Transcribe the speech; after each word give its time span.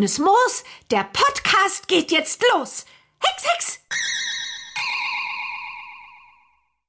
Grünes 0.00 0.18
Moos, 0.18 0.64
der 0.90 1.04
Podcast 1.12 1.86
geht 1.86 2.10
jetzt 2.10 2.42
los. 2.54 2.86
Hex, 3.22 3.44
Hex! 3.52 3.86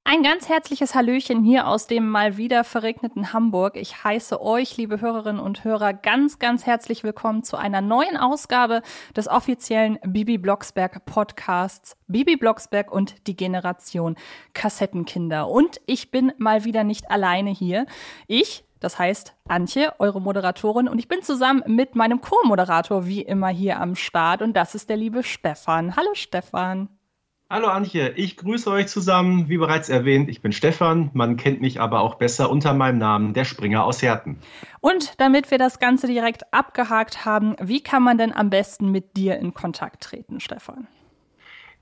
Ein 0.06 0.24
ganz 0.24 0.48
herzliches 0.48 0.96
Hallöchen 0.96 1.44
hier 1.44 1.68
aus 1.68 1.88
dem 1.88 2.08
mal 2.08 2.38
wieder 2.38 2.64
verregneten 2.64 3.34
Hamburg. 3.34 3.76
Ich 3.76 4.06
heiße 4.06 4.42
euch, 4.42 4.78
liebe 4.78 5.02
Hörerinnen 5.02 5.42
und 5.42 5.66
Hörer, 5.66 5.92
ganz, 5.92 6.40
ganz 6.40 6.66
herzlich 6.66 7.04
willkommen 7.04 7.44
zu 7.44 7.58
einer 7.58 7.82
neuen 7.82 8.16
Ausgabe 8.16 8.82
des 9.14 9.28
offiziellen 9.28 10.00
Bibi 10.06 10.38
Blocksberg 10.38 11.04
Podcasts 11.04 11.98
Bibi 12.08 12.38
Blocksberg 12.38 12.94
und 12.94 13.28
die 13.28 13.36
Generation 13.36 14.16
Kassettenkinder. 14.54 15.50
Und 15.50 15.82
ich 15.86 16.12
bin 16.12 16.32
mal 16.38 16.64
wieder 16.64 16.86
nicht 16.86 17.12
alleine 17.12 17.50
hier. 17.50 17.88
Ich, 18.28 18.64
das 18.82 19.00
heißt 19.00 19.34
Antje, 19.48 19.94
eure 20.00 20.20
Moderatorin, 20.20 20.90
und 20.90 21.00
ich 21.00 21.08
bin 21.08 21.22
zusammen 21.22 21.64
mit 21.68 21.96
meinem 21.96 22.20
Co-Moderator 22.20 23.06
wie 23.06 23.22
immer 23.22 23.48
hier 23.48 23.80
am 23.80 23.96
Start 23.96 24.42
und 24.42 24.58
das 24.58 24.76
ist 24.76 24.90
der 24.90 24.98
liebe 24.98 25.24
Stefan. 25.24 25.96
Hallo 25.96 26.10
Stefan. 26.14 26.90
Hallo 27.50 27.68
Antje, 27.68 28.14
ich 28.16 28.38
grüße 28.38 28.72
euch 28.72 28.88
zusammen. 28.88 29.50
Wie 29.50 29.58
bereits 29.58 29.90
erwähnt, 29.90 30.30
ich 30.30 30.42
bin 30.42 30.54
Stefan. 30.54 31.12
Man 31.14 31.36
kennt 31.36 31.60
mich 31.60 31.82
aber 31.82 32.00
auch 32.00 32.16
besser 32.16 32.50
unter 32.50 32.74
meinem 32.74 32.98
Namen, 32.98 33.34
der 33.34 33.44
Springer 33.44 33.84
aus 33.84 34.02
Herten. 34.02 34.40
Und 34.80 35.20
damit 35.20 35.52
wir 35.52 35.58
das 35.58 35.80
Ganze 35.80 36.08
direkt 36.08 36.54
abgehakt 36.54 37.26
haben, 37.26 37.58
wie 37.62 37.84
kann 37.84 38.04
man 38.04 38.18
denn 38.18 38.34
am 38.34 38.50
besten 38.50 38.90
mit 38.90 39.18
dir 39.18 39.38
in 39.38 39.54
Kontakt 39.54 40.02
treten, 40.02 40.40
Stefan? 40.40 40.88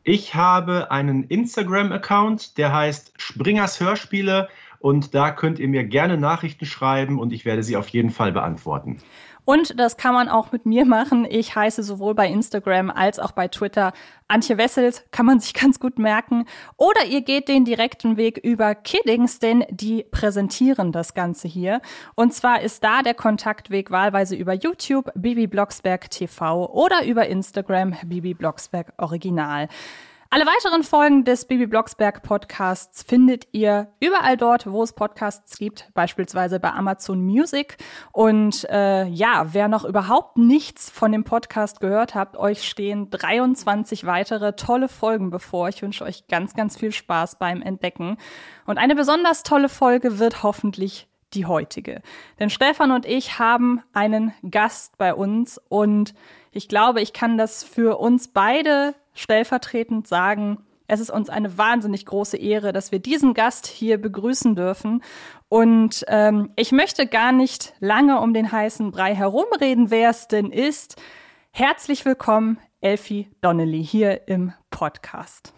Ich 0.04 0.34
habe 0.34 0.90
einen 0.90 1.26
Instagram-Account, 1.26 2.58
der 2.58 2.74
heißt 2.74 3.14
Springers 3.18 3.80
Hörspiele 3.80 4.50
und 4.80 5.14
da 5.14 5.32
könnt 5.32 5.60
ihr 5.60 5.68
mir 5.68 5.84
gerne 5.84 6.18
Nachrichten 6.18 6.66
schreiben 6.66 7.20
und 7.20 7.34
ich 7.34 7.46
werde 7.46 7.64
sie 7.64 7.78
auf 7.78 7.90
jeden 7.90 8.10
Fall 8.10 8.32
beantworten. 8.32 8.98
Und 9.50 9.80
das 9.80 9.98
kann 9.98 10.14
man 10.14 10.30
auch 10.30 10.52
mit 10.52 10.68
mir 10.68 10.86
machen. 10.86 11.26
Ich 11.28 11.56
heiße 11.56 11.82
sowohl 11.82 12.14
bei 12.14 12.28
Instagram 12.28 12.92
als 12.92 13.18
auch 13.18 13.32
bei 13.32 13.48
Twitter 13.48 13.94
Antje 14.28 14.60
Wessels, 14.60 15.04
kann 15.10 15.26
man 15.26 15.40
sich 15.40 15.56
ganz 15.56 15.80
gut 15.80 15.98
merken. 15.98 16.46
Oder 16.78 17.06
ihr 17.06 17.22
geht 17.22 17.48
den 17.48 17.66
direkten 17.66 18.16
Weg 18.16 18.38
über 18.38 18.76
Kiddings, 18.76 19.40
denn 19.40 19.66
die 19.72 20.06
präsentieren 20.12 20.92
das 20.92 21.16
Ganze 21.16 21.48
hier. 21.48 21.82
Und 22.14 22.36
zwar 22.36 22.62
ist 22.62 22.84
da 22.84 23.02
der 23.02 23.16
Kontaktweg 23.16 23.90
wahlweise 23.90 24.36
über 24.36 24.54
YouTube, 24.54 25.10
Bibi 25.16 25.48
Blocksberg 25.48 26.12
TV 26.12 26.72
oder 26.72 27.04
über 27.06 27.26
Instagram, 27.26 27.96
Bibi 28.06 28.36
Blocksberg 28.36 28.94
Original. 28.98 29.68
Alle 30.32 30.46
weiteren 30.46 30.84
Folgen 30.84 31.24
des 31.24 31.46
Bibi 31.46 31.66
Blocksberg 31.66 32.22
Podcasts 32.22 33.02
findet 33.02 33.48
ihr 33.52 33.88
überall 34.00 34.38
dort, 34.38 34.72
wo 34.72 34.84
es 34.84 34.94
Podcasts 34.94 35.58
gibt, 35.58 35.90
beispielsweise 35.96 36.60
bei 36.60 36.72
Amazon 36.72 37.24
Music. 37.24 37.78
Und 38.12 38.64
äh, 38.70 39.06
ja, 39.08 39.48
wer 39.54 39.68
noch 39.68 39.86
überhaupt 39.86 40.38
nichts 40.38 40.92
von 40.92 41.12
dem 41.12 41.24
Podcast 41.24 41.80
gehört 41.80 42.14
habt, 42.14 42.38
euch 42.38 42.70
stehen 42.70 43.10
23 43.10 44.06
weitere 44.06 44.54
tolle 44.54 44.88
Folgen 44.88 45.32
bevor. 45.32 45.68
Ich 45.68 45.82
wünsche 45.82 46.04
euch 46.04 46.28
ganz, 46.28 46.54
ganz 46.54 46.78
viel 46.78 46.92
Spaß 46.92 47.40
beim 47.40 47.64
Entdecken. 47.64 48.18
Und 48.68 48.78
eine 48.78 48.94
besonders 48.94 49.42
tolle 49.42 49.68
Folge 49.68 50.20
wird 50.20 50.44
hoffentlich 50.44 51.08
die 51.34 51.48
heutige. 51.48 52.04
Denn 52.40 52.52
Stefan 52.52 52.92
und 52.92 53.08
ich 53.08 53.40
haben 53.40 53.82
einen 53.94 54.32
Gast 54.48 55.00
bei 55.00 55.16
uns 55.16 55.60
und 55.70 56.14
ich 56.52 56.68
glaube, 56.68 57.02
ich 57.02 57.14
kann 57.14 57.40
das 57.40 57.64
für 57.64 58.00
uns 58.00 58.28
beide 58.28 58.94
stellvertretend 59.20 60.08
sagen, 60.08 60.64
es 60.88 61.00
ist 61.00 61.12
uns 61.12 61.30
eine 61.30 61.58
wahnsinnig 61.58 62.06
große 62.06 62.38
Ehre, 62.38 62.74
dass 62.74 62.92
wir 62.92 63.00
diesen 63.00 63.34
Gast 63.34 63.68
hier 63.68 64.00
begrüßen 64.00 64.56
dürfen. 64.56 65.04
Und 65.50 66.04
ähm, 66.08 66.52
ich 66.56 66.72
möchte 66.72 67.06
gar 67.06 67.32
nicht 67.32 67.74
lange 67.80 68.20
um 68.22 68.34
den 68.34 68.52
heißen 68.52 68.92
Brei 68.92 69.14
herumreden, 69.14 69.92
wer 69.92 70.10
es 70.10 70.28
denn 70.28 70.52
ist. 70.52 70.96
Herzlich 71.52 72.06
willkommen, 72.06 72.60
Elfie 72.82 73.30
Donnelly, 73.42 73.84
hier 73.84 74.28
im 74.28 74.54
Podcast. 74.72 75.54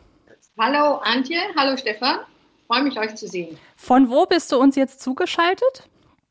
Hallo 0.60 0.98
Antje, 0.98 1.40
hallo 1.56 1.78
Stefan. 1.78 2.20
Freue 2.68 2.84
mich, 2.84 2.98
euch 3.00 3.16
zu 3.16 3.28
sehen. 3.28 3.58
Von 3.76 4.10
wo 4.10 4.26
bist 4.26 4.52
du 4.52 4.58
uns 4.58 4.76
jetzt 4.76 5.02
zugeschaltet? 5.02 5.88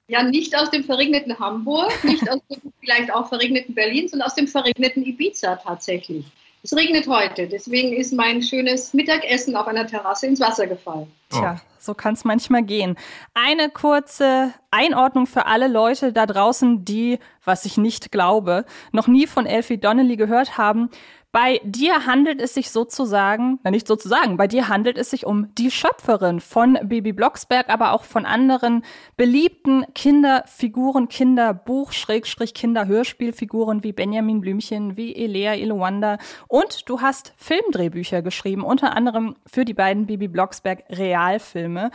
Ja, 0.08 0.24
nicht 0.24 0.56
aus 0.56 0.70
dem 0.70 0.82
verregneten 0.84 1.38
Hamburg, 1.38 1.92
nicht 2.02 2.28
aus 2.28 2.40
dem 2.50 2.72
vielleicht 2.80 3.12
auch 3.14 3.28
verregneten 3.28 3.74
Berlin, 3.74 4.08
sondern 4.08 4.26
aus 4.26 4.34
dem 4.34 4.48
verregneten 4.48 5.04
Ibiza 5.04 5.56
tatsächlich. 5.56 6.26
Es 6.62 6.76
regnet 6.76 7.06
heute, 7.08 7.48
deswegen 7.48 7.94
ist 7.94 8.12
mein 8.12 8.42
schönes 8.42 8.92
Mittagessen 8.92 9.56
auf 9.56 9.66
einer 9.66 9.86
Terrasse 9.86 10.26
ins 10.26 10.40
Wasser 10.40 10.66
gefallen. 10.66 11.10
Tja, 11.30 11.58
so 11.78 11.94
kann 11.94 12.12
es 12.12 12.24
manchmal 12.24 12.62
gehen. 12.62 12.96
Eine 13.32 13.70
kurze 13.70 14.52
Einordnung 14.70 15.26
für 15.26 15.46
alle 15.46 15.68
Leute 15.68 16.12
da 16.12 16.26
draußen, 16.26 16.84
die, 16.84 17.18
was 17.44 17.64
ich 17.64 17.78
nicht 17.78 18.12
glaube, 18.12 18.66
noch 18.92 19.06
nie 19.06 19.26
von 19.26 19.46
Elfie 19.46 19.78
Donnelly 19.78 20.16
gehört 20.16 20.58
haben. 20.58 20.90
Bei 21.32 21.60
dir 21.62 22.06
handelt 22.06 22.40
es 22.40 22.54
sich 22.54 22.72
sozusagen, 22.72 23.60
na 23.62 23.70
nicht 23.70 23.86
sozusagen, 23.86 24.36
bei 24.36 24.48
dir 24.48 24.66
handelt 24.66 24.98
es 24.98 25.10
sich 25.10 25.26
um 25.26 25.54
die 25.54 25.70
Schöpferin 25.70 26.40
von 26.40 26.76
Baby 26.82 27.12
Blocksberg, 27.12 27.68
aber 27.68 27.92
auch 27.92 28.02
von 28.02 28.26
anderen 28.26 28.82
beliebten 29.16 29.84
Kinderfiguren, 29.94 31.08
Kinderbuch, 31.08 31.92
Schrägstrich 31.92 32.52
Kinderhörspielfiguren 32.52 33.84
wie 33.84 33.92
Benjamin 33.92 34.40
Blümchen, 34.40 34.96
wie 34.96 35.14
Elea 35.14 35.54
Ilowanda 35.54 36.18
und 36.48 36.88
du 36.88 37.00
hast 37.00 37.32
Filmdrehbücher 37.36 38.22
geschrieben, 38.22 38.64
unter 38.64 38.96
anderem 38.96 39.36
für 39.46 39.64
die 39.64 39.74
beiden 39.74 40.06
Baby 40.06 40.26
Blocksberg 40.26 40.82
Realfilme. 40.90 41.92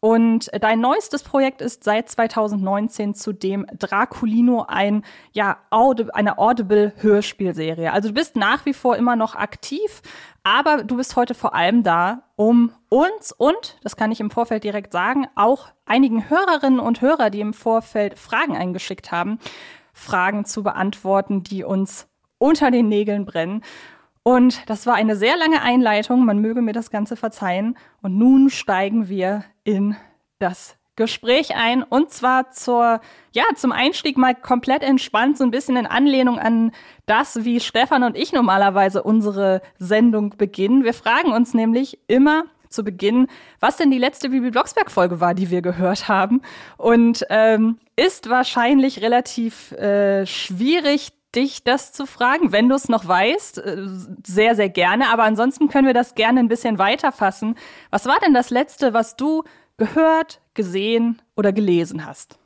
Und 0.00 0.50
dein 0.60 0.80
neuestes 0.80 1.22
Projekt 1.22 1.60
ist 1.60 1.84
seit 1.84 2.08
2019 2.08 3.14
zudem 3.14 3.66
Draculino 3.78 4.64
ein, 4.68 5.04
ja, 5.32 5.58
Audi 5.70 6.06
eine 6.12 6.38
Audible-Hörspielserie. 6.38 7.92
Also 7.92 8.08
du 8.08 8.14
bist 8.14 8.36
nach 8.36 8.66
wie 8.66 8.74
vor 8.74 8.96
immer 8.96 9.16
noch 9.16 9.34
aktiv, 9.34 10.02
aber 10.44 10.84
du 10.84 10.96
bist 10.96 11.16
heute 11.16 11.34
vor 11.34 11.54
allem 11.54 11.82
da, 11.82 12.22
um 12.36 12.72
uns 12.88 13.32
und, 13.32 13.78
das 13.82 13.96
kann 13.96 14.12
ich 14.12 14.20
im 14.20 14.30
Vorfeld 14.30 14.64
direkt 14.64 14.92
sagen, 14.92 15.26
auch 15.34 15.68
einigen 15.86 16.28
Hörerinnen 16.28 16.80
und 16.80 17.00
Hörer, 17.00 17.30
die 17.30 17.40
im 17.40 17.54
Vorfeld 17.54 18.18
Fragen 18.18 18.56
eingeschickt 18.56 19.10
haben, 19.10 19.38
Fragen 19.92 20.44
zu 20.44 20.62
beantworten, 20.62 21.42
die 21.42 21.64
uns 21.64 22.06
unter 22.38 22.70
den 22.70 22.88
Nägeln 22.88 23.24
brennen. 23.24 23.62
Und 24.26 24.68
das 24.68 24.86
war 24.86 24.94
eine 24.96 25.14
sehr 25.14 25.36
lange 25.36 25.62
Einleitung, 25.62 26.24
man 26.24 26.40
möge 26.40 26.60
mir 26.60 26.72
das 26.72 26.90
Ganze 26.90 27.14
verzeihen. 27.14 27.78
Und 28.02 28.18
nun 28.18 28.50
steigen 28.50 29.08
wir 29.08 29.44
in 29.62 29.94
das 30.40 30.74
Gespräch 30.96 31.54
ein 31.54 31.84
und 31.84 32.10
zwar 32.10 32.50
zur, 32.50 33.00
ja, 33.30 33.44
zum 33.54 33.70
Einstieg 33.70 34.18
mal 34.18 34.34
komplett 34.34 34.82
entspannt, 34.82 35.38
so 35.38 35.44
ein 35.44 35.52
bisschen 35.52 35.76
in 35.76 35.86
Anlehnung 35.86 36.40
an 36.40 36.72
das, 37.06 37.44
wie 37.44 37.60
Stefan 37.60 38.02
und 38.02 38.16
ich 38.16 38.32
normalerweise 38.32 39.04
unsere 39.04 39.62
Sendung 39.78 40.30
beginnen. 40.36 40.82
Wir 40.82 40.94
fragen 40.94 41.30
uns 41.30 41.54
nämlich 41.54 42.00
immer 42.08 42.46
zu 42.68 42.82
Beginn, 42.82 43.28
was 43.60 43.76
denn 43.76 43.92
die 43.92 43.98
letzte 43.98 44.30
Bibi 44.30 44.50
Blocksberg-Folge 44.50 45.20
war, 45.20 45.34
die 45.34 45.50
wir 45.50 45.62
gehört 45.62 46.08
haben. 46.08 46.42
Und 46.78 47.24
ähm, 47.30 47.78
ist 47.94 48.28
wahrscheinlich 48.28 49.02
relativ 49.02 49.70
äh, 49.70 50.26
schwierig, 50.26 51.12
dich 51.36 51.62
das 51.62 51.92
zu 51.92 52.06
fragen, 52.06 52.50
wenn 52.50 52.68
du 52.68 52.74
es 52.74 52.88
noch 52.88 53.06
weißt. 53.06 53.58
Äh, 53.58 53.76
sehr, 54.26 54.56
sehr 54.56 54.68
gerne. 54.68 55.10
Aber 55.10 55.24
ansonsten 55.24 55.68
können 55.68 55.86
wir 55.86 55.94
das 55.94 56.14
gerne 56.14 56.40
ein 56.40 56.48
bisschen 56.48 56.78
weiterfassen. 56.78 57.56
Was 57.90 58.06
war 58.06 58.18
denn 58.20 58.34
das 58.34 58.50
Letzte, 58.50 58.94
was 58.94 59.16
du 59.16 59.44
gehört, 59.76 60.40
gesehen 60.54 61.20
oder 61.36 61.52
gelesen 61.52 62.06
hast? 62.06 62.38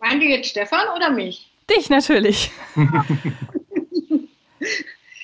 Meinen 0.00 0.20
du 0.20 0.26
jetzt 0.26 0.50
Stefan 0.50 0.86
oder 0.94 1.10
mich? 1.10 1.50
Dich 1.68 1.90
natürlich. 1.90 2.50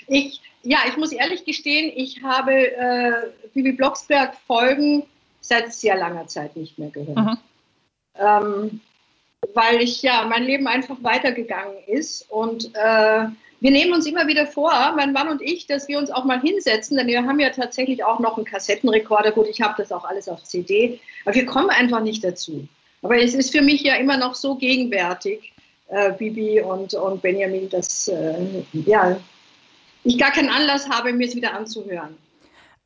ich, 0.08 0.40
ja, 0.62 0.78
ich 0.88 0.96
muss 0.96 1.12
ehrlich 1.12 1.44
gestehen, 1.44 1.92
ich 1.94 2.22
habe 2.22 2.52
äh, 2.52 3.30
Bibi 3.52 3.72
Blocksberg 3.72 4.34
Folgen 4.46 5.04
seit 5.40 5.72
sehr 5.72 5.96
langer 5.96 6.26
Zeit 6.26 6.56
nicht 6.56 6.78
mehr 6.78 6.90
gehört. 6.90 7.16
Mhm. 7.16 7.38
Ähm, 8.16 8.80
weil 9.54 9.80
ich 9.80 10.02
ja 10.02 10.26
mein 10.28 10.44
Leben 10.44 10.66
einfach 10.66 10.96
weitergegangen 11.02 11.76
ist 11.86 12.30
und 12.30 12.74
äh, 12.74 13.26
wir 13.62 13.70
nehmen 13.70 13.92
uns 13.92 14.06
immer 14.06 14.26
wieder 14.26 14.46
vor, 14.46 14.72
mein 14.96 15.12
Mann 15.12 15.28
und 15.28 15.42
ich, 15.42 15.66
dass 15.66 15.86
wir 15.86 15.98
uns 15.98 16.10
auch 16.10 16.24
mal 16.24 16.40
hinsetzen, 16.40 16.96
denn 16.96 17.06
wir 17.06 17.24
haben 17.24 17.38
ja 17.40 17.50
tatsächlich 17.50 18.02
auch 18.02 18.18
noch 18.18 18.36
einen 18.38 18.46
Kassettenrekorder. 18.46 19.32
Gut, 19.32 19.48
ich 19.48 19.60
habe 19.60 19.74
das 19.76 19.92
auch 19.92 20.04
alles 20.04 20.28
auf 20.28 20.42
CD, 20.44 20.98
aber 21.26 21.34
wir 21.34 21.44
kommen 21.44 21.68
einfach 21.68 22.00
nicht 22.00 22.24
dazu. 22.24 22.66
Aber 23.02 23.18
es 23.18 23.34
ist 23.34 23.52
für 23.52 23.60
mich 23.60 23.82
ja 23.82 23.96
immer 23.96 24.16
noch 24.16 24.34
so 24.34 24.54
gegenwärtig, 24.54 25.52
äh, 25.88 26.12
Bibi 26.12 26.62
und, 26.62 26.94
und 26.94 27.20
Benjamin, 27.20 27.68
dass 27.68 28.08
äh, 28.08 28.62
ja, 28.72 29.20
ich 30.04 30.18
gar 30.18 30.32
keinen 30.32 30.48
Anlass 30.48 30.88
habe, 30.88 31.12
mir 31.12 31.28
es 31.28 31.36
wieder 31.36 31.54
anzuhören. 31.54 32.16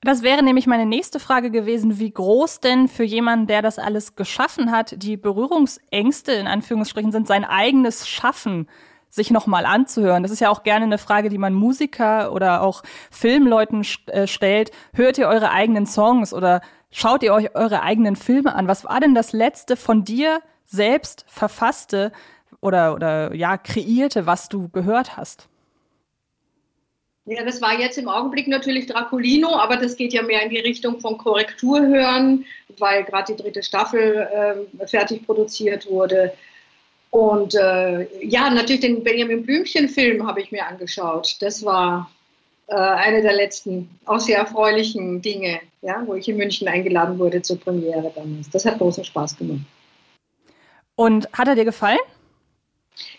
Das 0.04 0.22
wäre 0.22 0.42
nämlich 0.42 0.66
meine 0.66 0.84
nächste 0.84 1.18
Frage 1.18 1.50
gewesen, 1.50 1.98
wie 1.98 2.10
groß 2.10 2.60
denn 2.60 2.88
für 2.88 3.04
jemanden, 3.04 3.46
der 3.46 3.62
das 3.62 3.78
alles 3.78 4.16
geschaffen 4.16 4.70
hat, 4.70 5.02
die 5.02 5.16
Berührungsängste 5.16 6.32
in 6.32 6.46
Anführungsstrichen 6.46 7.10
sind, 7.10 7.26
sein 7.26 7.46
eigenes 7.46 8.06
Schaffen 8.06 8.68
sich 9.08 9.30
nochmal 9.30 9.64
anzuhören. 9.64 10.22
Das 10.22 10.30
ist 10.30 10.40
ja 10.40 10.50
auch 10.50 10.62
gerne 10.62 10.84
eine 10.84 10.98
Frage, 10.98 11.30
die 11.30 11.38
man 11.38 11.54
Musiker 11.54 12.32
oder 12.32 12.60
auch 12.60 12.82
Filmleuten 13.10 13.86
äh, 14.08 14.26
stellt. 14.26 14.72
Hört 14.92 15.16
ihr 15.16 15.26
eure 15.26 15.52
eigenen 15.52 15.86
Songs 15.86 16.34
oder 16.34 16.60
schaut 16.90 17.22
ihr 17.22 17.32
euch 17.32 17.54
eure 17.54 17.82
eigenen 17.82 18.14
Filme 18.14 18.54
an? 18.54 18.68
Was 18.68 18.84
war 18.84 19.00
denn 19.00 19.14
das 19.14 19.32
letzte 19.32 19.74
von 19.74 20.04
dir 20.04 20.42
selbst 20.66 21.24
verfasste 21.28 22.12
oder, 22.60 22.92
oder 22.92 23.34
ja, 23.34 23.56
kreierte, 23.56 24.26
was 24.26 24.50
du 24.50 24.68
gehört 24.68 25.16
hast? 25.16 25.48
Ja, 27.26 27.42
das 27.42 27.62
war 27.62 27.78
jetzt 27.80 27.96
im 27.96 28.08
Augenblick 28.08 28.48
natürlich 28.48 28.86
Draculino, 28.86 29.56
aber 29.56 29.76
das 29.76 29.96
geht 29.96 30.12
ja 30.12 30.22
mehr 30.22 30.42
in 30.42 30.50
die 30.50 30.58
Richtung 30.58 31.00
von 31.00 31.16
Korrekturhören, 31.16 32.44
weil 32.78 33.04
gerade 33.04 33.34
die 33.34 33.42
dritte 33.42 33.62
Staffel 33.62 34.68
äh, 34.80 34.86
fertig 34.86 35.24
produziert 35.24 35.88
wurde. 35.88 36.34
Und 37.08 37.54
äh, 37.54 38.06
ja, 38.26 38.50
natürlich 38.50 38.82
den 38.82 39.02
Benjamin 39.02 39.42
Blümchen-Film 39.42 40.26
habe 40.26 40.42
ich 40.42 40.52
mir 40.52 40.66
angeschaut. 40.66 41.36
Das 41.40 41.64
war 41.64 42.10
äh, 42.66 42.74
eine 42.74 43.22
der 43.22 43.34
letzten, 43.34 43.88
auch 44.04 44.20
sehr 44.20 44.38
erfreulichen 44.38 45.22
Dinge, 45.22 45.60
ja, 45.80 46.02
wo 46.04 46.14
ich 46.14 46.28
in 46.28 46.36
München 46.36 46.68
eingeladen 46.68 47.18
wurde 47.18 47.40
zur 47.40 47.58
Premiere 47.58 48.12
damals. 48.14 48.50
Das 48.50 48.66
hat 48.66 48.78
großen 48.78 49.04
Spaß 49.04 49.38
gemacht. 49.38 49.60
Und 50.96 51.28
hat 51.32 51.48
er 51.48 51.54
dir 51.54 51.64
gefallen? 51.64 51.98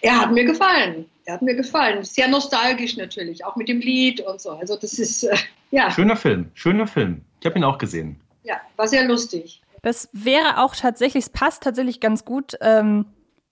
Er 0.02 0.20
hat 0.22 0.32
mir 0.32 0.46
gefallen. 0.46 1.10
Er 1.26 1.36
hat 1.36 1.42
mir 1.42 1.56
gefallen. 1.56 2.04
Sehr 2.04 2.28
nostalgisch 2.28 2.98
natürlich, 2.98 3.44
auch 3.44 3.56
mit 3.56 3.68
dem 3.68 3.80
Lied 3.80 4.22
und 4.22 4.40
so. 4.40 4.52
Also 4.52 4.78
das 4.78 5.00
ist, 5.00 5.24
äh, 5.24 5.36
ja. 5.72 5.92
Schöner 5.92 6.16
Film, 6.16 6.52
schöner 6.54 6.88
Film. 6.88 7.22
Ich 7.40 7.46
habe 7.46 7.58
ihn 7.58 7.64
auch 7.64 7.78
gesehen. 7.78 8.20
Ja, 8.44 8.62
war 8.76 8.88
sehr 8.88 9.06
lustig. 9.06 9.62
Das 9.82 10.10
wäre 10.14 10.60
auch 10.64 10.76
tatsächlich, 10.76 11.26
es 11.26 11.30
passt 11.30 11.64
tatsächlich 11.64 12.00
ganz 12.00 12.26
gut. 12.26 12.56
Ähm, 12.62 13.06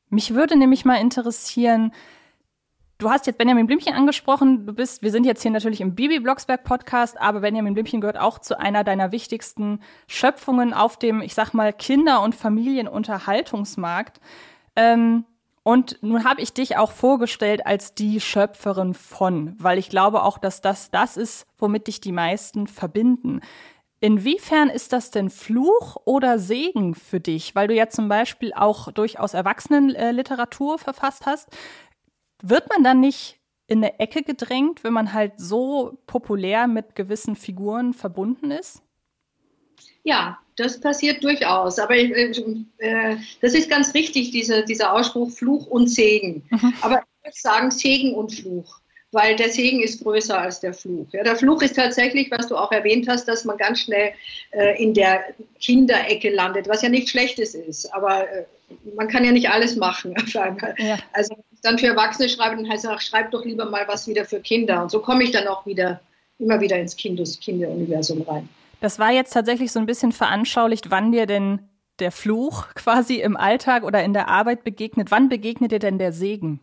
mich 0.10 0.34
würde 0.34 0.56
nämlich 0.56 0.86
mal 0.86 0.98
interessieren, 0.98 1.92
Du 3.00 3.10
hast 3.10 3.28
jetzt 3.28 3.38
Benjamin 3.38 3.68
Blümchen 3.68 3.94
angesprochen. 3.94 4.66
Du 4.66 4.72
bist, 4.72 5.02
wir 5.02 5.12
sind 5.12 5.26
jetzt 5.26 5.42
hier 5.42 5.52
natürlich 5.52 5.82
im 5.82 5.94
Bibi 5.94 6.20
Blocksberg 6.20 6.64
Podcast, 6.64 7.20
aber 7.20 7.42
Benjamin 7.42 7.74
Blümchen 7.74 8.00
gehört 8.00 8.18
auch 8.18 8.40
zu 8.40 8.58
einer 8.58 8.86
deiner 8.86 9.12
wichtigsten 9.12 9.82
Schöpfungen 10.08 10.74
auf 10.74 10.98
dem, 10.98 11.22
ich 11.22 11.34
sag 11.34 11.54
mal, 11.54 11.74
Kinder- 11.74 12.22
und 12.22 12.34
Familienunterhaltungsmarkt. 12.34 14.22
Ähm, 14.78 15.26
und 15.64 15.98
nun 16.02 16.26
habe 16.26 16.42
ich 16.42 16.54
dich 16.54 16.78
auch 16.78 16.92
vorgestellt 16.92 17.66
als 17.66 17.96
die 17.96 18.20
Schöpferin 18.20 18.94
von, 18.94 19.56
weil 19.58 19.78
ich 19.78 19.90
glaube 19.90 20.24
auch, 20.24 20.38
dass 20.38 20.60
das 20.60 20.92
das 20.92 21.16
ist, 21.16 21.48
womit 21.58 21.88
dich 21.88 22.02
die 22.02 22.12
meisten 22.12 22.68
verbinden. 22.68 23.40
Inwiefern 24.02 24.70
ist 24.70 24.92
das 24.92 25.12
denn 25.12 25.30
Fluch 25.30 25.96
oder 26.04 26.38
Segen 26.38 26.94
für 26.94 27.22
dich? 27.22 27.56
Weil 27.56 27.70
du 27.70 27.74
ja 27.74 27.88
zum 27.88 28.10
Beispiel 28.10 28.52
auch 28.54 28.92
durchaus 28.92 29.34
Erwachsenenliteratur 29.34 30.78
verfasst 30.78 31.26
hast. 31.26 31.48
Wird 32.42 32.68
man 32.70 32.84
dann 32.84 33.00
nicht 33.00 33.40
in 33.68 33.78
eine 33.78 34.02
Ecke 34.02 34.24
gedrängt, 34.24 34.84
wenn 34.84 34.92
man 34.92 35.14
halt 35.14 35.36
so 35.38 35.98
populär 36.06 36.68
mit 36.68 36.96
gewissen 36.96 37.38
Figuren 37.38 37.94
verbunden 37.94 38.52
ist? 38.52 38.84
Ja, 40.04 40.38
das 40.56 40.80
passiert 40.80 41.24
durchaus. 41.24 41.80
Aber 41.80 41.96
äh, 41.96 42.32
äh, 42.78 43.18
das 43.42 43.54
ist 43.54 43.70
ganz 43.70 43.94
richtig, 43.94 44.32
diese, 44.32 44.64
dieser 44.64 44.94
Ausspruch 44.94 45.32
Fluch 45.32 45.68
und 45.68 45.88
Segen. 45.88 46.44
Mhm. 46.50 46.74
Aber 46.82 47.00
ich 47.00 47.26
würde 47.26 47.38
sagen 47.38 47.72
Segen 47.72 48.14
und 48.14 48.34
Fluch, 48.34 48.80
weil 49.12 49.36
der 49.36 49.50
Segen 49.50 49.82
ist 49.82 50.04
größer 50.04 50.38
als 50.38 50.60
der 50.60 50.74
Fluch. 50.74 51.08
Ja, 51.14 51.24
der 51.24 51.36
Fluch 51.36 51.62
ist 51.62 51.76
tatsächlich, 51.76 52.30
was 52.32 52.48
du 52.48 52.58
auch 52.58 52.72
erwähnt 52.72 53.08
hast, 53.08 53.28
dass 53.28 53.46
man 53.46 53.58
ganz 53.58 53.80
schnell 53.80 54.12
äh, 54.52 54.82
in 54.82 54.94
der 54.94 55.24
Kinderecke 55.60 56.30
landet, 56.30 56.68
was 56.68 56.82
ja 56.82 56.90
nichts 56.90 57.12
Schlechtes 57.12 57.56
ist. 57.56 57.94
Aber 57.94 58.30
äh, 58.30 58.46
man 58.96 59.08
kann 59.08 59.24
ja 59.24 59.32
nicht 59.32 59.50
alles 59.50 59.76
machen 59.76 60.16
auf 60.22 60.36
einmal. 60.36 60.76
Ja. 60.78 61.00
Also 61.14 61.36
wenn 61.36 61.44
ich 61.52 61.62
dann 61.62 61.80
für 61.80 61.88
Erwachsene 61.88 62.30
schreibe, 62.30 62.58
dann 62.58 62.70
heißt 62.70 62.84
es, 62.84 62.90
ach, 62.90 63.02
schreib 63.02 63.32
doch 63.32 63.46
lieber 63.46 63.66
mal 63.66 63.88
was 63.88 64.08
wieder 64.08 64.26
für 64.26 64.42
Kinder. 64.42 64.84
Und 64.84 64.92
so 64.92 65.00
komme 65.00 65.24
ich 65.24 65.32
dann 65.32 65.48
auch 65.48 65.66
wieder 65.66 66.02
immer 66.40 66.60
wieder 66.60 66.78
ins 66.78 66.98
Kindes 66.98 67.40
Kinderuniversum 67.40 68.24
rein. 68.24 68.50
Das 68.84 69.00
war 69.00 69.14
jetzt 69.14 69.32
tatsächlich 69.32 69.72
so 69.72 69.80
ein 69.80 69.86
bisschen 69.86 70.12
veranschaulicht, 70.12 70.92
wann 70.92 71.14
dir 71.14 71.26
denn 71.26 71.70
der 72.00 72.12
Fluch 72.12 72.68
quasi 72.76 73.16
im 73.16 73.38
Alltag 73.38 73.84
oder 73.84 74.04
in 74.04 74.12
der 74.12 74.28
Arbeit 74.28 74.66
begegnet. 74.66 75.10
Wann 75.10 75.30
begegnet 75.30 75.72
dir 75.72 75.80
denn 75.80 76.00
der 76.00 76.12
Segen? 76.12 76.60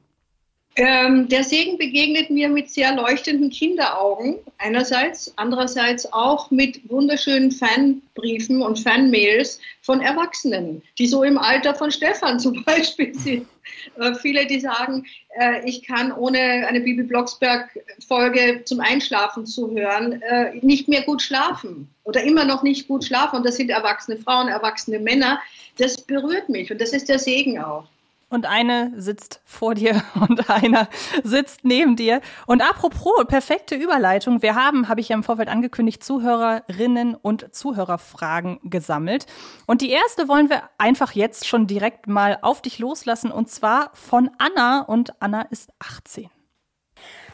Ähm, 0.77 1.29
der 1.29 1.43
Segen 1.43 1.79
begegnet 1.79 2.31
mir 2.31 2.49
mit 2.49 2.71
sehr 2.71 2.95
leuchtenden 2.95 3.51
Kinderaugen 3.51 4.39
einerseits, 4.59 5.33
andererseits 5.37 6.11
auch 6.13 6.51
mit 6.53 6.89
wunderschönen 6.89 7.51
Fanbriefen 7.51 8.63
und 8.63 8.79
Fanmails 8.79 9.61
von 9.83 10.01
Erwachsenen, 10.01 10.81
die 10.97 11.09
so 11.09 11.25
im 11.25 11.39
Alter 11.39 11.75
von 11.75 11.91
Stefan 11.91 12.39
zum 12.41 12.65
Beispiel 12.65 13.13
sind. 13.15 13.49
Äh, 13.99 14.15
viele, 14.15 14.47
die 14.47 14.61
sagen, 14.61 15.05
äh, 15.41 15.69
ich 15.69 15.83
kann 15.83 16.13
ohne 16.13 16.39
eine 16.39 16.81
Bibi 16.81 17.03
Blocksberg-Folge 17.03 18.63
zum 18.65 18.81
Einschlafen 18.81 19.47
zu 19.47 19.73
hören 19.73 20.23
äh, 20.23 20.55
nicht 20.63 20.87
mehr 20.87 21.03
gut 21.03 21.21
schlafen 21.21 21.89
oder 22.05 22.23
immer 22.23 22.45
noch 22.45 22.63
nicht 22.63 22.87
gut 22.87 23.05
schlafen. 23.05 23.39
Und 23.39 23.47
das 23.47 23.57
sind 23.57 23.71
erwachsene 23.71 24.19
Frauen, 24.19 24.47
erwachsene 24.47 25.01
Männer. 25.01 25.41
Das 25.79 26.01
berührt 26.01 26.49
mich 26.49 26.71
und 26.71 26.81
das 26.81 26.93
ist 26.93 27.09
der 27.09 27.19
Segen 27.19 27.59
auch 27.59 27.89
und 28.31 28.47
eine 28.47 28.93
sitzt 28.97 29.43
vor 29.45 29.75
dir 29.75 30.03
und 30.15 30.49
einer 30.49 30.89
sitzt 31.23 31.65
neben 31.65 31.97
dir. 31.97 32.23
Und 32.47 32.63
apropos, 32.63 33.27
perfekte 33.27 33.75
Überleitung. 33.75 34.41
Wir 34.41 34.55
haben, 34.55 34.89
habe 34.89 35.01
ich 35.01 35.11
ja 35.11 35.17
im 35.17 35.25
Vorfeld 35.25 35.49
angekündigt, 35.49 36.03
Zuhörerinnen 36.03 37.15
und 37.17 37.55
Zuhörerfragen 37.55 38.61
gesammelt. 38.63 39.27
Und 39.67 39.83
die 39.83 39.91
erste 39.91 40.29
wollen 40.29 40.49
wir 40.49 40.63
einfach 40.79 41.13
jetzt 41.13 41.47
schon 41.47 41.67
direkt 41.67 42.07
mal 42.07 42.39
auf 42.41 42.63
dich 42.63 42.79
loslassen 42.79 43.31
und 43.31 43.51
zwar 43.51 43.91
von 43.95 44.31
Anna 44.39 44.83
und 44.83 45.21
Anna 45.21 45.43
ist 45.43 45.71
18. 45.81 46.31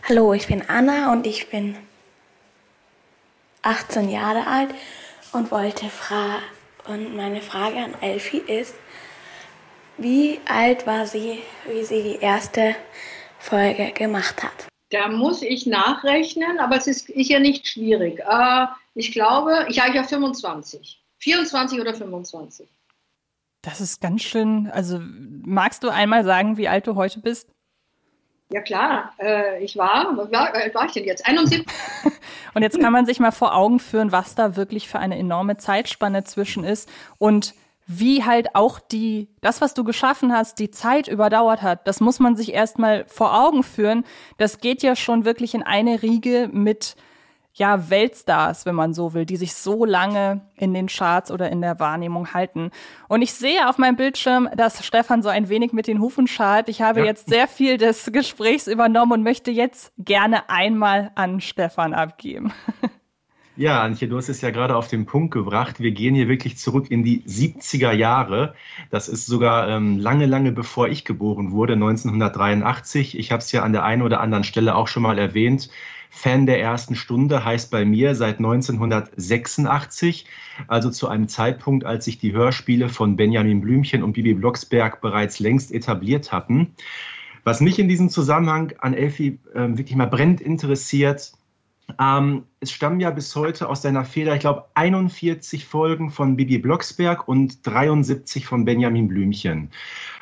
Hallo, 0.09 0.33
ich 0.33 0.47
bin 0.47 0.63
Anna 0.69 1.13
und 1.13 1.27
ich 1.27 1.51
bin 1.51 1.77
18 3.63 4.09
Jahre 4.09 4.47
alt 4.47 4.75
und 5.33 5.51
wollte 5.51 5.87
fragen, 5.87 6.43
und 6.89 7.17
meine 7.17 7.41
Frage 7.41 7.79
an 7.79 7.95
Elfi 8.01 8.39
ist, 8.39 8.77
wie 9.99 10.41
alt 10.47 10.87
war 10.87 11.07
sie, 11.07 11.39
wie 11.69 11.85
sie 11.85 12.03
die 12.03 12.19
erste 12.21 12.75
Folge 13.39 13.93
gemacht 13.93 14.43
hat? 14.43 14.67
Da 14.91 15.09
muss 15.09 15.43
ich 15.43 15.67
nachrechnen, 15.67 16.61
aber 16.61 16.77
es 16.77 16.87
ist, 16.87 17.11
ist 17.11 17.29
ja 17.29 17.41
nicht 17.41 17.67
schwierig. 17.67 18.21
Äh, 18.21 18.67
ich 18.95 19.13
glaube, 19.13 19.67
ich 19.69 19.81
habe 19.81 19.95
ja 19.95 20.05
25. 20.05 21.03
24 21.19 21.81
oder 21.81 21.95
25. 21.95 22.69
Das 23.63 23.81
ist 23.81 24.01
ganz 24.01 24.23
schön. 24.23 24.71
Also, 24.71 25.01
magst 25.03 25.83
du 25.83 25.89
einmal 25.89 26.25
sagen, 26.25 26.57
wie 26.57 26.69
alt 26.69 26.87
du 26.87 26.95
heute 26.95 27.21
bist? 27.21 27.51
Ja, 28.51 28.61
klar. 28.61 29.13
Äh, 29.19 29.65
ich 29.65 29.77
war, 29.77 30.17
wie 30.31 30.37
alt 30.37 30.75
war 30.75 30.87
ich 30.87 30.93
denn 30.93 31.05
jetzt? 31.05 31.27
71. 31.27 31.67
Und 32.55 32.63
jetzt 32.63 32.79
kann 32.81 32.93
man 32.93 33.07
sich 33.07 33.19
mal 33.19 33.33
vor 33.33 33.57
Augen 33.57 33.81
führen, 33.81 34.13
was 34.13 34.37
da 34.37 34.55
wirklich 34.55 34.89
für 34.89 35.01
eine 35.01 35.19
enorme 35.19 35.57
Zeitspanne 35.57 36.23
zwischen 36.23 36.63
ist. 36.63 36.89
Und 37.19 37.55
wie 37.87 38.25
halt 38.25 38.55
auch 38.55 38.81
die, 38.81 39.29
das, 39.41 39.61
was 39.61 39.75
du 39.75 39.85
geschaffen 39.85 40.33
hast, 40.33 40.59
die 40.59 40.71
Zeit 40.71 41.07
überdauert 41.07 41.63
hat. 41.63 41.87
Das 41.87 42.01
muss 42.01 42.19
man 42.19 42.37
sich 42.37 42.53
erstmal 42.53 43.05
vor 43.07 43.39
Augen 43.39 43.63
führen. 43.63 44.05
Das 44.39 44.59
geht 44.59 44.83
ja 44.83 44.97
schon 44.97 45.25
wirklich 45.25 45.55
in 45.55 45.63
eine 45.63 46.03
Riege 46.03 46.49
mit, 46.53 46.97
ja, 47.55 47.89
Weltstars, 47.89 48.67
wenn 48.67 48.75
man 48.75 48.93
so 48.93 49.15
will, 49.15 49.25
die 49.25 49.37
sich 49.37 49.55
so 49.55 49.85
lange 49.85 50.43
in 50.57 50.75
den 50.75 50.89
Charts 50.89 51.31
oder 51.31 51.49
in 51.51 51.63
der 51.63 51.79
Wahrnehmung 51.81 52.35
halten. 52.35 52.71
Und 53.09 53.23
ich 53.23 53.33
sehe 53.33 53.69
auf 53.69 53.79
meinem 53.79 53.97
Bildschirm, 53.97 54.49
dass 54.55 54.85
Stefan 54.85 55.23
so 55.23 55.29
ein 55.29 55.49
wenig 55.49 55.73
mit 55.73 55.87
den 55.87 56.01
Hufen 56.01 56.27
schart. 56.27 56.69
Ich 56.69 56.83
habe 56.83 57.01
ja. 57.01 57.07
jetzt 57.07 57.29
sehr 57.29 57.49
viel 57.49 57.79
des 57.79 58.11
Gesprächs 58.13 58.67
übernommen 58.67 59.13
und 59.13 59.23
möchte 59.23 59.51
jetzt 59.51 59.93
gerne 59.97 60.51
einmal 60.51 61.13
an 61.15 61.41
Stefan 61.41 61.95
abgeben. 61.95 62.53
Ja, 63.59 63.83
Antje, 63.83 64.07
du 64.07 64.19
hast 64.19 64.29
es 64.29 64.43
ja 64.43 64.51
gerade 64.51 64.77
auf 64.77 64.89
den 64.89 65.07
Punkt 65.07 65.33
gebracht. 65.33 65.81
Wir 65.81 65.93
gehen 65.93 66.15
hier 66.15 66.29
wirklich 66.29 66.59
zurück 66.59 66.91
in 66.91 67.03
die 67.03 67.23
70er 67.23 67.91
Jahre. 67.91 68.55
Das 68.91 69.09
ist 69.09 69.25
sogar 69.25 69.67
ähm, 69.71 69.99
lange, 69.99 70.27
lange 70.27 70.53
bevor 70.53 70.89
ich 70.89 71.07
geboren 71.07 71.53
wurde, 71.53 71.73
1983. 71.73 73.19
Ich 73.19 73.33
habe 73.33 73.41
es 73.41 73.51
ja 73.53 73.63
an 73.63 73.73
der 73.73 73.83
einen 73.83 74.03
oder 74.03 74.21
anderen 74.21 74.45
Stelle 74.45 74.75
auch 74.75 74.89
schon 74.89 75.03
mal 75.03 75.19
erwähnt. 75.19 75.71
Fan 76.11 76.45
der 76.45 76.61
ersten 76.61 76.97
Stunde 76.97 77.47
heißt 77.47 77.71
bei 77.71 77.87
mir 77.87 78.15
seit 78.15 78.39
1986, 78.39 80.27
also 80.69 80.91
zu 80.91 81.09
einem 81.09 81.27
Zeitpunkt, 81.29 81.87
als 81.87 82.05
sich 82.05 82.19
die 82.19 82.35
Hörspiele 82.35 82.91
von 82.91 83.17
Benjamin 83.17 83.63
Blümchen 83.63 84.03
und 84.03 84.13
Bibi 84.13 84.35
Blocksberg 84.35 85.01
bereits 85.01 85.39
längst 85.39 85.73
etabliert 85.73 86.31
hatten. 86.31 86.75
Was 87.43 87.63
mich 87.63 87.79
in 87.79 87.89
diesem 87.89 88.11
Zusammenhang 88.11 88.75
an 88.81 88.93
Elfi 88.93 89.39
äh, 89.55 89.69
wirklich 89.79 89.97
mal 89.97 90.09
brennend 90.09 90.43
interessiert, 90.43 91.33
ähm, 92.01 92.45
es 92.61 92.73
stammen 92.73 93.01
ja 93.01 93.11
bis 93.11 93.35
heute 93.37 93.69
aus 93.69 93.83
seiner 93.83 94.05
Feder, 94.05 94.35
ich 94.35 94.41
glaube, 94.41 94.65
41 94.75 95.65
Folgen 95.65 96.11
von 96.11 96.37
Bibi 96.37 96.59
Blocksberg 96.59 97.29
und 97.29 97.67
73 97.67 98.47
von 98.47 98.65
Benjamin 98.65 99.09
Blümchen. 99.09 99.71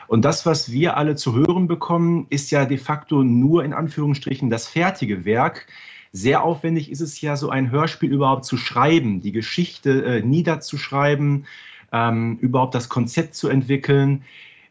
Und 0.06 0.24
das, 0.24 0.44
was 0.44 0.70
wir 0.70 0.96
alle 0.96 1.16
zu 1.16 1.34
hören 1.34 1.66
bekommen, 1.66 2.26
ist 2.28 2.50
ja 2.50 2.66
de 2.66 2.78
facto 2.78 3.22
nur 3.22 3.64
in 3.64 3.72
Anführungsstrichen 3.72 4.50
das 4.50 4.68
fertige 4.68 5.24
Werk. 5.24 5.66
Sehr 6.12 6.44
aufwendig 6.44 6.90
ist 6.90 7.00
es 7.00 7.20
ja, 7.20 7.36
so 7.36 7.48
ein 7.50 7.70
Hörspiel 7.70 8.12
überhaupt 8.12 8.44
zu 8.44 8.56
schreiben, 8.56 9.20
die 9.20 9.32
Geschichte 9.32 10.04
äh, 10.04 10.22
niederzuschreiben, 10.22 11.46
ähm, 11.92 12.38
überhaupt 12.40 12.74
das 12.74 12.88
Konzept 12.88 13.34
zu 13.34 13.48
entwickeln. 13.48 14.22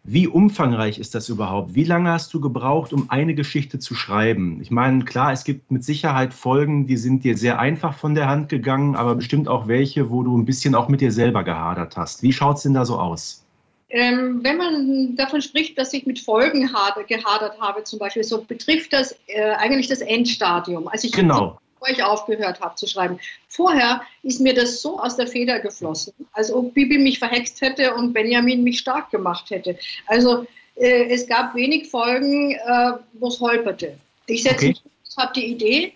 Wie 0.06 0.28
umfangreich 0.28 1.00
ist 1.00 1.16
das 1.16 1.30
überhaupt? 1.30 1.76
Wie 1.76 1.86
lange 1.86 2.12
hast 2.12 2.34
du 2.34 2.42
gebraucht, 2.42 2.92
um 2.92 3.10
eine 3.10 3.36
Geschichte 3.36 3.80
zu 3.80 3.96
schreiben? 3.96 4.60
Ich 4.62 4.70
meine, 4.70 5.06
klar, 5.06 5.32
es 5.32 5.46
gibt 5.46 5.72
mit 5.72 5.86
Sicherheit 5.86 6.34
Folgen, 6.34 6.88
die 6.88 6.98
sind 6.98 7.24
dir 7.24 7.38
sehr 7.38 7.58
einfach 7.58 7.98
von 7.98 8.14
der 8.14 8.28
Hand 8.28 8.50
gegangen, 8.50 8.98
aber 8.98 9.16
bestimmt 9.16 9.48
auch 9.48 9.70
welche, 9.70 10.10
wo 10.10 10.24
du 10.24 10.38
ein 10.38 10.44
bisschen 10.44 10.76
auch 10.76 10.90
mit 10.90 11.00
dir 11.00 11.14
selber 11.14 11.46
gehadert 11.46 11.96
hast. 11.96 12.22
Wie 12.22 12.34
schaut 12.34 12.58
es 12.58 12.64
denn 12.64 12.74
da 12.74 12.84
so 12.84 13.00
aus? 13.00 13.46
Ähm, 13.90 14.42
wenn 14.44 14.58
man 14.58 15.16
davon 15.16 15.42
spricht, 15.42 15.78
dass 15.78 15.94
ich 15.94 16.06
mit 16.06 16.20
Folgen 16.20 16.70
gehadert 17.08 17.62
habe, 17.62 17.84
zum 17.86 18.00
Beispiel, 18.00 18.26
so 18.26 18.44
betrifft 18.44 18.92
das 18.92 19.16
äh, 19.28 19.52
eigentlich 19.52 19.88
das 19.88 20.02
Endstadium. 20.02 20.90
Also 20.90 21.08
ich 21.08 21.14
genau 21.14 21.60
bevor 21.84 21.90
ich 21.90 22.04
aufgehört 22.04 22.60
habe 22.62 22.76
zu 22.76 22.88
schreiben. 22.88 23.20
Vorher 23.48 24.02
ist 24.24 24.40
mir 24.40 24.54
das 24.54 24.82
so 24.82 25.00
aus 25.00 25.16
der 25.16 25.28
Feder 25.28 25.60
geflossen, 25.60 26.14
als 26.34 26.52
ob 26.52 26.74
Bibi 26.74 26.98
mich 26.98 27.20
verhext 27.20 27.62
hätte 27.62 27.94
und 27.96 28.14
Benjamin 28.14 28.64
mich 28.64 28.80
stark 28.80 29.12
gemacht 29.12 29.50
hätte. 29.50 29.78
Also 30.08 30.46
äh, 30.76 31.06
es 31.10 31.28
gab 31.28 31.56
wenig 31.56 31.90
Folgen, 31.90 32.52
äh, 32.52 32.94
wo 33.14 33.28
es 33.28 33.40
holperte. 33.40 33.98
Ich 34.28 34.44
setze 34.44 34.56
okay. 34.56 34.68
mich, 34.70 34.82
habe 35.18 35.34
die 35.36 35.46
Idee 35.46 35.94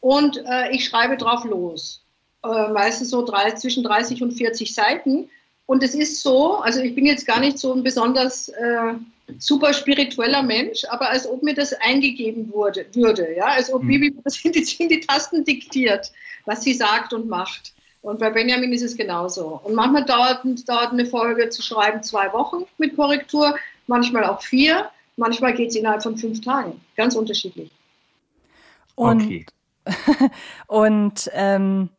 und 0.00 0.42
äh, 0.46 0.70
ich 0.72 0.84
schreibe 0.84 1.16
drauf 1.16 1.44
los. 1.44 2.02
Äh, 2.44 2.68
meistens 2.68 3.10
so 3.10 3.24
drei, 3.24 3.52
zwischen 3.52 3.82
30 3.82 4.22
und 4.22 4.32
40 4.32 4.74
Seiten. 4.74 5.30
Und 5.66 5.82
es 5.82 5.94
ist 5.94 6.22
so, 6.22 6.56
also 6.56 6.80
ich 6.80 6.94
bin 6.94 7.06
jetzt 7.06 7.26
gar 7.26 7.40
nicht 7.40 7.58
so 7.58 7.72
ein 7.72 7.82
besonders 7.82 8.48
äh, 8.48 8.94
super 9.38 9.72
spiritueller 9.72 10.42
Mensch, 10.42 10.84
aber 10.88 11.10
als 11.10 11.26
ob 11.26 11.42
mir 11.42 11.54
das 11.54 11.72
eingegeben 11.74 12.52
wurde, 12.52 12.86
würde, 12.92 13.34
ja, 13.36 13.46
als 13.46 13.72
ob 13.72 13.82
mhm. 13.82 13.88
Bibi 13.88 14.16
das 14.24 14.44
in 14.44 14.52
die, 14.52 14.66
in 14.78 14.88
die 14.88 15.00
Tasten 15.00 15.44
diktiert, 15.44 16.12
was 16.44 16.62
sie 16.62 16.74
sagt 16.74 17.12
und 17.12 17.28
macht. 17.28 17.74
Und 18.00 18.18
bei 18.20 18.30
Benjamin 18.30 18.72
ist 18.72 18.82
es 18.82 18.96
genauso. 18.96 19.60
Und 19.64 19.74
manchmal 19.74 20.04
dauert, 20.04 20.42
dauert 20.66 20.92
eine 20.92 21.04
Folge 21.04 21.48
zu 21.50 21.62
schreiben 21.62 22.02
zwei 22.02 22.32
Wochen 22.32 22.64
mit 22.78 22.96
Korrektur, 22.96 23.56
manchmal 23.86 24.24
auch 24.24 24.40
vier, 24.40 24.90
manchmal 25.16 25.54
geht 25.54 25.70
es 25.70 25.76
innerhalb 25.76 26.02
von 26.02 26.16
fünf 26.16 26.40
Tagen. 26.40 26.80
Ganz 26.96 27.14
unterschiedlich. 27.16 27.70
Und, 28.94 29.22
okay. 29.22 29.46
und 30.66 31.30
ähm, 31.34 31.90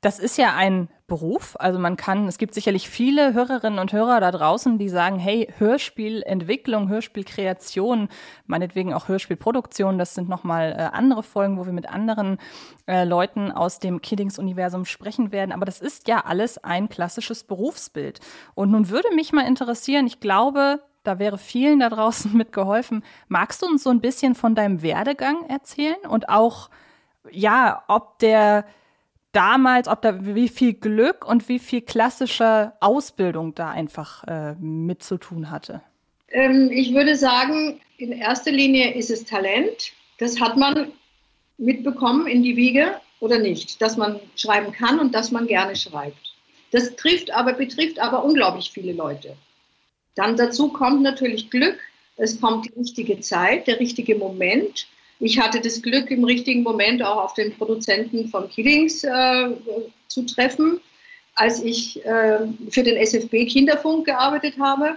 das 0.00 0.18
ist 0.18 0.38
ja 0.38 0.54
ein 0.54 0.88
Beruf. 1.06 1.56
Also 1.60 1.78
man 1.78 1.96
kann, 1.96 2.26
es 2.26 2.36
gibt 2.36 2.54
sicherlich 2.54 2.88
viele 2.90 3.32
Hörerinnen 3.32 3.78
und 3.78 3.92
Hörer 3.92 4.18
da 4.20 4.32
draußen, 4.32 4.76
die 4.76 4.88
sagen, 4.88 5.18
hey, 5.18 5.52
Hörspielentwicklung, 5.58 6.88
Hörspielkreation, 6.88 8.08
meinetwegen 8.46 8.92
auch 8.92 9.06
Hörspielproduktion, 9.06 9.98
das 9.98 10.14
sind 10.14 10.28
nochmal 10.28 10.72
äh, 10.72 10.96
andere 10.96 11.22
Folgen, 11.22 11.58
wo 11.58 11.66
wir 11.66 11.72
mit 11.72 11.88
anderen 11.88 12.38
äh, 12.86 13.04
Leuten 13.04 13.52
aus 13.52 13.78
dem 13.78 14.02
Kiddings-Universum 14.02 14.84
sprechen 14.84 15.30
werden. 15.30 15.52
Aber 15.52 15.64
das 15.64 15.80
ist 15.80 16.08
ja 16.08 16.24
alles 16.24 16.58
ein 16.58 16.88
klassisches 16.88 17.44
Berufsbild. 17.44 18.18
Und 18.54 18.72
nun 18.72 18.88
würde 18.88 19.14
mich 19.14 19.32
mal 19.32 19.46
interessieren, 19.46 20.08
ich 20.08 20.18
glaube, 20.18 20.80
da 21.04 21.20
wäre 21.20 21.38
vielen 21.38 21.78
da 21.78 21.88
draußen 21.88 22.32
mitgeholfen. 22.36 23.04
Magst 23.28 23.62
du 23.62 23.66
uns 23.66 23.84
so 23.84 23.90
ein 23.90 24.00
bisschen 24.00 24.34
von 24.34 24.56
deinem 24.56 24.82
Werdegang 24.82 25.46
erzählen 25.48 26.04
und 26.08 26.28
auch, 26.28 26.68
ja, 27.30 27.84
ob 27.86 28.18
der 28.18 28.64
damals, 29.36 29.86
ob 29.86 30.00
da 30.00 30.24
wie 30.24 30.48
viel 30.48 30.72
Glück 30.72 31.28
und 31.28 31.48
wie 31.48 31.58
viel 31.58 31.82
klassische 31.82 32.72
Ausbildung 32.80 33.54
da 33.54 33.70
einfach 33.70 34.24
äh, 34.24 34.54
mit 34.54 35.02
zu 35.02 35.18
tun 35.18 35.50
hatte? 35.50 35.82
Ähm, 36.30 36.70
ich 36.72 36.94
würde 36.94 37.14
sagen, 37.14 37.80
in 37.98 38.12
erster 38.12 38.50
Linie 38.50 38.94
ist 38.94 39.10
es 39.10 39.24
Talent. 39.24 39.92
Das 40.18 40.40
hat 40.40 40.56
man 40.56 40.92
mitbekommen 41.58 42.26
in 42.26 42.42
die 42.42 42.56
Wiege 42.56 42.94
oder 43.20 43.38
nicht, 43.38 43.80
dass 43.82 43.96
man 43.96 44.18
schreiben 44.36 44.72
kann 44.72 44.98
und 44.98 45.14
dass 45.14 45.30
man 45.30 45.46
gerne 45.46 45.76
schreibt. 45.76 46.34
Das 46.72 46.96
trifft 46.96 47.30
aber, 47.30 47.52
betrifft 47.52 47.98
aber 47.98 48.24
unglaublich 48.24 48.70
viele 48.70 48.92
Leute. 48.92 49.36
Dann 50.14 50.36
dazu 50.36 50.68
kommt 50.68 51.02
natürlich 51.02 51.50
Glück, 51.50 51.78
es 52.16 52.40
kommt 52.40 52.66
die 52.66 52.78
richtige 52.78 53.20
Zeit, 53.20 53.66
der 53.66 53.78
richtige 53.78 54.16
Moment. 54.16 54.86
Ich 55.18 55.38
hatte 55.38 55.60
das 55.60 55.80
Glück, 55.80 56.10
im 56.10 56.24
richtigen 56.24 56.62
Moment 56.62 57.02
auch 57.02 57.16
auf 57.16 57.34
den 57.34 57.56
Produzenten 57.56 58.28
von 58.28 58.50
Killings 58.50 59.02
äh, 59.02 59.50
zu 60.08 60.22
treffen, 60.26 60.80
als 61.34 61.62
ich 61.62 62.04
äh, 62.04 62.46
für 62.70 62.82
den 62.82 62.96
SFB 62.96 63.46
Kinderfunk 63.46 64.06
gearbeitet 64.06 64.54
habe. 64.60 64.96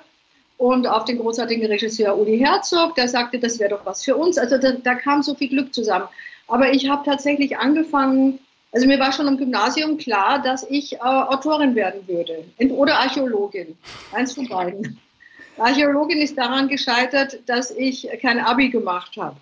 Und 0.58 0.88
auf 0.88 1.06
den 1.06 1.20
großartigen 1.20 1.66
Regisseur 1.68 2.18
Uli 2.18 2.38
Herzog, 2.38 2.94
der 2.96 3.08
sagte, 3.08 3.40
das 3.40 3.60
wäre 3.60 3.70
doch 3.70 3.86
was 3.86 4.04
für 4.04 4.18
uns. 4.18 4.38
Also 4.38 4.58
da, 4.58 4.74
da 4.74 4.96
kam 4.96 5.24
so 5.24 5.34
viel 5.36 5.48
Glück 5.48 5.74
zusammen. 5.74 6.10
Aber 6.48 6.74
ich 6.74 6.90
habe 6.90 7.06
tatsächlich 7.06 7.58
angefangen, 7.58 8.40
also 8.74 8.86
mir 8.86 9.00
war 9.00 9.14
schon 9.14 9.28
im 9.28 9.38
Gymnasium 9.38 9.98
klar, 9.98 10.42
dass 10.42 10.70
ich 10.70 10.96
äh, 10.96 11.00
Autorin 11.00 11.76
werden 11.76 12.06
würde 12.08 12.44
oder 12.72 13.00
Archäologin. 13.00 13.78
Eins 14.12 14.34
von 14.34 14.50
beiden. 14.50 15.00
Archäologin 15.58 16.20
ist 16.20 16.38
daran 16.38 16.68
gescheitert, 16.68 17.40
dass 17.46 17.72
ich 17.72 18.10
kein 18.22 18.40
Abi 18.40 18.70
gemacht 18.70 19.16
habe 19.18 19.38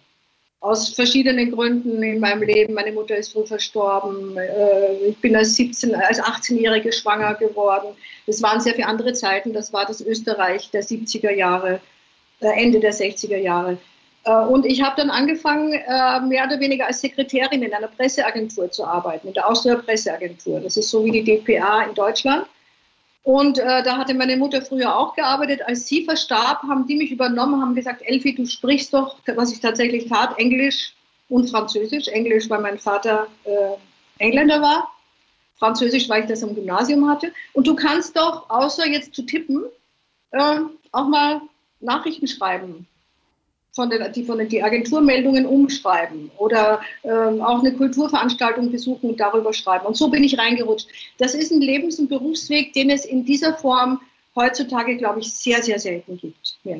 aus 0.59 0.89
verschiedenen 0.89 1.51
Gründen 1.51 2.01
in 2.01 2.19
meinem 2.19 2.41
Leben. 2.41 2.73
Meine 2.73 2.91
Mutter 2.91 3.15
ist 3.15 3.33
früh 3.33 3.45
verstorben. 3.45 4.35
Äh, 4.37 4.95
ich 5.09 5.17
bin 5.17 5.35
als 5.35 5.55
17, 5.55 5.93
als 5.93 6.21
18-Jährige 6.21 6.91
schwanger 6.91 7.35
geworden. 7.35 7.95
Das 8.25 8.41
waren 8.41 8.59
sehr 8.59 8.73
viele 8.73 8.87
andere 8.87 9.13
Zeiten. 9.13 9.53
Das 9.53 9.71
war 9.71 9.85
das 9.85 10.01
Österreich 10.01 10.69
der 10.71 10.83
70er 10.83 11.31
Jahre, 11.31 11.79
äh, 12.41 12.47
Ende 12.47 12.79
der 12.79 12.93
60er 12.93 13.37
Jahre. 13.37 13.77
Äh, 14.23 14.31
und 14.31 14.65
ich 14.65 14.81
habe 14.81 14.95
dann 14.97 15.11
angefangen, 15.11 15.69
mehr 15.69 16.45
oder 16.45 16.59
weniger 16.59 16.87
als 16.87 17.01
Sekretärin 17.01 17.61
in 17.61 17.73
einer 17.73 17.87
Presseagentur 17.87 18.71
zu 18.71 18.83
arbeiten, 18.83 19.27
in 19.27 19.33
der 19.33 19.47
Austria 19.47 19.75
Presseagentur. 19.75 20.59
Das 20.59 20.75
ist 20.75 20.89
so 20.89 21.05
wie 21.05 21.11
die 21.11 21.23
DPA 21.23 21.83
in 21.83 21.93
Deutschland. 21.93 22.47
Und 23.27 23.59
äh, 23.59 23.83
da 23.83 23.97
hatte 23.97 24.13
meine 24.13 24.37
Mutter 24.37 24.61
früher 24.61 24.97
auch 24.97 25.13
gearbeitet. 25.13 25.61
Als 25.67 25.85
sie 25.85 26.05
verstarb, 26.05 26.63
haben 26.63 26.87
die 26.87 26.95
mich 26.95 27.11
übernommen, 27.11 27.61
haben 27.61 27.75
gesagt, 27.75 28.01
Elfi, 28.05 28.33
du 28.33 28.45
sprichst 28.45 28.93
doch, 28.93 29.17
was 29.35 29.51
ich 29.51 29.59
tatsächlich 29.59 30.07
tat, 30.07 30.39
Englisch 30.39 30.93
und 31.27 31.49
Französisch. 31.49 32.07
Englisch, 32.07 32.49
weil 32.49 32.61
mein 32.61 32.79
Vater 32.79 33.27
äh, 33.43 34.23
Engländer 34.23 34.61
war. 34.61 34.93
Französisch, 35.57 36.07
weil 36.07 36.21
ich 36.21 36.29
das 36.29 36.41
am 36.41 36.55
Gymnasium 36.55 37.09
hatte. 37.09 37.33
Und 37.51 37.67
du 37.67 37.75
kannst 37.75 38.15
doch, 38.15 38.49
außer 38.49 38.87
jetzt 38.87 39.13
zu 39.13 39.23
tippen, 39.23 39.65
äh, 40.31 40.59
auch 40.93 41.09
mal 41.09 41.41
Nachrichten 41.81 42.29
schreiben 42.29 42.87
von 43.77 43.91
den, 43.91 44.11
die 44.11 44.25
von 44.25 44.39
den 44.39 44.49
die 44.49 44.63
Agenturmeldungen 44.63 45.45
umschreiben 45.45 46.31
oder 46.37 46.81
ähm, 47.03 47.41
auch 47.41 47.59
eine 47.59 47.73
Kulturveranstaltung 47.73 48.71
besuchen 48.71 49.11
und 49.11 49.19
darüber 49.19 49.53
schreiben. 49.53 49.85
Und 49.85 49.95
so 49.95 50.09
bin 50.09 50.23
ich 50.23 50.37
reingerutscht. 50.37 50.89
Das 51.19 51.35
ist 51.35 51.51
ein 51.51 51.61
Lebens- 51.61 51.99
und 51.99 52.09
Berufsweg, 52.09 52.73
den 52.73 52.89
es 52.89 53.05
in 53.05 53.23
dieser 53.23 53.55
Form 53.55 54.01
heutzutage, 54.35 54.97
glaube 54.97 55.19
ich, 55.19 55.31
sehr, 55.31 55.61
sehr 55.61 55.77
selten 55.77 56.17
gibt. 56.17 56.57
Ja. 56.63 56.77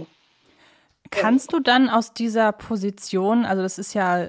Kannst 1.12 1.54
du 1.54 1.60
dann 1.60 1.88
aus 1.88 2.13
dieser 2.13 2.51
Position, 2.51 3.46
also 3.46 3.62
das 3.62 3.77
ist 3.77 3.94
ja, 3.94 4.27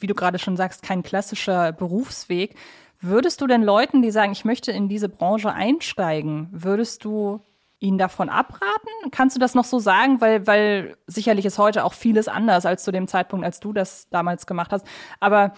wie 0.00 0.06
du 0.06 0.14
gerade 0.14 0.38
schon 0.38 0.56
sagst, 0.56 0.82
kein 0.82 1.02
klassischer 1.02 1.72
Berufsweg, 1.72 2.54
würdest 3.02 3.42
du 3.42 3.46
denn 3.46 3.62
Leuten, 3.62 4.00
die 4.00 4.10
sagen, 4.10 4.32
ich 4.32 4.46
möchte 4.46 4.72
in 4.72 4.88
diese 4.88 5.10
Branche 5.10 5.52
einsteigen, 5.52 6.48
würdest 6.50 7.04
du 7.04 7.40
Ihnen 7.80 7.98
davon 7.98 8.28
abraten? 8.28 9.10
Kannst 9.10 9.34
du 9.34 9.40
das 9.40 9.54
noch 9.54 9.64
so 9.64 9.78
sagen? 9.78 10.20
Weil, 10.20 10.46
weil 10.46 10.96
sicherlich 11.06 11.46
ist 11.46 11.58
heute 11.58 11.84
auch 11.84 11.94
vieles 11.94 12.28
anders 12.28 12.66
als 12.66 12.84
zu 12.84 12.92
dem 12.92 13.08
Zeitpunkt, 13.08 13.44
als 13.44 13.58
du 13.58 13.72
das 13.72 14.08
damals 14.10 14.46
gemacht 14.46 14.70
hast. 14.72 14.86
Aber 15.18 15.54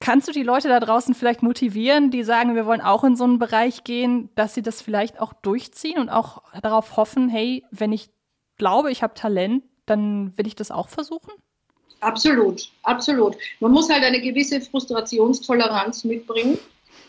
kannst 0.00 0.28
du 0.28 0.32
die 0.32 0.42
Leute 0.42 0.68
da 0.68 0.80
draußen 0.80 1.14
vielleicht 1.14 1.42
motivieren, 1.42 2.10
die 2.10 2.24
sagen, 2.24 2.56
wir 2.56 2.66
wollen 2.66 2.80
auch 2.80 3.04
in 3.04 3.16
so 3.16 3.24
einen 3.24 3.38
Bereich 3.38 3.84
gehen, 3.84 4.30
dass 4.34 4.54
sie 4.54 4.62
das 4.62 4.82
vielleicht 4.82 5.20
auch 5.20 5.32
durchziehen 5.32 5.98
und 5.98 6.10
auch 6.10 6.42
darauf 6.60 6.96
hoffen, 6.96 7.28
hey, 7.28 7.64
wenn 7.70 7.92
ich 7.92 8.10
glaube, 8.58 8.90
ich 8.90 9.02
habe 9.02 9.14
Talent, 9.14 9.62
dann 9.86 10.36
will 10.36 10.46
ich 10.46 10.56
das 10.56 10.70
auch 10.70 10.88
versuchen? 10.88 11.32
Absolut, 12.00 12.68
absolut. 12.82 13.36
Man 13.60 13.70
muss 13.70 13.88
halt 13.88 14.02
eine 14.02 14.20
gewisse 14.20 14.60
Frustrationstoleranz 14.60 16.02
mitbringen. 16.02 16.58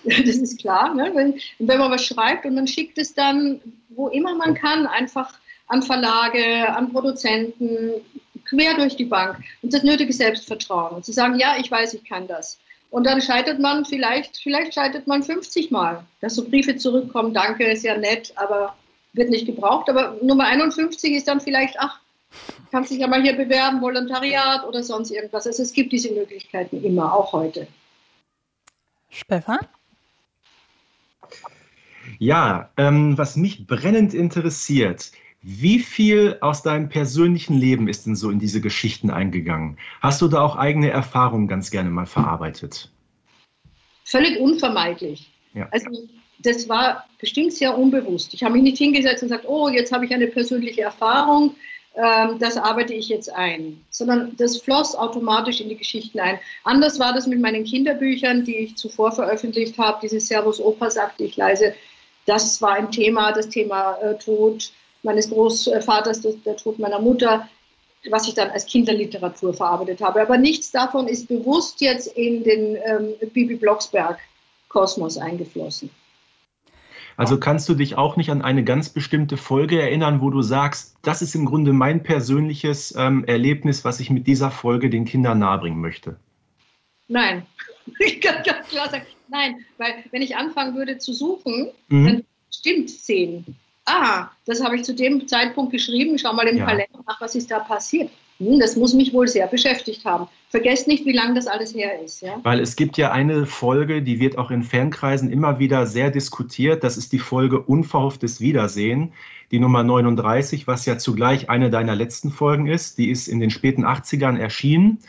Das 0.26 0.38
ist 0.38 0.60
klar. 0.60 0.94
Ne? 0.94 1.12
Wenn, 1.14 1.40
wenn 1.60 1.80
man 1.80 1.92
was 1.92 2.06
schreibt 2.06 2.46
und 2.46 2.56
man 2.56 2.68
schickt 2.68 2.98
es 2.98 3.14
dann, 3.14 3.62
wo 3.90 4.10
immer 4.10 4.36
man 4.36 4.54
kann, 4.54 4.86
einfach 4.86 5.34
an 5.68 5.82
Verlage, 5.82 6.70
an 6.76 6.92
Produzenten, 6.92 7.94
quer 8.46 8.76
durch 8.76 8.96
die 8.96 9.06
Bank 9.06 9.38
und 9.62 9.74
das 9.74 9.84
nötige 9.84 10.14
Selbstvertrauen 10.14 10.96
und 10.96 11.06
zu 11.06 11.14
sagen, 11.14 11.40
ja, 11.40 11.56
ich 11.60 11.72
weiß, 11.72 11.94
ich 11.94 12.04
kann 12.04 12.28
das. 12.28 12.60
Und 12.90 13.06
dann 13.06 13.22
scheitert 13.22 13.60
man 13.60 13.86
vielleicht, 13.86 14.38
vielleicht 14.38 14.74
scheitert 14.76 15.08
man 15.08 15.24
50 15.24 15.72
Mal, 15.72 16.04
dass 16.22 16.36
so 16.36 16.44
Briefe 16.48 16.76
zurückkommen, 16.76 17.34
danke, 17.34 17.66
ist 17.66 17.84
ja 17.84 17.98
nett, 17.98 18.34
aber 18.36 18.76
wird 19.14 19.30
nicht 19.30 19.46
gebraucht. 19.46 19.90
Aber 19.90 20.18
Nummer 20.22 20.46
51 20.46 21.14
ist 21.14 21.28
dann 21.28 21.42
vielleicht, 21.42 21.80
ach, 21.80 22.00
kannst 22.72 22.92
dich 22.92 23.00
ja 23.00 23.08
mal 23.08 23.22
hier 23.22 23.36
bewerben, 23.36 23.82
Volontariat 23.82 24.68
oder 24.68 24.84
sonst 24.84 25.12
irgendwas. 25.12 25.48
Also 25.48 25.64
es 25.64 25.74
gibt 25.74 25.92
diese 25.92 26.12
Möglichkeiten 26.12 26.84
immer, 26.84 27.14
auch 27.14 27.34
heute. 27.34 27.68
Stefan? 29.10 29.60
Ja, 32.24 32.70
ähm, 32.78 33.18
was 33.18 33.36
mich 33.36 33.68
brennend 33.68 34.14
interessiert, 34.14 35.12
wie 35.42 35.80
viel 35.80 36.38
aus 36.40 36.64
deinem 36.64 36.88
persönlichen 36.88 37.58
Leben 37.58 37.90
ist 37.90 38.06
denn 38.06 38.16
so 38.16 38.30
in 38.30 38.40
diese 38.40 38.62
Geschichten 38.62 39.10
eingegangen? 39.10 39.78
Hast 40.00 40.22
du 40.22 40.30
da 40.30 40.40
auch 40.40 40.56
eigene 40.56 40.90
Erfahrungen 40.90 41.50
ganz 41.50 41.70
gerne 41.70 41.90
mal 41.90 42.06
verarbeitet? 42.06 42.90
Völlig 44.06 44.40
unvermeidlich. 44.40 45.34
Ja. 45.54 45.68
Also 45.72 45.90
das 46.40 46.70
war 46.70 47.04
bestimmt 47.20 47.52
sehr 47.52 47.78
unbewusst. 47.78 48.34
Ich 48.34 48.42
habe 48.42 48.54
mich 48.54 48.64
nicht 48.64 48.78
hingesetzt 48.78 49.22
und 49.22 49.28
gesagt, 49.28 49.46
oh, 49.46 49.68
jetzt 49.68 49.92
habe 49.92 50.06
ich 50.06 50.14
eine 50.14 50.28
persönliche 50.28 50.84
Erfahrung, 50.84 51.58
ähm, 51.96 52.40
das 52.40 52.56
arbeite 52.56 52.94
ich 52.94 53.10
jetzt 53.10 53.30
ein, 53.34 53.84
sondern 53.90 54.38
das 54.38 54.62
floss 54.62 54.96
automatisch 54.96 55.60
in 55.60 55.68
die 55.68 55.78
Geschichten 55.78 56.22
ein. 56.22 56.40
Anders 56.64 57.00
war 57.00 57.14
das 57.14 57.28
mit 57.28 57.42
meinen 57.42 57.66
Kinderbüchern, 57.66 58.46
die 58.46 58.56
ich 58.60 58.78
zuvor 58.78 59.12
veröffentlicht 59.12 59.78
habe. 59.78 60.00
Dieses 60.02 60.28
Servus 60.28 60.62
Opa 60.62 60.90
sagte 60.90 61.26
ich 61.26 61.36
leise, 61.36 61.76
das 62.26 62.62
war 62.62 62.74
ein 62.74 62.92
Thema, 62.92 63.32
das 63.32 63.50
Thema 63.50 63.98
äh, 64.02 64.18
Tod 64.18 64.72
meines 65.04 65.30
Großvaters, 65.30 66.22
der, 66.22 66.56
Tod 66.56 66.80
meiner 66.80 67.00
Mutter, 67.00 67.48
was 68.10 68.28
ich 68.28 68.34
dann 68.34 68.50
als 68.50 68.66
Kinderliteratur 68.66 69.54
verarbeitet 69.54 70.02
habe. 70.02 70.22
Aber 70.22 70.38
nichts 70.38 70.72
davon 70.72 71.08
ist 71.08 71.28
bewusst 71.28 71.82
jetzt 71.82 72.08
in 72.08 72.44
den 72.44 72.78
ähm, 72.86 73.14
Bibi 73.34 73.56
Blocksberg-Kosmos 73.56 75.18
eingeflossen. 75.18 75.90
Also 77.16 77.40
kannst 77.40 77.70
du 77.70 77.76
dich 77.76 77.96
auch 77.96 78.16
nicht 78.16 78.32
an 78.32 78.42
eine 78.42 78.64
ganz 78.64 78.90
bestimmte 78.90 79.38
Folge 79.38 79.80
erinnern, 79.80 80.22
wo 80.22 80.30
du 80.30 80.42
sagst, 80.42 80.96
das 81.04 81.22
ist 81.22 81.36
im 81.36 81.46
Grunde 81.46 81.72
mein 81.72 82.02
persönliches 82.02 82.96
ähm, 82.98 83.24
Erlebnis, 83.26 83.86
was 83.86 84.00
ich 84.00 84.10
mit 84.10 84.26
dieser 84.26 84.50
Folge 84.50 84.90
den 84.90 85.06
Kindern 85.06 85.40
nahebringen 85.40 85.80
möchte? 85.80 86.16
Nein, 87.08 87.46
ich 88.00 88.20
kann 88.20 88.44
ganz 88.44 88.68
klar 88.68 88.90
sagen, 88.90 89.06
nein, 89.30 89.66
weil 89.78 89.94
wenn 90.12 90.22
ich 90.22 90.36
anfangen 90.36 90.76
würde 90.76 90.98
zu 90.98 91.14
suchen, 91.14 91.72
mhm. 91.88 92.06
dann 92.06 92.24
stimmt 92.52 92.90
zehn. 92.90 93.46
Ah, 93.86 94.30
das 94.46 94.64
habe 94.64 94.78
ich 94.78 94.84
zu 94.84 94.96
dem 94.96 95.28
Zeitpunkt 95.28 95.72
geschrieben. 95.72 96.18
Schau 96.18 96.34
mal 96.34 96.48
im 96.48 96.58
ja. 96.58 96.66
Kalender 96.66 97.00
nach, 97.06 97.20
was 97.20 97.36
ist 97.36 97.52
da 97.52 97.60
passiert. 97.60 98.10
Hm, 98.40 98.60
das 98.60 98.76
muss 98.76 98.94
mich 98.94 99.14
wohl 99.14 99.28
sehr 99.28 99.48
beschäftigt 99.48 100.06
haben. 100.06 100.28
Vergesst 100.50 100.88
nicht, 100.88 101.06
wie 101.06 101.12
lange 101.12 101.34
das 101.34 101.48
alles 101.48 101.74
her 101.74 102.02
ist. 102.02 102.22
Ja? 102.22 102.40
Weil 102.44 102.60
es 102.60 102.76
gibt 102.76 102.98
ja 102.98 103.12
eine 103.12 103.46
Folge, 103.46 104.02
die 104.02 104.20
wird 104.20 104.38
auch 104.38 104.52
in 104.52 104.64
Fernkreisen 104.64 105.32
immer 105.32 105.60
wieder 105.60 105.86
sehr 105.86 106.12
diskutiert. 106.12 106.84
Das 106.84 106.98
ist 106.98 107.12
die 107.12 107.20
Folge 107.20 107.60
Unverhofftes 107.60 108.40
Wiedersehen, 108.40 109.14
die 109.52 109.60
Nummer 109.60 109.84
39, 109.84 110.66
was 110.66 110.86
ja 110.86 110.98
zugleich 110.98 111.50
eine 111.50 111.70
deiner 111.70 111.96
letzten 111.96 112.32
Folgen 112.32 112.68
ist. 112.68 112.98
Die 112.98 113.10
ist 113.10 113.28
in 113.28 113.40
den 113.40 113.50
späten 113.50 113.86
80ern 113.86 114.38
erschienen. 114.38 115.00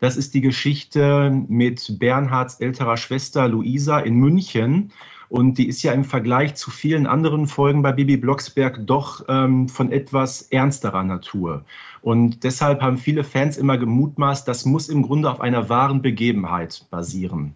Das 0.00 0.16
ist 0.16 0.34
die 0.34 0.40
Geschichte 0.40 1.30
mit 1.48 1.98
Bernhards 1.98 2.60
älterer 2.60 2.96
Schwester 2.96 3.46
Luisa 3.48 4.00
in 4.00 4.14
München. 4.14 4.92
Und 5.28 5.58
die 5.58 5.68
ist 5.68 5.82
ja 5.84 5.92
im 5.92 6.04
Vergleich 6.04 6.56
zu 6.56 6.72
vielen 6.72 7.06
anderen 7.06 7.46
Folgen 7.46 7.82
bei 7.82 7.92
Bibi 7.92 8.16
Blocksberg 8.16 8.84
doch 8.86 9.24
ähm, 9.28 9.68
von 9.68 9.92
etwas 9.92 10.42
ernsterer 10.42 11.04
Natur. 11.04 11.64
Und 12.02 12.42
deshalb 12.42 12.80
haben 12.80 12.98
viele 12.98 13.22
Fans 13.22 13.56
immer 13.56 13.78
gemutmaßt, 13.78 14.48
das 14.48 14.64
muss 14.64 14.88
im 14.88 15.02
Grunde 15.02 15.30
auf 15.30 15.40
einer 15.40 15.68
wahren 15.68 16.02
Begebenheit 16.02 16.84
basieren. 16.90 17.54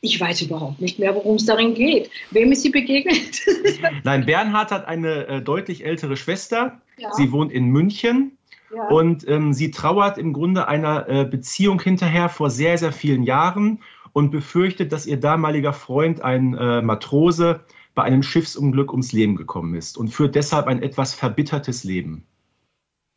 Ich 0.00 0.20
weiß 0.20 0.42
überhaupt 0.42 0.80
nicht 0.80 1.00
mehr, 1.00 1.12
worum 1.14 1.36
es 1.36 1.46
darin 1.46 1.74
geht. 1.74 2.08
Wem 2.30 2.52
ist 2.52 2.62
sie 2.62 2.70
begegnet? 2.70 3.40
Nein, 4.04 4.24
Bernhard 4.24 4.70
hat 4.70 4.86
eine 4.86 5.26
äh, 5.26 5.42
deutlich 5.42 5.84
ältere 5.84 6.16
Schwester. 6.16 6.80
Ja. 6.98 7.12
Sie 7.14 7.32
wohnt 7.32 7.50
in 7.50 7.66
München. 7.66 8.37
Ja. 8.74 8.88
Und 8.88 9.26
ähm, 9.28 9.52
sie 9.52 9.70
trauert 9.70 10.18
im 10.18 10.32
Grunde 10.32 10.68
einer 10.68 11.08
äh, 11.08 11.24
Beziehung 11.24 11.80
hinterher 11.80 12.28
vor 12.28 12.50
sehr, 12.50 12.78
sehr 12.78 12.92
vielen 12.92 13.22
Jahren 13.22 13.80
und 14.12 14.30
befürchtet, 14.30 14.92
dass 14.92 15.06
ihr 15.06 15.18
damaliger 15.18 15.72
Freund, 15.72 16.20
ein 16.20 16.54
äh, 16.54 16.82
Matrose, 16.82 17.60
bei 17.94 18.02
einem 18.04 18.22
Schiffsunglück 18.22 18.92
ums 18.92 19.12
Leben 19.12 19.36
gekommen 19.36 19.74
ist 19.74 19.98
und 19.98 20.08
führt 20.08 20.34
deshalb 20.34 20.66
ein 20.66 20.82
etwas 20.82 21.14
verbittertes 21.14 21.84
Leben. 21.84 22.24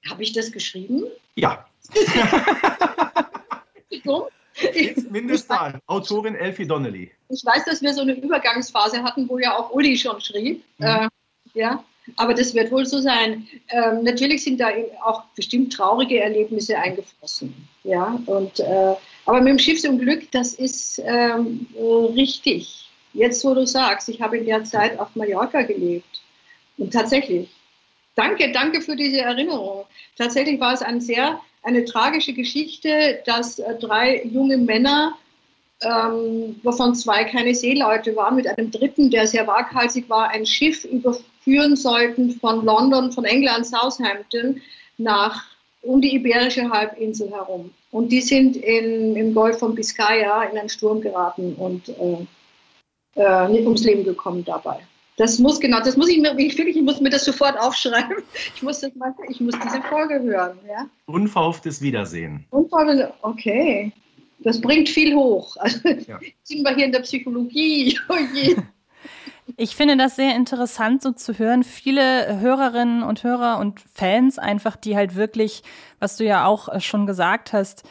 Habe 0.10 0.24
ich 0.24 0.34
das 0.34 0.52
geschrieben? 0.52 1.04
Ja. 1.36 1.66
so? 4.04 4.30
Mindestmal. 5.10 5.80
Autorin 5.86 6.36
Elfie 6.36 6.66
Donnelly. 6.66 7.12
Ich 7.30 7.46
weiß, 7.46 7.66
dass 7.66 7.82
wir 7.82 7.94
so 7.94 8.02
eine 8.02 8.14
Übergangsphase 8.14 9.04
hatten, 9.04 9.30
wo 9.30 9.38
ja 9.38 9.56
auch 9.56 9.72
Uli 9.72 9.98
schon 9.98 10.20
schrieb. 10.20 10.64
Mhm. 10.80 10.86
Äh, 10.86 11.10
ja, 11.54 11.84
aber 12.18 12.34
das 12.34 12.54
wird 12.54 12.72
wohl 12.72 12.86
so 12.86 13.00
sein. 13.00 13.48
Ähm, 13.70 14.04
natürlich 14.04 14.44
sind 14.44 14.60
da 14.60 14.70
auch 15.04 15.24
bestimmt 15.36 15.74
traurige 15.74 16.20
Erlebnisse 16.20 16.78
eingeflossen. 16.78 17.54
Ja, 17.84 18.20
und, 18.26 18.60
äh, 18.60 18.96
aber 19.26 19.40
mit 19.40 19.50
dem 19.50 19.60
Schiffsunglück, 19.60 20.32
das 20.32 20.54
ist 20.54 21.02
ähm, 21.06 21.68
richtig. 22.16 22.90
Jetzt, 23.14 23.44
wo 23.44 23.54
du 23.54 23.68
sagst, 23.68 24.10
ich 24.10 24.22
habe 24.22 24.38
in 24.38 24.46
der 24.46 24.64
Zeit 24.64 24.98
auf 25.00 25.16
Mallorca 25.16 25.62
gelebt. 25.64 26.22
Und 26.78 26.94
tatsächlich, 26.94 27.50
danke, 28.16 28.52
danke 28.52 28.82
für 28.82 28.96
diese 28.96 29.22
Erinnerung. 29.22 29.86
Tatsächlich 30.18 30.60
war 30.60 30.74
es 30.74 30.82
ein 30.82 31.02
sehr, 31.02 31.40
eine 31.64 31.86
tragische 31.86 32.34
Geschichte, 32.34 33.22
dass 33.26 33.60
äh, 33.60 33.76
drei 33.80 34.24
junge 34.24 34.58
Männer 34.58 35.18
ähm, 35.84 36.60
wovon 36.64 36.96
zwei 36.96 37.24
keine 37.24 37.56
Seeleute 37.56 38.16
waren, 38.16 38.36
mit 38.36 38.48
einem 38.48 38.72
dritten, 38.72 39.10
der 39.10 39.28
sehr 39.28 39.48
waghalsig 39.48 40.10
war, 40.10 40.30
ein 40.30 40.46
Schiff 40.46 40.86
überführen 41.46 41.76
sollten 41.76 42.32
von 42.32 42.66
London, 42.66 43.12
von 43.12 43.26
England, 43.26 43.66
Southampton 43.66 44.62
nach 44.98 45.46
um 45.82 46.02
die 46.02 46.16
Iberische 46.16 46.70
Halbinsel 46.70 47.32
herum. 47.32 47.72
Und 47.92 48.12
die 48.12 48.22
sind 48.22 48.56
in, 48.56 49.16
im 49.16 49.34
Golf 49.34 49.60
von 49.60 49.74
Biscaya 49.74 50.44
in 50.44 50.58
einen 50.58 50.70
Sturm 50.70 51.02
geraten 51.02 51.56
und 51.56 51.90
äh, 51.90 52.26
äh, 53.16 53.50
nicht 53.50 53.66
ums 53.66 53.84
Leben 53.84 54.04
gekommen 54.04 54.46
dabei. 54.46 54.80
Das 55.18 55.40
muss 55.40 55.60
genau, 55.60 55.80
das 55.80 55.98
muss 55.98 56.10
ich 56.10 56.20
mir, 56.20 56.38
ich 56.38 56.58
ich 56.58 56.82
muss 56.82 57.02
mir 57.02 57.10
das 57.10 57.26
sofort 57.26 57.60
aufschreiben. 57.60 58.24
Ich 58.56 58.62
muss 58.62 58.80
das 58.80 58.96
mal, 58.96 59.14
ich 59.30 59.42
muss 59.42 59.56
diese 59.60 59.82
Folge 59.84 60.22
hören. 60.22 60.60
Ja? 60.68 60.88
Unverhofftes 61.08 61.82
Wiedersehen. 61.82 62.46
Unverhofftes, 62.52 63.10
okay. 63.24 63.92
Das 64.40 64.62
bringt 64.62 64.88
viel 64.88 65.16
hoch. 65.16 65.58
Also 65.58 65.88
ja. 65.88 66.20
sind 66.44 66.64
wir 66.64 66.76
hier 66.76 66.86
in 66.86 66.92
der 66.92 67.02
Psychologie. 67.02 67.98
Oh 68.10 68.16
ich 69.58 69.76
finde 69.76 69.98
das 69.98 70.16
sehr 70.16 70.36
interessant, 70.36 71.02
so 71.02 71.12
zu 71.12 71.38
hören. 71.38 71.64
Viele 71.64 72.40
Hörerinnen 72.40 73.04
und 73.04 73.24
Hörer 73.24 73.60
und 73.60 73.80
Fans 73.94 74.40
einfach, 74.40 74.76
die 74.76 74.96
halt 74.96 75.16
wirklich, 75.16 75.64
was 76.00 76.18
du 76.18 76.26
ja 76.26 76.46
auch 76.46 76.80
schon 76.82 77.06
gesagt 77.06 77.54
hast, 77.54 77.84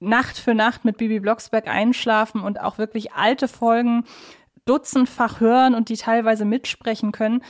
Nacht 0.00 0.38
für 0.38 0.54
Nacht 0.54 0.84
mit 0.84 0.96
Bibi 0.96 1.20
Blocksberg 1.20 1.66
einschlafen 1.66 2.42
und 2.42 2.60
auch 2.60 2.78
wirklich 2.78 3.12
alte 3.12 3.48
Folgen 3.48 4.04
dutzendfach 4.64 5.40
hören 5.40 5.74
und 5.74 5.88
die 5.88 5.96
teilweise 5.96 6.44
mitsprechen 6.44 7.10
können 7.12 7.42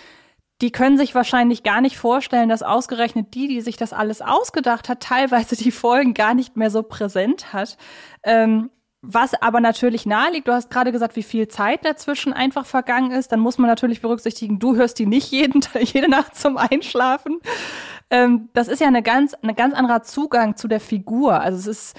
die 0.60 0.72
können 0.72 0.98
sich 0.98 1.14
wahrscheinlich 1.14 1.62
gar 1.62 1.80
nicht 1.80 1.96
vorstellen, 1.98 2.48
dass 2.48 2.62
ausgerechnet 2.62 3.34
die, 3.34 3.46
die 3.46 3.60
sich 3.60 3.76
das 3.76 3.92
alles 3.92 4.20
ausgedacht 4.20 4.88
hat, 4.88 5.00
teilweise 5.00 5.56
die 5.56 5.70
Folgen 5.70 6.14
gar 6.14 6.34
nicht 6.34 6.56
mehr 6.56 6.70
so 6.70 6.82
präsent 6.82 7.52
hat. 7.52 7.76
Ähm, 8.24 8.70
was 9.00 9.34
aber 9.34 9.60
natürlich 9.60 10.06
naheliegt, 10.06 10.48
du 10.48 10.52
hast 10.52 10.70
gerade 10.70 10.90
gesagt, 10.90 11.14
wie 11.14 11.22
viel 11.22 11.46
Zeit 11.46 11.84
dazwischen 11.84 12.32
einfach 12.32 12.66
vergangen 12.66 13.12
ist, 13.12 13.30
dann 13.30 13.40
muss 13.40 13.58
man 13.58 13.68
natürlich 13.68 14.00
berücksichtigen, 14.00 14.58
du 14.58 14.74
hörst 14.74 14.98
die 14.98 15.06
nicht 15.06 15.30
jeden, 15.30 15.62
jede 15.80 16.08
Nacht 16.08 16.36
zum 16.36 16.56
Einschlafen. 16.56 17.38
Ähm, 18.10 18.48
das 18.54 18.68
ist 18.68 18.80
ja 18.80 18.88
eine 18.88 19.02
ganz, 19.02 19.34
ein 19.34 19.54
ganz 19.54 19.74
anderer 19.74 20.02
Zugang 20.02 20.56
zu 20.56 20.66
der 20.66 20.80
Figur. 20.80 21.40
Also 21.40 21.58
es 21.58 21.66
ist 21.66 21.96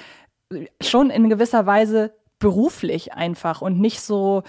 schon 0.82 1.10
in 1.10 1.30
gewisser 1.30 1.66
Weise 1.66 2.14
beruflich 2.40 3.14
einfach 3.14 3.62
und 3.62 3.80
nicht 3.80 4.02
so, 4.02 4.44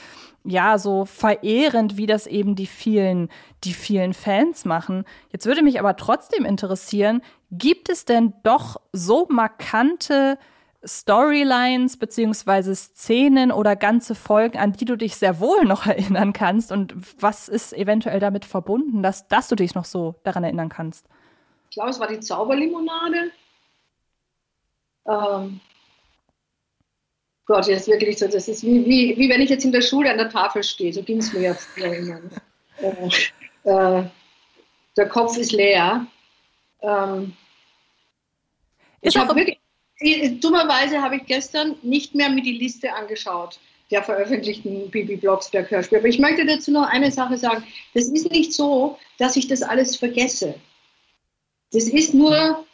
ja, 0.44 0.78
so 0.78 1.04
verehrend, 1.04 1.96
wie 1.96 2.06
das 2.06 2.26
eben 2.26 2.54
die 2.54 2.66
vielen, 2.66 3.28
die 3.64 3.74
vielen 3.74 4.14
Fans 4.14 4.64
machen. 4.64 5.04
Jetzt 5.32 5.46
würde 5.46 5.62
mich 5.62 5.78
aber 5.78 5.96
trotzdem 5.96 6.44
interessieren, 6.44 7.20
gibt 7.50 7.88
es 7.88 8.04
denn 8.04 8.32
doch 8.42 8.80
so 8.92 9.26
markante 9.28 10.38
Storylines 10.82 11.98
beziehungsweise 11.98 12.74
Szenen 12.74 13.52
oder 13.52 13.76
ganze 13.76 14.14
Folgen, 14.14 14.58
an 14.58 14.72
die 14.72 14.84
du 14.84 14.96
dich 14.96 15.16
sehr 15.16 15.40
wohl 15.40 15.64
noch 15.64 15.86
erinnern 15.86 16.32
kannst? 16.32 16.72
Und 16.72 16.94
was 17.20 17.48
ist 17.48 17.72
eventuell 17.72 18.20
damit 18.20 18.44
verbunden, 18.44 19.02
dass, 19.02 19.28
dass 19.28 19.48
du 19.48 19.56
dich 19.56 19.74
noch 19.74 19.84
so 19.84 20.14
daran 20.24 20.44
erinnern 20.44 20.68
kannst? 20.68 21.06
Ich 21.68 21.74
glaube, 21.74 21.90
es 21.90 22.00
war 22.00 22.08
die 22.08 22.20
Zauberlimonade. 22.20 23.30
Ähm, 25.06 25.60
Gott, 27.46 27.66
jetzt 27.66 27.88
wirklich 27.88 28.18
so, 28.18 28.26
das 28.26 28.48
ist 28.48 28.62
wie, 28.62 28.84
wie, 28.86 29.16
wie 29.16 29.28
wenn 29.28 29.40
ich 29.40 29.50
jetzt 29.50 29.64
in 29.64 29.72
der 29.72 29.82
Schule 29.82 30.10
an 30.10 30.18
der 30.18 30.30
Tafel 30.30 30.62
stehe, 30.62 30.92
so 30.92 31.02
ging 31.02 31.18
es 31.18 31.32
mir 31.32 31.42
jetzt. 31.42 31.68
Äh, 32.82 33.10
äh, 33.64 34.04
der 34.96 35.08
Kopf 35.10 35.36
ist 35.36 35.52
leer. 35.52 36.06
Ähm, 36.80 37.36
ich 39.02 39.14
habe 39.18 39.34
wirklich, 39.34 39.60
dummerweise 40.40 41.02
habe 41.02 41.16
ich 41.16 41.26
gestern 41.26 41.76
nicht 41.82 42.14
mehr 42.14 42.30
mir 42.30 42.42
die 42.42 42.58
Liste 42.58 42.92
angeschaut 42.94 43.58
der 43.90 44.02
veröffentlichten 44.02 44.90
Bibi 44.90 45.16
Blocksberg 45.16 45.70
Hörspiele. 45.70 46.00
Aber 46.00 46.08
ich 46.08 46.18
möchte 46.18 46.46
dazu 46.46 46.70
noch 46.70 46.88
eine 46.88 47.10
Sache 47.10 47.36
sagen. 47.36 47.64
Das 47.94 48.06
ist 48.06 48.30
nicht 48.30 48.52
so, 48.52 48.98
dass 49.18 49.36
ich 49.36 49.48
das 49.48 49.62
alles 49.62 49.96
vergesse. 49.96 50.54
Das 51.72 51.84
ist 51.84 52.14
nur 52.14 52.64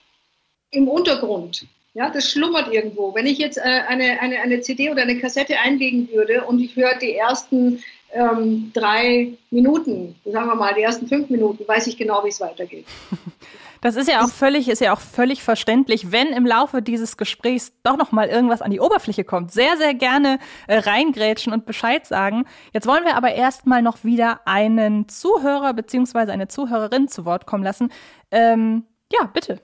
im 0.70 0.88
Untergrund. 0.88 1.66
Ja, 1.94 2.10
das 2.10 2.30
schlummert 2.30 2.72
irgendwo. 2.72 3.14
Wenn 3.14 3.26
ich 3.26 3.38
jetzt 3.38 3.56
äh, 3.56 3.62
eine, 3.62 4.20
eine, 4.20 4.40
eine 4.40 4.60
CD 4.60 4.90
oder 4.90 5.02
eine 5.02 5.18
Kassette 5.18 5.58
einlegen 5.58 6.10
würde 6.12 6.44
und 6.44 6.60
ich 6.60 6.76
höre 6.76 6.98
die 6.98 7.14
ersten 7.14 7.82
ähm, 8.12 8.70
drei 8.74 9.32
Minuten, 9.50 10.14
sagen 10.24 10.46
wir 10.46 10.54
mal, 10.54 10.74
die 10.74 10.82
ersten 10.82 11.08
fünf 11.08 11.30
Minuten, 11.30 11.66
weiß 11.66 11.86
ich 11.86 11.96
genau, 11.96 12.22
wie 12.24 12.28
es 12.28 12.40
weitergeht. 12.40 12.86
Das 13.86 13.94
ist 13.94 14.08
ja 14.08 14.24
auch 14.24 14.30
völlig, 14.30 14.68
ist 14.68 14.80
ja 14.80 14.92
auch 14.92 14.98
völlig 14.98 15.44
verständlich, 15.44 16.10
wenn 16.10 16.26
im 16.32 16.44
Laufe 16.44 16.82
dieses 16.82 17.16
Gesprächs 17.16 17.72
doch 17.84 17.96
noch 17.96 18.10
mal 18.10 18.26
irgendwas 18.26 18.60
an 18.60 18.72
die 18.72 18.80
Oberfläche 18.80 19.22
kommt. 19.22 19.52
Sehr, 19.52 19.76
sehr 19.76 19.94
gerne 19.94 20.40
äh, 20.66 20.78
reingrätschen 20.78 21.52
und 21.52 21.66
Bescheid 21.66 22.04
sagen. 22.04 22.46
Jetzt 22.72 22.88
wollen 22.88 23.04
wir 23.04 23.16
aber 23.16 23.34
erstmal 23.34 23.82
noch 23.82 24.02
wieder 24.02 24.40
einen 24.44 25.08
Zuhörer 25.08 25.72
beziehungsweise 25.72 26.32
eine 26.32 26.48
Zuhörerin 26.48 27.06
zu 27.06 27.24
Wort 27.24 27.46
kommen 27.46 27.62
lassen. 27.62 27.92
Ähm, 28.32 28.82
ja, 29.12 29.30
bitte. 29.32 29.60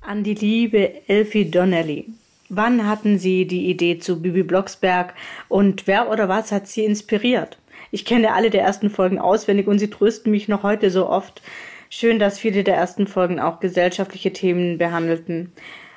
An 0.00 0.24
die 0.24 0.32
liebe 0.32 1.06
Elfie 1.06 1.50
Donnelly. 1.50 2.06
Wann 2.48 2.88
hatten 2.88 3.18
Sie 3.18 3.46
die 3.46 3.68
Idee 3.68 3.98
zu 3.98 4.22
Bibi 4.22 4.44
Blocksberg 4.44 5.12
und 5.48 5.86
wer 5.86 6.08
oder 6.08 6.30
was 6.30 6.52
hat 6.52 6.68
Sie 6.68 6.86
inspiriert? 6.86 7.58
Ich 7.90 8.06
kenne 8.06 8.32
alle 8.32 8.48
der 8.48 8.62
ersten 8.62 8.88
Folgen 8.88 9.18
auswendig 9.18 9.66
und 9.66 9.78
sie 9.78 9.90
trösten 9.90 10.30
mich 10.30 10.48
noch 10.48 10.62
heute 10.62 10.90
so 10.90 11.06
oft. 11.06 11.42
Schön, 11.88 12.18
dass 12.18 12.38
viele 12.38 12.64
der 12.64 12.76
ersten 12.76 13.06
Folgen 13.06 13.40
auch 13.40 13.60
gesellschaftliche 13.60 14.32
Themen 14.32 14.78
behandelten. 14.78 15.52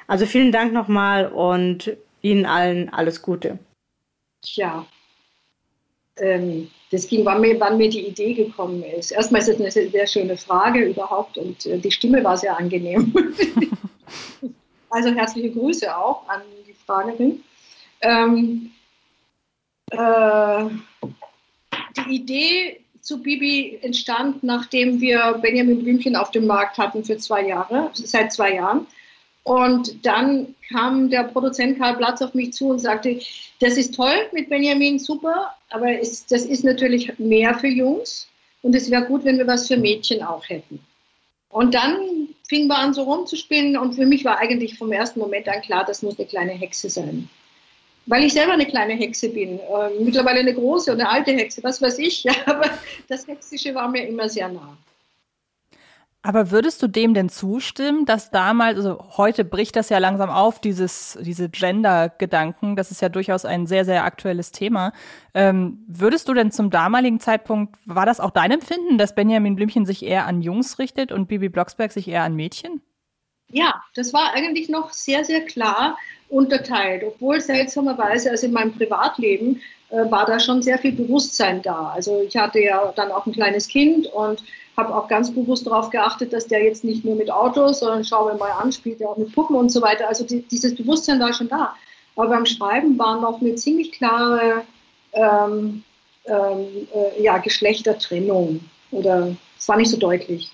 Also 0.07 0.25
vielen 0.25 0.51
Dank 0.51 0.73
nochmal 0.73 1.27
und 1.27 1.95
Ihnen 2.21 2.45
allen 2.45 2.89
alles 2.89 3.21
Gute. 3.21 3.59
Tja, 4.41 4.85
ähm, 6.17 6.69
das 6.91 7.07
ging, 7.07 7.25
wann 7.25 7.41
mir, 7.41 7.59
wann 7.59 7.77
mir 7.77 7.89
die 7.89 8.07
Idee 8.07 8.33
gekommen 8.33 8.83
ist. 8.83 9.11
Erstmal 9.11 9.41
ist 9.41 9.49
es 9.49 9.59
eine 9.59 9.71
sehr 9.71 10.07
schöne 10.07 10.37
Frage 10.37 10.83
überhaupt 10.85 11.37
und 11.37 11.65
äh, 11.65 11.77
die 11.77 11.91
Stimme 11.91 12.23
war 12.23 12.37
sehr 12.37 12.57
angenehm. 12.57 13.13
also 14.89 15.09
herzliche 15.09 15.51
Grüße 15.51 15.95
auch 15.95 16.27
an 16.27 16.41
die 16.67 16.73
Fragerin. 16.73 17.43
Ähm, 18.01 18.71
äh, 19.91 20.65
die 21.97 22.15
Idee 22.15 22.79
zu 23.01 23.21
Bibi 23.21 23.79
entstand, 23.81 24.43
nachdem 24.43 24.99
wir 25.01 25.39
Benjamin 25.41 25.83
Blümchen 25.83 26.15
auf 26.15 26.31
dem 26.31 26.45
Markt 26.45 26.77
hatten 26.77 27.03
für 27.03 27.17
zwei 27.17 27.47
Jahre, 27.47 27.89
seit 27.93 28.33
zwei 28.33 28.55
Jahren. 28.55 28.87
Und 29.43 30.05
dann 30.05 30.53
kam 30.71 31.09
der 31.09 31.23
Produzent 31.23 31.79
Karl 31.79 31.97
Platz 31.97 32.21
auf 32.21 32.33
mich 32.33 32.53
zu 32.53 32.67
und 32.69 32.79
sagte, 32.79 33.19
das 33.59 33.77
ist 33.77 33.95
toll 33.95 34.27
mit 34.31 34.49
Benjamin, 34.49 34.99
super, 34.99 35.55
aber 35.69 35.99
es, 35.99 36.25
das 36.25 36.45
ist 36.45 36.63
natürlich 36.63 37.17
mehr 37.17 37.55
für 37.55 37.67
Jungs 37.67 38.27
und 38.61 38.75
es 38.75 38.91
wäre 38.91 39.05
gut, 39.05 39.25
wenn 39.25 39.37
wir 39.37 39.47
was 39.47 39.67
für 39.67 39.77
Mädchen 39.77 40.21
auch 40.21 40.47
hätten. 40.47 40.79
Und 41.49 41.73
dann 41.73 42.29
fingen 42.47 42.67
wir 42.67 42.77
an, 42.77 42.93
so 42.93 43.03
rumzuspinnen 43.03 43.77
und 43.77 43.93
für 43.93 44.05
mich 44.05 44.23
war 44.23 44.37
eigentlich 44.37 44.77
vom 44.77 44.91
ersten 44.91 45.19
Moment 45.19 45.47
an 45.47 45.61
klar, 45.61 45.83
das 45.85 46.03
muss 46.03 46.19
eine 46.19 46.27
kleine 46.27 46.51
Hexe 46.51 46.89
sein. 46.89 47.29
Weil 48.09 48.23
ich 48.23 48.33
selber 48.33 48.53
eine 48.53 48.65
kleine 48.65 48.93
Hexe 48.93 49.29
bin, 49.29 49.59
äh, 49.59 50.03
mittlerweile 50.03 50.39
eine 50.39 50.55
große 50.55 50.91
und 50.91 50.99
eine 50.99 51.09
alte 51.09 51.31
Hexe, 51.31 51.63
was 51.63 51.79
weiß 51.79 51.99
ich, 51.99 52.23
ja, 52.23 52.33
aber 52.47 52.65
das 53.07 53.27
Hexische 53.27 53.75
war 53.75 53.87
mir 53.87 54.07
immer 54.07 54.27
sehr 54.27 54.49
nah. 54.49 54.75
Aber 56.23 56.49
würdest 56.49 56.81
du 56.81 56.87
dem 56.87 57.13
denn 57.13 57.29
zustimmen, 57.29 58.05
dass 58.05 58.31
damals, 58.31 58.77
also 58.77 58.97
heute 59.15 59.45
bricht 59.45 59.75
das 59.75 59.89
ja 59.89 59.99
langsam 59.99 60.31
auf, 60.31 60.59
dieses, 60.59 61.19
diese 61.21 61.49
Gender-Gedanken, 61.49 62.75
das 62.75 62.89
ist 62.89 63.01
ja 63.01 63.09
durchaus 63.09 63.45
ein 63.45 63.67
sehr, 63.67 63.85
sehr 63.85 64.03
aktuelles 64.03 64.51
Thema. 64.51 64.91
Ähm, 65.35 65.85
würdest 65.87 66.27
du 66.27 66.33
denn 66.33 66.51
zum 66.51 66.71
damaligen 66.71 67.19
Zeitpunkt, 67.19 67.75
war 67.85 68.07
das 68.07 68.19
auch 68.19 68.31
dein 68.31 68.51
Empfinden, 68.51 68.97
dass 68.97 69.13
Benjamin 69.13 69.55
Blümchen 69.55 69.85
sich 69.85 70.03
eher 70.03 70.25
an 70.25 70.41
Jungs 70.41 70.79
richtet 70.79 71.11
und 71.11 71.27
Bibi 71.27 71.47
Blocksberg 71.47 71.91
sich 71.91 72.07
eher 72.07 72.23
an 72.23 72.35
Mädchen? 72.35 72.81
Ja, 73.51 73.81
das 73.95 74.13
war 74.13 74.33
eigentlich 74.33 74.69
noch 74.69 74.91
sehr, 74.91 75.25
sehr 75.25 75.41
klar 75.41 75.97
unterteilt, 76.29 77.03
obwohl 77.03 77.41
seltsamerweise, 77.41 78.29
also 78.29 78.45
in 78.45 78.53
meinem 78.53 78.73
Privatleben, 78.73 79.61
äh, 79.89 80.09
war 80.11 80.25
da 80.25 80.39
schon 80.39 80.61
sehr 80.61 80.77
viel 80.77 80.91
Bewusstsein 80.91 81.61
da. 81.61 81.91
Also 81.95 82.21
ich 82.21 82.37
hatte 82.37 82.59
ja 82.59 82.93
dann 82.95 83.11
auch 83.11 83.25
ein 83.25 83.33
kleines 83.33 83.67
Kind 83.67 84.05
und 84.07 84.43
habe 84.77 84.95
auch 84.95 85.07
ganz 85.07 85.33
bewusst 85.33 85.65
darauf 85.65 85.89
geachtet, 85.89 86.31
dass 86.31 86.47
der 86.47 86.63
jetzt 86.63 86.83
nicht 86.83 87.03
nur 87.03 87.15
mit 87.15 87.31
Autos, 87.31 87.79
sondern 87.79 88.05
schauen 88.05 88.31
wir 88.31 88.37
mal 88.37 88.51
an, 88.51 88.71
spielt 88.71 89.01
er 89.01 89.09
auch 89.09 89.17
mit 89.17 89.33
Puppen 89.33 89.55
und 89.55 89.69
so 89.69 89.81
weiter. 89.81 90.07
Also 90.07 90.25
die, 90.25 90.41
dieses 90.43 90.75
Bewusstsein 90.75 91.19
war 91.19 91.33
schon 91.33 91.49
da. 91.49 91.75
Aber 92.15 92.29
beim 92.29 92.45
Schreiben 92.45 92.97
war 92.99 93.19
noch 93.19 93.41
eine 93.41 93.55
ziemlich 93.55 93.91
klare 93.91 94.63
ähm, 95.13 95.83
ähm, 96.25 96.87
äh, 96.93 97.23
ja, 97.23 97.39
Geschlechtertrennung 97.39 98.59
oder 98.91 99.35
es 99.57 99.67
war 99.67 99.77
nicht 99.77 99.89
so 99.89 99.97
deutlich. 99.97 100.51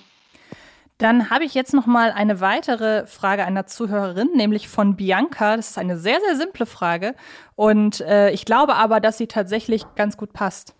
Dann 0.97 1.29
habe 1.29 1.43
ich 1.43 1.53
jetzt 1.53 1.73
noch 1.73 1.85
mal 1.85 2.11
eine 2.11 2.39
weitere 2.39 3.05
Frage 3.05 3.43
einer 3.43 3.67
Zuhörerin, 3.67 4.29
nämlich 4.33 4.69
von 4.69 4.95
Bianca. 4.95 5.57
Das 5.57 5.71
ist 5.71 5.77
eine 5.77 5.97
sehr, 5.97 6.19
sehr 6.25 6.37
simple 6.37 6.65
Frage 6.65 7.15
und 7.55 7.99
äh, 8.01 8.31
ich 8.31 8.45
glaube 8.45 8.75
aber, 8.75 9.01
dass 9.01 9.17
sie 9.17 9.27
tatsächlich 9.27 9.85
ganz 9.95 10.15
gut 10.15 10.31
passt. 10.31 10.73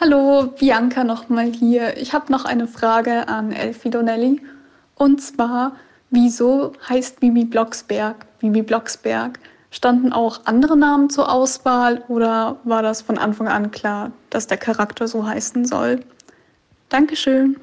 Hallo, 0.00 0.52
Bianca 0.58 1.04
nochmal 1.04 1.52
hier. 1.52 1.96
Ich 1.96 2.12
habe 2.12 2.32
noch 2.32 2.44
eine 2.44 2.66
Frage 2.66 3.28
an 3.28 3.52
Elfie 3.52 3.90
Donnelly. 3.90 4.40
Und 4.96 5.20
zwar, 5.20 5.76
wieso 6.10 6.72
heißt 6.88 7.20
Bibi 7.20 7.44
Blocksberg 7.44 8.26
Bibi 8.40 8.62
Blocksberg? 8.62 9.38
Standen 9.70 10.12
auch 10.12 10.40
andere 10.44 10.76
Namen 10.76 11.08
zur 11.08 11.32
Auswahl 11.32 12.02
oder 12.08 12.56
war 12.64 12.82
das 12.82 13.00
von 13.00 13.16
Anfang 13.16 13.48
an 13.48 13.70
klar, 13.70 14.10
dass 14.28 14.46
der 14.46 14.58
Charakter 14.58 15.06
so 15.06 15.24
heißen 15.24 15.64
soll? 15.64 16.00
Dankeschön. 16.88 17.56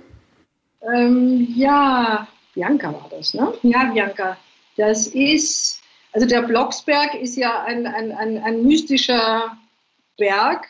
Ähm, 0.81 1.47
ja, 1.55 2.27
Bianca 2.53 2.93
war 2.93 3.07
das, 3.09 3.33
ne? 3.33 3.53
Ja, 3.63 3.85
Bianca. 3.85 4.37
Das 4.77 5.07
ist, 5.07 5.81
also 6.13 6.25
der 6.27 6.41
Blocksberg 6.43 7.15
ist 7.15 7.35
ja 7.35 7.63
ein, 7.63 7.85
ein, 7.85 8.11
ein, 8.11 8.41
ein 8.43 8.63
mystischer 8.63 9.57
Berg, 10.17 10.67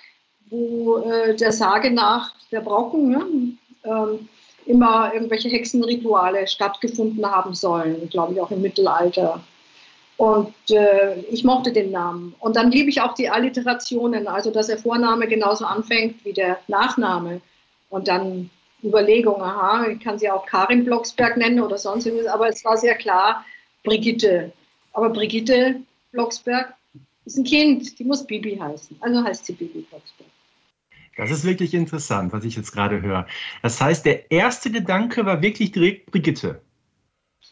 wo 0.49 0.97
äh, 0.97 1.35
der 1.35 1.51
Sage 1.51 1.91
nach 1.91 2.33
der 2.51 2.61
Brocken 2.61 3.09
ne, 3.09 3.57
ähm, 3.83 4.29
immer 4.65 5.13
irgendwelche 5.13 5.49
Hexenrituale 5.49 6.47
stattgefunden 6.47 7.25
haben 7.25 7.53
sollen, 7.53 8.09
glaube 8.09 8.33
ich 8.33 8.41
auch 8.41 8.51
im 8.51 8.61
Mittelalter. 8.61 9.43
Und 10.17 10.53
äh, 10.69 11.21
ich 11.31 11.43
mochte 11.43 11.71
den 11.71 11.91
Namen. 11.91 12.35
Und 12.39 12.55
dann 12.55 12.71
liebe 12.71 12.89
ich 12.89 13.01
auch 13.01 13.13
die 13.13 13.29
Alliterationen, 13.29 14.27
also 14.27 14.51
dass 14.51 14.67
der 14.67 14.77
Vorname 14.77 15.27
genauso 15.27 15.65
anfängt 15.65 16.25
wie 16.25 16.33
der 16.33 16.59
Nachname. 16.67 17.41
Und 17.89 18.07
dann 18.09 18.49
Überlegung, 18.83 19.41
aha, 19.41 19.87
ich 19.87 19.99
kann 19.99 20.17
sie 20.17 20.29
auch 20.29 20.45
Karin 20.45 20.85
Blocksberg 20.85 21.37
nennen 21.37 21.59
oder 21.59 21.77
sonst 21.77 22.05
irgendwas, 22.05 22.27
aber 22.27 22.47
es 22.47 22.63
war 22.63 22.77
sehr 22.77 22.95
klar, 22.95 23.45
Brigitte. 23.83 24.51
Aber 24.93 25.09
Brigitte 25.09 25.81
Blocksberg 26.11 26.73
ist 27.25 27.37
ein 27.37 27.43
Kind, 27.43 27.99
die 27.99 28.03
muss 28.03 28.25
Bibi 28.25 28.57
heißen. 28.57 28.97
Also 29.01 29.23
heißt 29.23 29.45
sie 29.45 29.53
Bibi 29.53 29.85
Blocksberg. 29.89 30.29
Das 31.17 31.31
ist 31.31 31.43
wirklich 31.43 31.73
interessant, 31.73 32.31
was 32.31 32.45
ich 32.45 32.55
jetzt 32.55 32.71
gerade 32.71 33.01
höre. 33.01 33.27
Das 33.61 33.81
heißt, 33.81 34.05
der 34.05 34.31
erste 34.31 34.71
Gedanke 34.71 35.25
war 35.25 35.41
wirklich 35.41 35.73
direkt 35.73 36.11
Brigitte. 36.11 36.61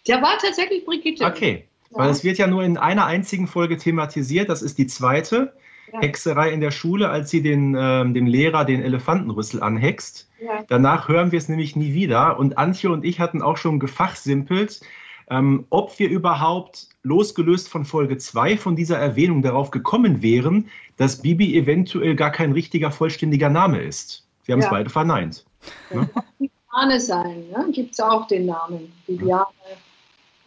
Der 0.07 0.21
war 0.21 0.37
tatsächlich 0.37 0.85
Brigitte. 0.85 1.25
Okay, 1.25 1.65
ja. 1.91 1.97
weil 1.97 2.09
es 2.09 2.23
wird 2.23 2.37
ja 2.37 2.47
nur 2.47 2.63
in 2.63 2.77
einer 2.77 3.05
einzigen 3.05 3.45
Folge 3.45 3.77
thematisiert. 3.77 4.47
Das 4.47 4.61
ist 4.61 4.77
die 4.77 4.87
zweite. 4.87 5.53
Ja. 5.91 6.01
Hexerei 6.01 6.51
in 6.51 6.61
der 6.61 6.71
Schule, 6.71 7.09
als 7.09 7.29
sie 7.29 7.41
den, 7.41 7.75
ähm, 7.79 8.13
dem 8.13 8.27
Lehrer 8.27 8.65
den 8.65 8.81
Elefantenrüssel 8.81 9.61
anhext. 9.61 10.29
Ja. 10.39 10.63
Danach 10.67 11.07
hören 11.07 11.31
wir 11.31 11.37
es 11.37 11.49
nämlich 11.49 11.75
nie 11.75 11.93
wieder. 11.93 12.37
Und 12.39 12.57
Antje 12.57 12.91
und 12.91 13.05
ich 13.05 13.19
hatten 13.19 13.41
auch 13.41 13.57
schon 13.57 13.79
gefachsimpelt, 13.79 14.81
ähm, 15.29 15.65
ob 15.69 15.97
wir 15.99 16.09
überhaupt 16.09 16.87
losgelöst 17.03 17.69
von 17.69 17.85
Folge 17.85 18.17
2 18.17 18.57
von 18.57 18.75
dieser 18.75 18.97
Erwähnung 18.97 19.41
darauf 19.41 19.71
gekommen 19.71 20.21
wären, 20.21 20.69
dass 20.97 21.21
Bibi 21.21 21.57
eventuell 21.57 22.15
gar 22.15 22.31
kein 22.31 22.51
richtiger, 22.51 22.91
vollständiger 22.91 23.49
Name 23.49 23.81
ist. 23.81 24.25
Wir 24.45 24.53
haben 24.53 24.61
es 24.61 24.69
beide 24.69 24.89
verneint. 24.89 25.45
Ne? 25.93 26.09
Bibiane 26.39 26.99
sein, 26.99 27.43
ne? 27.49 27.67
gibt 27.71 27.93
es 27.93 27.99
auch 27.99 28.27
den 28.27 28.45
Namen. 28.45 28.91
Bibiane 29.05 29.47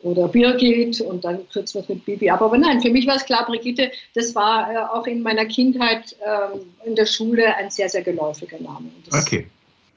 oder 0.02 0.28
Birgit 0.28 1.00
und 1.00 1.24
dann 1.24 1.48
kürzen 1.50 1.74
wir 1.74 1.82
es 1.82 1.88
mit 1.88 2.04
Bibi 2.04 2.30
ab. 2.30 2.40
Aber 2.40 2.56
nein, 2.56 2.80
für 2.80 2.90
mich 2.90 3.06
war 3.06 3.16
es 3.16 3.24
klar, 3.24 3.44
Brigitte, 3.46 3.90
das 4.14 4.34
war 4.34 4.72
äh, 4.72 4.76
auch 4.78 5.06
in 5.06 5.22
meiner 5.22 5.44
Kindheit 5.44 6.16
äh, 6.24 6.86
in 6.88 6.94
der 6.94 7.06
Schule 7.06 7.54
ein 7.56 7.70
sehr, 7.70 7.88
sehr 7.88 8.02
geläufiger 8.02 8.58
Name. 8.60 8.90
Das, 9.08 9.26
okay. 9.26 9.46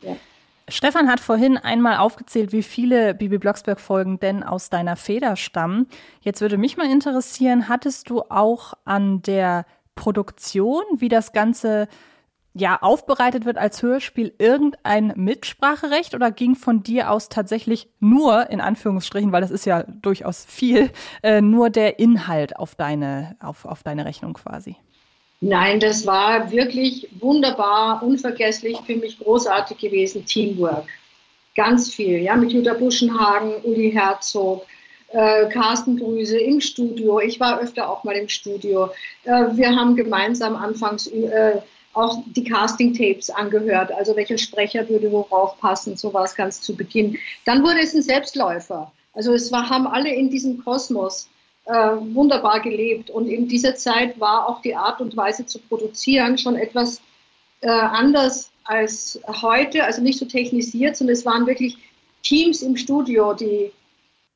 Ja. 0.01 0.15
Stefan 0.69 1.09
hat 1.09 1.19
vorhin 1.19 1.57
einmal 1.57 1.97
aufgezählt, 1.97 2.51
wie 2.51 2.63
viele 2.63 3.13
Bibi 3.13 3.37
Blocksberg-Folgen 3.37 4.19
denn 4.19 4.43
aus 4.43 4.69
deiner 4.69 4.95
Feder 4.95 5.35
stammen. 5.35 5.87
Jetzt 6.21 6.41
würde 6.41 6.57
mich 6.57 6.77
mal 6.77 6.89
interessieren, 6.89 7.67
hattest 7.67 8.09
du 8.09 8.21
auch 8.21 8.73
an 8.85 9.21
der 9.21 9.65
Produktion, 9.95 10.83
wie 10.97 11.09
das 11.09 11.33
Ganze 11.33 11.87
ja 12.53 12.77
aufbereitet 12.81 13.45
wird 13.45 13.57
als 13.57 13.81
Hörspiel, 13.81 14.33
irgendein 14.37 15.13
Mitspracherecht 15.15 16.13
oder 16.13 16.31
ging 16.31 16.55
von 16.55 16.83
dir 16.83 17.09
aus 17.09 17.29
tatsächlich 17.29 17.87
nur, 17.99 18.49
in 18.49 18.61
Anführungsstrichen, 18.61 19.31
weil 19.31 19.41
das 19.41 19.51
ist 19.51 19.65
ja 19.65 19.83
durchaus 19.83 20.45
viel, 20.45 20.91
äh, 21.23 21.41
nur 21.41 21.69
der 21.69 21.99
Inhalt 21.99 22.57
auf 22.57 22.75
deine, 22.75 23.35
auf, 23.39 23.65
auf 23.65 23.83
deine 23.83 24.05
Rechnung 24.05 24.33
quasi? 24.33 24.75
Nein, 25.41 25.79
das 25.79 26.05
war 26.05 26.51
wirklich 26.51 27.09
wunderbar, 27.19 28.01
unvergesslich, 28.01 28.77
für 28.85 28.95
mich 28.95 29.19
großartig 29.19 29.77
gewesen. 29.77 30.25
Teamwork. 30.25 30.85
Ganz 31.55 31.93
viel, 31.93 32.19
ja, 32.19 32.35
mit 32.35 32.53
Jutta 32.53 32.73
Buschenhagen, 32.73 33.55
Uli 33.63 33.91
Herzog, 33.91 34.65
äh, 35.09 35.49
Carsten 35.49 35.97
Grüse 35.97 36.39
im 36.39 36.61
Studio. 36.61 37.19
Ich 37.19 37.39
war 37.39 37.59
öfter 37.59 37.89
auch 37.89 38.03
mal 38.03 38.15
im 38.15 38.29
Studio. 38.29 38.89
Äh, 39.25 39.47
wir 39.51 39.75
haben 39.75 39.95
gemeinsam 39.95 40.55
anfangs 40.55 41.07
äh, 41.07 41.61
auch 41.93 42.23
die 42.27 42.43
Casting-Tapes 42.43 43.29
angehört, 43.29 43.91
also 43.91 44.15
welcher 44.15 44.37
Sprecher 44.37 44.87
würde 44.89 45.11
worauf 45.11 45.57
passen, 45.59 45.95
so 45.95 46.13
war 46.13 46.23
es 46.23 46.35
ganz 46.35 46.61
zu 46.61 46.75
Beginn. 46.75 47.17
Dann 47.45 47.63
wurde 47.63 47.81
es 47.81 47.93
ein 47.93 48.01
Selbstläufer. 48.01 48.91
Also 49.13 49.33
es 49.33 49.51
war, 49.51 49.69
haben 49.69 49.87
alle 49.87 50.13
in 50.13 50.29
diesem 50.29 50.63
Kosmos 50.63 51.29
äh, 51.65 51.73
wunderbar 51.73 52.59
gelebt. 52.59 53.09
Und 53.09 53.27
in 53.27 53.47
dieser 53.47 53.75
Zeit 53.75 54.19
war 54.19 54.49
auch 54.49 54.61
die 54.61 54.75
Art 54.75 55.01
und 55.01 55.15
Weise 55.15 55.45
zu 55.45 55.59
produzieren 55.59 56.37
schon 56.37 56.55
etwas 56.55 56.99
äh, 57.61 57.69
anders 57.69 58.49
als 58.65 59.19
heute, 59.41 59.83
also 59.83 60.01
nicht 60.01 60.19
so 60.19 60.25
technisiert, 60.25 60.97
sondern 60.97 61.13
es 61.15 61.25
waren 61.25 61.45
wirklich 61.45 61.77
Teams 62.23 62.61
im 62.61 62.77
Studio, 62.77 63.33
die 63.33 63.71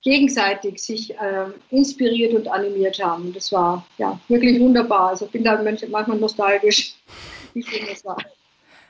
gegenseitig 0.03 0.79
sich 0.79 1.11
äh, 1.15 1.47
inspiriert 1.69 2.33
und 2.33 2.47
animiert 2.47 3.03
haben. 3.03 3.33
Das 3.33 3.51
war 3.51 3.85
ja 3.97 4.19
wirklich 4.27 4.59
wunderbar. 4.59 5.09
Also 5.09 5.25
bin 5.25 5.43
da 5.43 5.61
manchmal 5.61 6.17
nostalgisch, 6.17 6.93
wie 7.53 7.63
schön 7.63 7.85
das 7.87 8.03
war. 8.05 8.17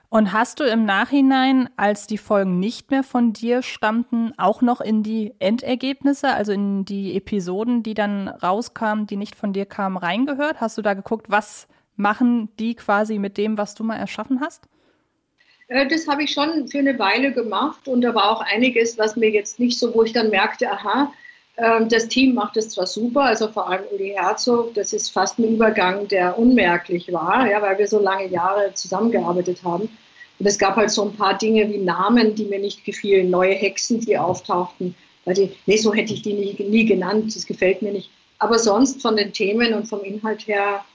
Und 0.09 0.31
hast 0.31 0.61
du 0.61 0.63
im 0.63 0.85
Nachhinein, 0.85 1.69
als 1.75 2.07
die 2.07 2.17
Folgen 2.17 2.59
nicht 2.59 2.91
mehr 2.91 3.03
von 3.03 3.33
dir 3.33 3.61
stammten, 3.61 4.33
auch 4.37 4.61
noch 4.61 4.79
in 4.79 5.03
die 5.03 5.33
Endergebnisse, 5.39 6.29
also 6.29 6.53
in 6.53 6.85
die 6.85 7.17
Episoden, 7.17 7.83
die 7.83 7.93
dann 7.93 8.29
rauskamen, 8.29 9.05
die 9.05 9.17
nicht 9.17 9.35
von 9.35 9.51
dir 9.51 9.65
kamen, 9.65 9.97
reingehört? 9.97 10.61
Hast 10.61 10.77
du 10.77 10.81
da 10.81 10.93
geguckt, 10.93 11.29
was 11.29 11.67
machen 11.97 12.49
die 12.57 12.75
quasi 12.75 13.19
mit 13.19 13.37
dem, 13.37 13.57
was 13.57 13.75
du 13.75 13.83
mal 13.83 13.97
erschaffen 13.97 14.39
hast? 14.39 14.69
Äh, 15.67 15.87
das 15.87 16.07
habe 16.07 16.23
ich 16.23 16.31
schon 16.31 16.69
für 16.69 16.79
eine 16.79 16.97
Weile 16.97 17.33
gemacht 17.33 17.87
und 17.89 18.01
da 18.01 18.15
war 18.15 18.31
auch 18.31 18.41
einiges, 18.41 18.97
was 18.97 19.17
mir 19.17 19.29
jetzt 19.29 19.59
nicht 19.59 19.77
so, 19.77 19.93
wo 19.93 20.03
ich 20.03 20.13
dann 20.13 20.29
merkte, 20.29 20.71
aha, 20.71 21.11
das 21.57 22.07
Team 22.07 22.35
macht 22.35 22.55
es 22.55 22.69
zwar 22.69 22.85
super, 22.85 23.23
also 23.23 23.47
vor 23.47 23.67
allem 23.67 23.83
Uli 23.91 24.13
Herzog, 24.15 24.75
das 24.75 24.93
ist 24.93 25.09
fast 25.09 25.39
ein 25.39 25.55
Übergang, 25.55 26.07
der 26.07 26.37
unmerklich 26.37 27.11
war, 27.11 27.49
ja, 27.49 27.61
weil 27.63 27.79
wir 27.79 27.87
so 27.87 27.99
lange 27.99 28.27
Jahre 28.27 28.73
zusammengearbeitet 28.75 29.63
haben. 29.63 29.89
Und 30.39 30.45
es 30.45 30.59
gab 30.59 30.75
halt 30.75 30.91
so 30.91 31.03
ein 31.03 31.15
paar 31.15 31.35
Dinge 31.35 31.67
wie 31.69 31.79
Namen, 31.79 32.35
die 32.35 32.45
mir 32.45 32.59
nicht 32.59 32.85
gefielen, 32.85 33.31
neue 33.31 33.55
Hexen, 33.55 33.99
die 33.99 34.17
auftauchten. 34.17 34.93
Weil 35.25 35.33
die, 35.33 35.51
nee, 35.65 35.77
so 35.77 35.93
hätte 35.93 36.13
ich 36.13 36.21
die 36.21 36.33
nie, 36.33 36.55
nie 36.63 36.85
genannt, 36.85 37.35
das 37.35 37.47
gefällt 37.47 37.81
mir 37.81 37.91
nicht. 37.91 38.11
Aber 38.37 38.59
sonst 38.59 39.01
von 39.01 39.17
den 39.17 39.33
Themen 39.33 39.73
und 39.73 39.87
vom 39.87 40.03
Inhalt 40.03 40.47
her 40.47 40.85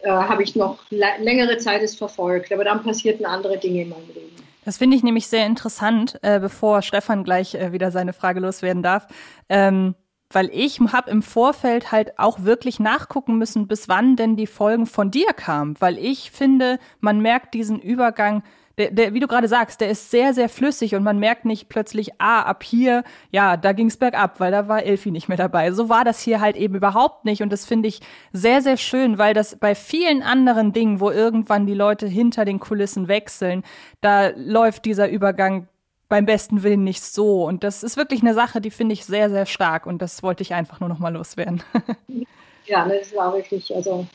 äh, 0.00 0.10
habe 0.10 0.42
ich 0.42 0.56
noch 0.56 0.78
längere 0.90 1.58
Zeit 1.58 1.80
es 1.80 1.94
verfolgt. 1.94 2.52
Aber 2.52 2.64
dann 2.64 2.82
passierten 2.82 3.24
andere 3.24 3.56
Dinge 3.56 3.82
in 3.82 3.90
meinem 3.90 4.08
Leben. 4.08 4.51
Das 4.64 4.78
finde 4.78 4.96
ich 4.96 5.02
nämlich 5.02 5.26
sehr 5.26 5.46
interessant, 5.46 6.18
äh, 6.22 6.38
bevor 6.38 6.82
Stefan 6.82 7.24
gleich 7.24 7.54
äh, 7.54 7.72
wieder 7.72 7.90
seine 7.90 8.12
Frage 8.12 8.40
loswerden 8.40 8.82
darf. 8.82 9.06
Ähm, 9.48 9.94
weil 10.30 10.50
ich 10.52 10.80
habe 10.80 11.10
im 11.10 11.22
Vorfeld 11.22 11.92
halt 11.92 12.18
auch 12.18 12.44
wirklich 12.44 12.80
nachgucken 12.80 13.36
müssen, 13.36 13.66
bis 13.66 13.88
wann 13.88 14.16
denn 14.16 14.36
die 14.36 14.46
Folgen 14.46 14.86
von 14.86 15.10
dir 15.10 15.32
kamen. 15.34 15.76
Weil 15.78 15.98
ich 15.98 16.30
finde, 16.30 16.78
man 17.00 17.20
merkt 17.20 17.54
diesen 17.54 17.78
Übergang 17.80 18.42
der, 18.78 18.90
der, 18.90 19.14
wie 19.14 19.20
du 19.20 19.26
gerade 19.26 19.48
sagst, 19.48 19.80
der 19.80 19.90
ist 19.90 20.10
sehr, 20.10 20.34
sehr 20.34 20.48
flüssig 20.48 20.94
und 20.94 21.02
man 21.02 21.18
merkt 21.18 21.44
nicht 21.44 21.68
plötzlich, 21.68 22.10
ah, 22.18 22.42
ab 22.42 22.62
hier, 22.62 23.04
ja, 23.30 23.56
da 23.56 23.72
ging's 23.72 23.96
bergab, 23.96 24.40
weil 24.40 24.52
da 24.52 24.68
war 24.68 24.82
Elfi 24.82 25.10
nicht 25.10 25.28
mehr 25.28 25.36
dabei. 25.36 25.72
So 25.72 25.88
war 25.88 26.04
das 26.04 26.20
hier 26.20 26.40
halt 26.40 26.56
eben 26.56 26.74
überhaupt 26.74 27.24
nicht 27.24 27.42
und 27.42 27.52
das 27.52 27.66
finde 27.66 27.88
ich 27.88 28.00
sehr, 28.32 28.62
sehr 28.62 28.76
schön, 28.76 29.18
weil 29.18 29.34
das 29.34 29.56
bei 29.56 29.74
vielen 29.74 30.22
anderen 30.22 30.72
Dingen, 30.72 31.00
wo 31.00 31.10
irgendwann 31.10 31.66
die 31.66 31.74
Leute 31.74 32.06
hinter 32.06 32.44
den 32.44 32.60
Kulissen 32.60 33.08
wechseln, 33.08 33.62
da 34.00 34.28
läuft 34.36 34.84
dieser 34.84 35.08
Übergang 35.08 35.68
beim 36.08 36.26
besten 36.26 36.62
Willen 36.62 36.84
nicht 36.84 37.02
so 37.02 37.46
und 37.46 37.64
das 37.64 37.82
ist 37.82 37.96
wirklich 37.96 38.20
eine 38.20 38.34
Sache, 38.34 38.60
die 38.60 38.70
finde 38.70 38.92
ich 38.92 39.04
sehr, 39.04 39.30
sehr 39.30 39.46
stark 39.46 39.86
und 39.86 40.02
das 40.02 40.22
wollte 40.22 40.42
ich 40.42 40.54
einfach 40.54 40.80
nur 40.80 40.88
noch 40.88 40.98
mal 40.98 41.12
loswerden. 41.12 41.62
ja, 42.66 42.86
das 42.86 43.14
war 43.14 43.32
wirklich, 43.34 43.74
also 43.74 44.06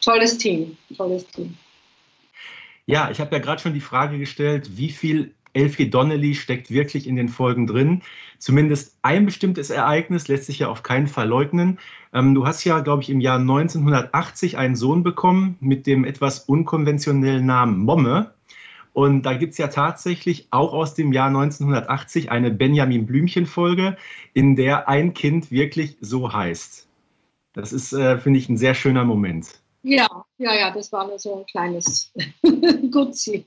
tolles 0.00 0.36
Team, 0.38 0.76
tolles 0.96 1.26
Team. 1.28 1.56
Ja, 2.86 3.10
ich 3.10 3.20
habe 3.20 3.34
ja 3.34 3.40
gerade 3.40 3.62
schon 3.62 3.74
die 3.74 3.80
Frage 3.80 4.18
gestellt, 4.18 4.76
wie 4.76 4.90
viel 4.90 5.34
Elfie 5.54 5.88
Donnelly 5.88 6.34
steckt 6.34 6.70
wirklich 6.70 7.06
in 7.06 7.16
den 7.16 7.28
Folgen 7.28 7.66
drin. 7.66 8.02
Zumindest 8.38 8.98
ein 9.02 9.24
bestimmtes 9.24 9.70
Ereignis 9.70 10.28
lässt 10.28 10.46
sich 10.46 10.58
ja 10.58 10.68
auf 10.68 10.82
keinen 10.82 11.06
Fall 11.06 11.28
leugnen. 11.28 11.78
Ähm, 12.12 12.34
du 12.34 12.46
hast 12.46 12.64
ja, 12.64 12.80
glaube 12.80 13.02
ich, 13.02 13.10
im 13.10 13.20
Jahr 13.20 13.38
1980 13.38 14.58
einen 14.58 14.76
Sohn 14.76 15.02
bekommen 15.02 15.56
mit 15.60 15.86
dem 15.86 16.04
etwas 16.04 16.40
unkonventionellen 16.40 17.46
Namen 17.46 17.78
Momme. 17.78 18.34
Und 18.92 19.22
da 19.22 19.34
gibt 19.34 19.52
es 19.52 19.58
ja 19.58 19.68
tatsächlich 19.68 20.48
auch 20.50 20.72
aus 20.72 20.94
dem 20.94 21.12
Jahr 21.12 21.28
1980 21.28 22.30
eine 22.30 22.50
Benjamin 22.50 23.06
Blümchen-Folge, 23.06 23.96
in 24.34 24.56
der 24.56 24.88
ein 24.88 25.14
Kind 25.14 25.50
wirklich 25.50 25.96
so 26.00 26.32
heißt. 26.32 26.86
Das 27.54 27.72
ist, 27.72 27.92
äh, 27.92 28.18
finde 28.18 28.38
ich, 28.38 28.48
ein 28.48 28.56
sehr 28.56 28.74
schöner 28.74 29.04
Moment. 29.04 29.60
Ja, 29.84 30.08
ja, 30.38 30.54
ja, 30.54 30.70
das 30.70 30.90
war 30.92 31.06
nur 31.06 31.18
so 31.18 31.40
ein 31.40 31.46
kleines 31.46 32.10
Gutzi. 32.90 33.44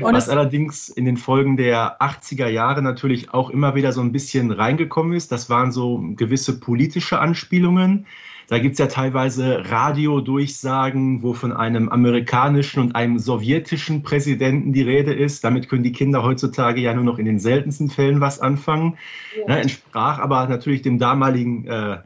Was 0.00 0.28
allerdings 0.28 0.88
in 0.88 1.04
den 1.04 1.16
Folgen 1.16 1.56
der 1.56 2.02
80er 2.02 2.48
Jahre 2.48 2.82
natürlich 2.82 3.32
auch 3.32 3.50
immer 3.50 3.76
wieder 3.76 3.92
so 3.92 4.00
ein 4.00 4.10
bisschen 4.10 4.50
reingekommen 4.50 5.12
ist, 5.12 5.30
das 5.30 5.48
waren 5.48 5.70
so 5.70 6.02
gewisse 6.16 6.58
politische 6.58 7.20
Anspielungen. 7.20 8.06
Da 8.48 8.58
gibt 8.58 8.72
es 8.74 8.78
ja 8.80 8.88
teilweise 8.88 9.70
Radiodurchsagen, 9.70 11.22
wo 11.22 11.32
von 11.32 11.52
einem 11.52 11.88
amerikanischen 11.88 12.80
und 12.80 12.96
einem 12.96 13.20
sowjetischen 13.20 14.02
Präsidenten 14.02 14.72
die 14.72 14.82
Rede 14.82 15.14
ist. 15.14 15.44
Damit 15.44 15.68
können 15.68 15.84
die 15.84 15.92
Kinder 15.92 16.24
heutzutage 16.24 16.80
ja 16.80 16.92
nur 16.92 17.04
noch 17.04 17.18
in 17.18 17.24
den 17.24 17.38
seltensten 17.38 17.88
Fällen 17.88 18.20
was 18.20 18.40
anfangen. 18.40 18.98
Ja. 19.38 19.54
Ne, 19.54 19.60
entsprach 19.60 20.18
aber 20.18 20.48
natürlich 20.48 20.82
dem 20.82 20.98
damaligen 20.98 21.66
äh, 21.66 21.98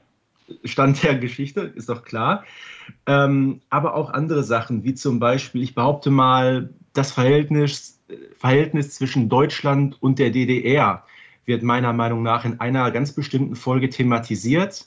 Stand 0.65 1.03
der 1.03 1.17
Geschichte, 1.17 1.61
ist 1.61 1.89
doch 1.89 2.05
klar. 2.05 2.45
Ähm, 3.07 3.61
aber 3.71 3.95
auch 3.95 4.11
andere 4.11 4.43
Sachen, 4.43 4.85
wie 4.85 4.95
zum 4.95 5.19
Beispiel, 5.21 5.63
ich 5.63 5.75
behaupte 5.75 6.11
mal, 6.11 6.71
das 6.93 7.13
Verhältnis, 7.13 8.01
Verhältnis 8.37 8.95
zwischen 8.95 9.29
Deutschland 9.29 9.97
und 10.03 10.19
der 10.19 10.31
DDR 10.31 11.05
wird 11.45 11.63
meiner 11.63 11.93
Meinung 11.93 12.23
nach 12.23 12.45
in 12.45 12.61
einer 12.61 12.91
ganz 12.91 13.13
bestimmten 13.13 13.57
Folge 13.57 13.89
thematisiert, 13.89 14.85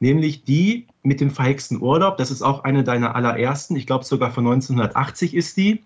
nämlich 0.00 0.44
die 0.44 0.86
mit 1.02 1.20
dem 1.20 1.30
verhexten 1.30 1.80
Urlaub. 1.80 2.16
Das 2.16 2.30
ist 2.30 2.42
auch 2.42 2.64
eine 2.64 2.84
deiner 2.84 3.14
allerersten, 3.14 3.76
ich 3.76 3.86
glaube 3.86 4.04
sogar 4.04 4.32
von 4.32 4.46
1980 4.46 5.34
ist 5.34 5.56
die 5.56 5.82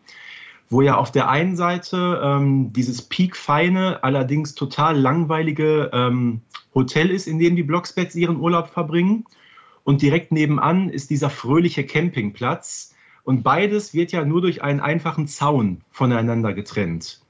wo 0.70 0.82
ja 0.82 0.96
auf 0.96 1.10
der 1.10 1.28
einen 1.28 1.56
Seite 1.56 2.20
ähm, 2.22 2.72
dieses 2.72 3.02
piekfeine, 3.02 4.02
allerdings 4.02 4.54
total 4.54 4.98
langweilige 4.98 5.90
ähm, 5.92 6.42
Hotel 6.74 7.10
ist, 7.10 7.26
in 7.26 7.38
dem 7.38 7.56
die 7.56 7.62
Blocksbergs 7.62 8.14
ihren 8.14 8.38
Urlaub 8.38 8.68
verbringen. 8.68 9.24
Und 9.84 10.02
direkt 10.02 10.32
nebenan 10.32 10.90
ist 10.90 11.10
dieser 11.10 11.30
fröhliche 11.30 11.84
Campingplatz. 11.84 12.94
Und 13.24 13.42
beides 13.42 13.94
wird 13.94 14.12
ja 14.12 14.24
nur 14.24 14.42
durch 14.42 14.62
einen 14.62 14.80
einfachen 14.80 15.26
Zaun 15.26 15.82
voneinander 15.90 16.52
getrennt. 16.52 17.20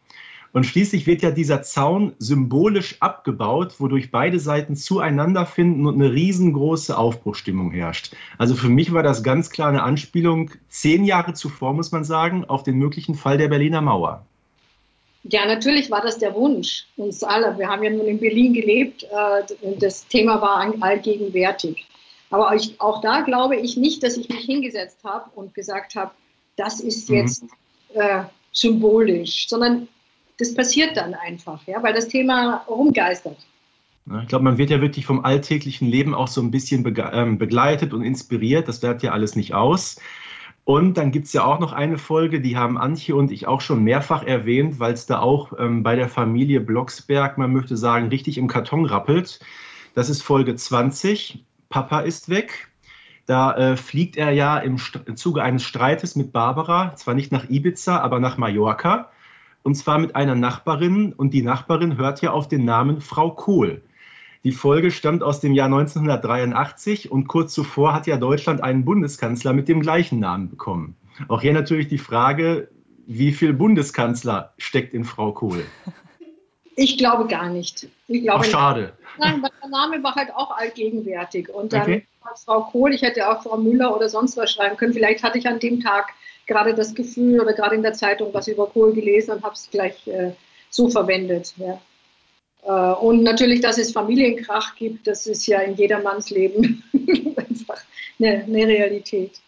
Und 0.52 0.64
schließlich 0.64 1.06
wird 1.06 1.22
ja 1.22 1.30
dieser 1.30 1.62
Zaun 1.62 2.14
symbolisch 2.18 2.96
abgebaut, 3.00 3.74
wodurch 3.78 4.10
beide 4.10 4.38
Seiten 4.38 4.76
zueinander 4.76 5.44
finden 5.44 5.86
und 5.86 5.96
eine 5.96 6.12
riesengroße 6.12 6.96
Aufbruchstimmung 6.96 7.70
herrscht. 7.70 8.14
Also 8.38 8.54
für 8.54 8.68
mich 8.68 8.92
war 8.92 9.02
das 9.02 9.22
ganz 9.22 9.50
klar 9.50 9.68
eine 9.68 9.82
Anspielung, 9.82 10.50
zehn 10.68 11.04
Jahre 11.04 11.34
zuvor, 11.34 11.74
muss 11.74 11.92
man 11.92 12.04
sagen, 12.04 12.44
auf 12.46 12.62
den 12.62 12.76
möglichen 12.76 13.14
Fall 13.14 13.36
der 13.36 13.48
Berliner 13.48 13.82
Mauer. 13.82 14.24
Ja, 15.24 15.44
natürlich 15.44 15.90
war 15.90 16.00
das 16.00 16.18
der 16.18 16.34
Wunsch 16.34 16.86
uns 16.96 17.22
aller. 17.22 17.58
Wir 17.58 17.68
haben 17.68 17.82
ja 17.82 17.90
nun 17.90 18.06
in 18.06 18.18
Berlin 18.18 18.54
gelebt 18.54 19.02
äh, 19.02 19.66
und 19.66 19.82
das 19.82 20.06
Thema 20.06 20.40
war 20.40 20.72
allgegenwärtig. 20.80 21.86
Aber 22.30 22.54
ich, 22.54 22.80
auch 22.80 23.00
da 23.00 23.22
glaube 23.22 23.56
ich 23.56 23.76
nicht, 23.76 24.02
dass 24.02 24.16
ich 24.16 24.28
mich 24.28 24.44
hingesetzt 24.44 24.98
habe 25.04 25.30
und 25.34 25.54
gesagt 25.54 25.94
habe, 25.96 26.12
das 26.56 26.80
ist 26.80 27.10
mhm. 27.10 27.16
jetzt 27.16 27.44
äh, 27.94 28.22
symbolisch, 28.52 29.48
sondern 29.48 29.88
das 30.38 30.54
passiert 30.54 30.96
dann 30.96 31.14
einfach, 31.14 31.66
ja, 31.66 31.82
weil 31.82 31.92
das 31.92 32.08
Thema 32.08 32.64
rumgeistert. 32.68 33.36
Ich 34.22 34.28
glaube, 34.28 34.44
man 34.44 34.56
wird 34.56 34.70
ja 34.70 34.80
wirklich 34.80 35.04
vom 35.04 35.24
alltäglichen 35.24 35.86
Leben 35.86 36.14
auch 36.14 36.28
so 36.28 36.40
ein 36.40 36.50
bisschen 36.50 36.84
ähm, 37.12 37.36
begleitet 37.36 37.92
und 37.92 38.02
inspiriert. 38.02 38.66
Das 38.66 38.80
bleibt 38.80 39.02
ja 39.02 39.12
alles 39.12 39.36
nicht 39.36 39.52
aus. 39.52 40.00
Und 40.64 40.96
dann 40.96 41.12
gibt 41.12 41.26
es 41.26 41.32
ja 41.32 41.44
auch 41.44 41.58
noch 41.58 41.72
eine 41.72 41.98
Folge, 41.98 42.40
die 42.40 42.56
haben 42.56 42.78
Antje 42.78 43.14
und 43.14 43.30
ich 43.30 43.46
auch 43.46 43.60
schon 43.60 43.84
mehrfach 43.84 44.22
erwähnt, 44.22 44.78
weil 44.78 44.94
es 44.94 45.06
da 45.06 45.18
auch 45.18 45.52
ähm, 45.58 45.82
bei 45.82 45.96
der 45.96 46.08
Familie 46.08 46.60
Blocksberg, 46.60 47.36
man 47.36 47.52
möchte 47.52 47.76
sagen, 47.76 48.08
richtig 48.08 48.38
im 48.38 48.48
Karton 48.48 48.86
rappelt. 48.86 49.40
Das 49.94 50.08
ist 50.08 50.22
Folge 50.22 50.54
20. 50.54 51.44
Papa 51.68 52.00
ist 52.00 52.28
weg. 52.28 52.68
Da 53.26 53.54
äh, 53.56 53.76
fliegt 53.76 54.16
er 54.16 54.30
ja 54.30 54.58
im, 54.58 54.78
im 55.04 55.16
Zuge 55.16 55.42
eines 55.42 55.64
Streites 55.64 56.16
mit 56.16 56.32
Barbara, 56.32 56.94
zwar 56.96 57.14
nicht 57.14 57.30
nach 57.32 57.50
Ibiza, 57.50 57.98
aber 57.98 58.20
nach 58.20 58.38
Mallorca 58.38 59.10
und 59.68 59.74
zwar 59.74 59.98
mit 59.98 60.16
einer 60.16 60.34
Nachbarin 60.34 61.12
und 61.12 61.34
die 61.34 61.42
Nachbarin 61.42 61.98
hört 61.98 62.22
ja 62.22 62.30
auf 62.30 62.48
den 62.48 62.64
Namen 62.64 63.02
Frau 63.02 63.32
Kohl. 63.32 63.82
Die 64.42 64.52
Folge 64.52 64.90
stammt 64.90 65.22
aus 65.22 65.40
dem 65.40 65.52
Jahr 65.52 65.66
1983 65.66 67.12
und 67.12 67.28
kurz 67.28 67.52
zuvor 67.52 67.92
hat 67.92 68.06
ja 68.06 68.16
Deutschland 68.16 68.62
einen 68.62 68.86
Bundeskanzler 68.86 69.52
mit 69.52 69.68
dem 69.68 69.82
gleichen 69.82 70.20
Namen 70.20 70.48
bekommen. 70.48 70.96
Auch 71.28 71.42
hier 71.42 71.52
natürlich 71.52 71.86
die 71.88 71.98
Frage, 71.98 72.70
wie 73.06 73.30
viel 73.30 73.52
Bundeskanzler 73.52 74.54
steckt 74.56 74.94
in 74.94 75.04
Frau 75.04 75.32
Kohl? 75.32 75.66
Ich 76.76 76.96
glaube 76.96 77.26
gar 77.26 77.50
nicht. 77.50 77.88
Ich 78.06 78.22
glaube 78.22 78.40
Ach, 78.40 78.50
schade. 78.50 78.94
Nein, 79.18 79.42
weil 79.42 79.50
der 79.62 79.68
Name 79.68 80.02
war 80.02 80.14
halt 80.14 80.30
auch 80.34 80.56
allgegenwärtig. 80.56 81.50
Und 81.50 81.74
dann 81.74 81.82
okay. 81.82 82.06
Frau 82.46 82.62
Kohl, 82.62 82.94
ich 82.94 83.02
hätte 83.02 83.28
auch 83.28 83.42
Frau 83.42 83.58
Müller 83.58 83.94
oder 83.94 84.08
sonst 84.08 84.38
was 84.38 84.50
schreiben 84.50 84.78
können. 84.78 84.94
Vielleicht 84.94 85.22
hatte 85.22 85.36
ich 85.36 85.46
an 85.46 85.58
dem 85.58 85.80
Tag 85.80 86.14
gerade 86.48 86.74
das 86.74 86.94
Gefühl 86.94 87.40
oder 87.40 87.52
gerade 87.52 87.76
in 87.76 87.82
der 87.82 87.92
Zeitung 87.92 88.34
was 88.34 88.48
über 88.48 88.66
Kohl 88.66 88.92
gelesen 88.92 89.34
und 89.34 89.44
habe 89.44 89.54
es 89.54 89.68
gleich 89.70 90.06
äh, 90.08 90.32
so 90.70 90.88
verwendet. 90.88 91.54
Ja. 91.58 91.80
Äh, 92.64 92.94
und 92.96 93.22
natürlich, 93.22 93.60
dass 93.60 93.78
es 93.78 93.92
Familienkrach 93.92 94.74
gibt, 94.74 95.06
das 95.06 95.26
ist 95.26 95.46
ja 95.46 95.60
in 95.60 95.76
jedermanns 95.76 96.30
Leben 96.30 96.82
einfach 97.36 97.82
eine, 98.18 98.44
eine 98.44 98.66
Realität. 98.66 99.40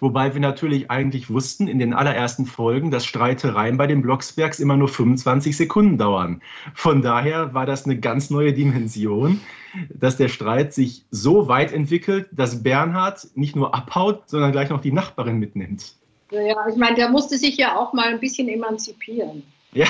Wobei 0.00 0.34
wir 0.34 0.40
natürlich 0.40 0.90
eigentlich 0.90 1.30
wussten 1.30 1.68
in 1.68 1.78
den 1.78 1.94
allerersten 1.94 2.44
Folgen, 2.44 2.90
dass 2.90 3.06
Streitereien 3.06 3.76
bei 3.76 3.86
den 3.86 4.02
Blocksbergs 4.02 4.58
immer 4.58 4.76
nur 4.76 4.88
25 4.88 5.56
Sekunden 5.56 5.96
dauern. 5.96 6.42
Von 6.74 7.02
daher 7.02 7.54
war 7.54 7.66
das 7.66 7.84
eine 7.84 7.98
ganz 7.98 8.28
neue 8.28 8.52
Dimension, 8.52 9.40
dass 9.88 10.16
der 10.16 10.28
Streit 10.28 10.74
sich 10.74 11.04
so 11.10 11.48
weit 11.48 11.72
entwickelt, 11.72 12.28
dass 12.32 12.62
Bernhard 12.62 13.28
nicht 13.36 13.56
nur 13.56 13.74
abhaut, 13.74 14.28
sondern 14.28 14.52
gleich 14.52 14.68
noch 14.68 14.80
die 14.80 14.92
Nachbarin 14.92 15.38
mitnimmt. 15.38 15.94
Ja, 16.30 16.66
ich 16.68 16.76
meine, 16.76 16.96
der 16.96 17.08
musste 17.08 17.36
sich 17.38 17.56
ja 17.56 17.76
auch 17.76 17.92
mal 17.92 18.08
ein 18.08 18.20
bisschen 18.20 18.48
emanzipieren. 18.48 19.44
Ja. 19.72 19.86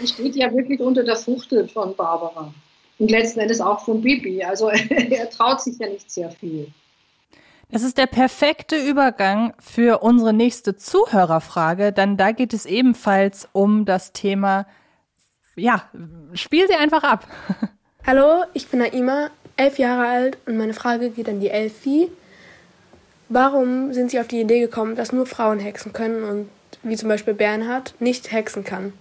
Er 0.00 0.06
steht 0.06 0.36
ja 0.36 0.52
wirklich 0.54 0.80
unter 0.80 1.02
der 1.02 1.16
Fuchtel 1.16 1.68
von 1.68 1.96
Barbara. 1.96 2.52
Und 2.98 3.10
letzten 3.10 3.40
Endes 3.40 3.60
auch 3.60 3.84
von 3.84 4.02
Bibi. 4.02 4.44
Also 4.44 4.68
er 4.90 5.30
traut 5.30 5.60
sich 5.60 5.78
ja 5.78 5.88
nicht 5.88 6.10
sehr 6.10 6.30
viel. 6.30 6.68
Das 7.72 7.82
ist 7.82 7.98
der 7.98 8.06
perfekte 8.06 8.76
Übergang 8.76 9.54
für 9.60 10.02
unsere 10.02 10.32
nächste 10.32 10.76
Zuhörerfrage, 10.76 11.92
denn 11.92 12.16
da 12.16 12.32
geht 12.32 12.52
es 12.52 12.66
ebenfalls 12.66 13.48
um 13.52 13.84
das 13.84 14.12
Thema, 14.12 14.66
ja, 15.54 15.88
spiel 16.34 16.66
sie 16.66 16.74
einfach 16.74 17.04
ab. 17.04 17.28
Hallo, 18.06 18.42
ich 18.54 18.66
bin 18.68 18.80
Naima, 18.80 19.30
elf 19.56 19.78
Jahre 19.78 20.08
alt 20.08 20.38
und 20.46 20.56
meine 20.56 20.74
Frage 20.74 21.10
geht 21.10 21.28
an 21.28 21.38
die 21.38 21.50
Elfi. 21.50 22.10
Warum 23.32 23.92
sind 23.92 24.10
Sie 24.10 24.18
auf 24.18 24.26
die 24.26 24.40
Idee 24.40 24.58
gekommen, 24.58 24.96
dass 24.96 25.12
nur 25.12 25.24
Frauen 25.24 25.60
hexen 25.60 25.92
können 25.92 26.24
und 26.24 26.48
wie 26.82 26.96
zum 26.96 27.08
Beispiel 27.08 27.32
Bernhard 27.32 27.94
nicht 28.00 28.32
hexen 28.32 28.64
kann? 28.64 28.92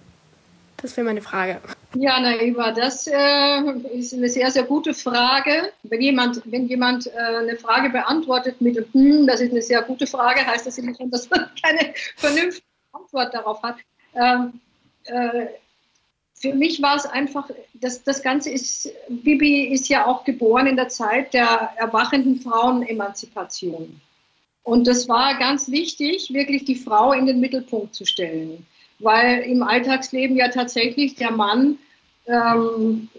Das 0.78 0.96
wäre 0.96 1.06
meine 1.06 1.24
Frage. 1.24 1.60
Ja, 1.96 2.20
Naiva, 2.20 2.72
das 2.72 3.08
äh, 3.08 3.62
ist 3.92 4.13
eine 4.13 4.30
sehr, 4.30 4.52
sehr 4.52 4.65
gute 4.65 4.94
Frage. 4.94 5.74
Wenn 5.82 6.02
jemand, 6.02 6.44
wenn 6.46 6.68
jemand 6.68 7.08
äh, 7.08 7.18
eine 7.18 7.56
Frage 7.56 7.89
beantwortet 7.89 8.62
mit 8.62 8.78
hm, 8.94 9.26
das 9.26 9.42
ist 9.42 9.52
eine 9.52 9.63
sehr 9.63 9.82
gute 9.82 10.06
Frage, 10.06 10.46
heißt 10.46 10.68
das 10.68 10.78
immer 10.78 10.94
schon, 10.96 11.10
dass 11.10 11.28
man 11.32 11.50
keine 11.63 11.96
vernünftige 12.15 12.68
Antwort 12.94 13.34
darauf 13.34 13.63
hat. 13.63 13.78
Ähm, 14.13 14.62
äh, 15.06 15.48
für 16.36 16.54
mich 16.54 16.84
war 16.84 16.98
es 16.98 17.08
einfach, 17.08 17.50
das, 17.74 18.04
das 18.04 18.22
Ganze 18.22 18.52
ist, 18.52 18.89
Bibi 19.10 19.74
ist 19.74 19.89
ja 19.89 20.06
auch 20.06 20.24
geboren 20.24 20.68
in 20.68 20.76
der 20.76 20.89
Zeit 20.89 21.34
der 21.34 21.74
erwachenden 21.78 22.39
Frauenemanzipation. 22.39 24.00
Und 24.63 24.88
das 24.88 25.08
war 25.08 25.38
ganz 25.39 25.72
wichtig, 25.72 26.32
wirklich 26.32 26.65
die 26.65 26.76
Frau 26.76 27.13
in 27.13 27.26
den 27.26 27.39
Mittelpunkt 27.39 27.95
zu 27.95 28.06
stellen 28.06 28.65
weil 29.00 29.39
im 29.41 29.63
Alltagsleben 29.63 30.36
ja 30.36 30.50
tatsächlich 30.50 31.15
der 31.15 31.32
Mann 31.32 31.80
ähm, 32.28 33.10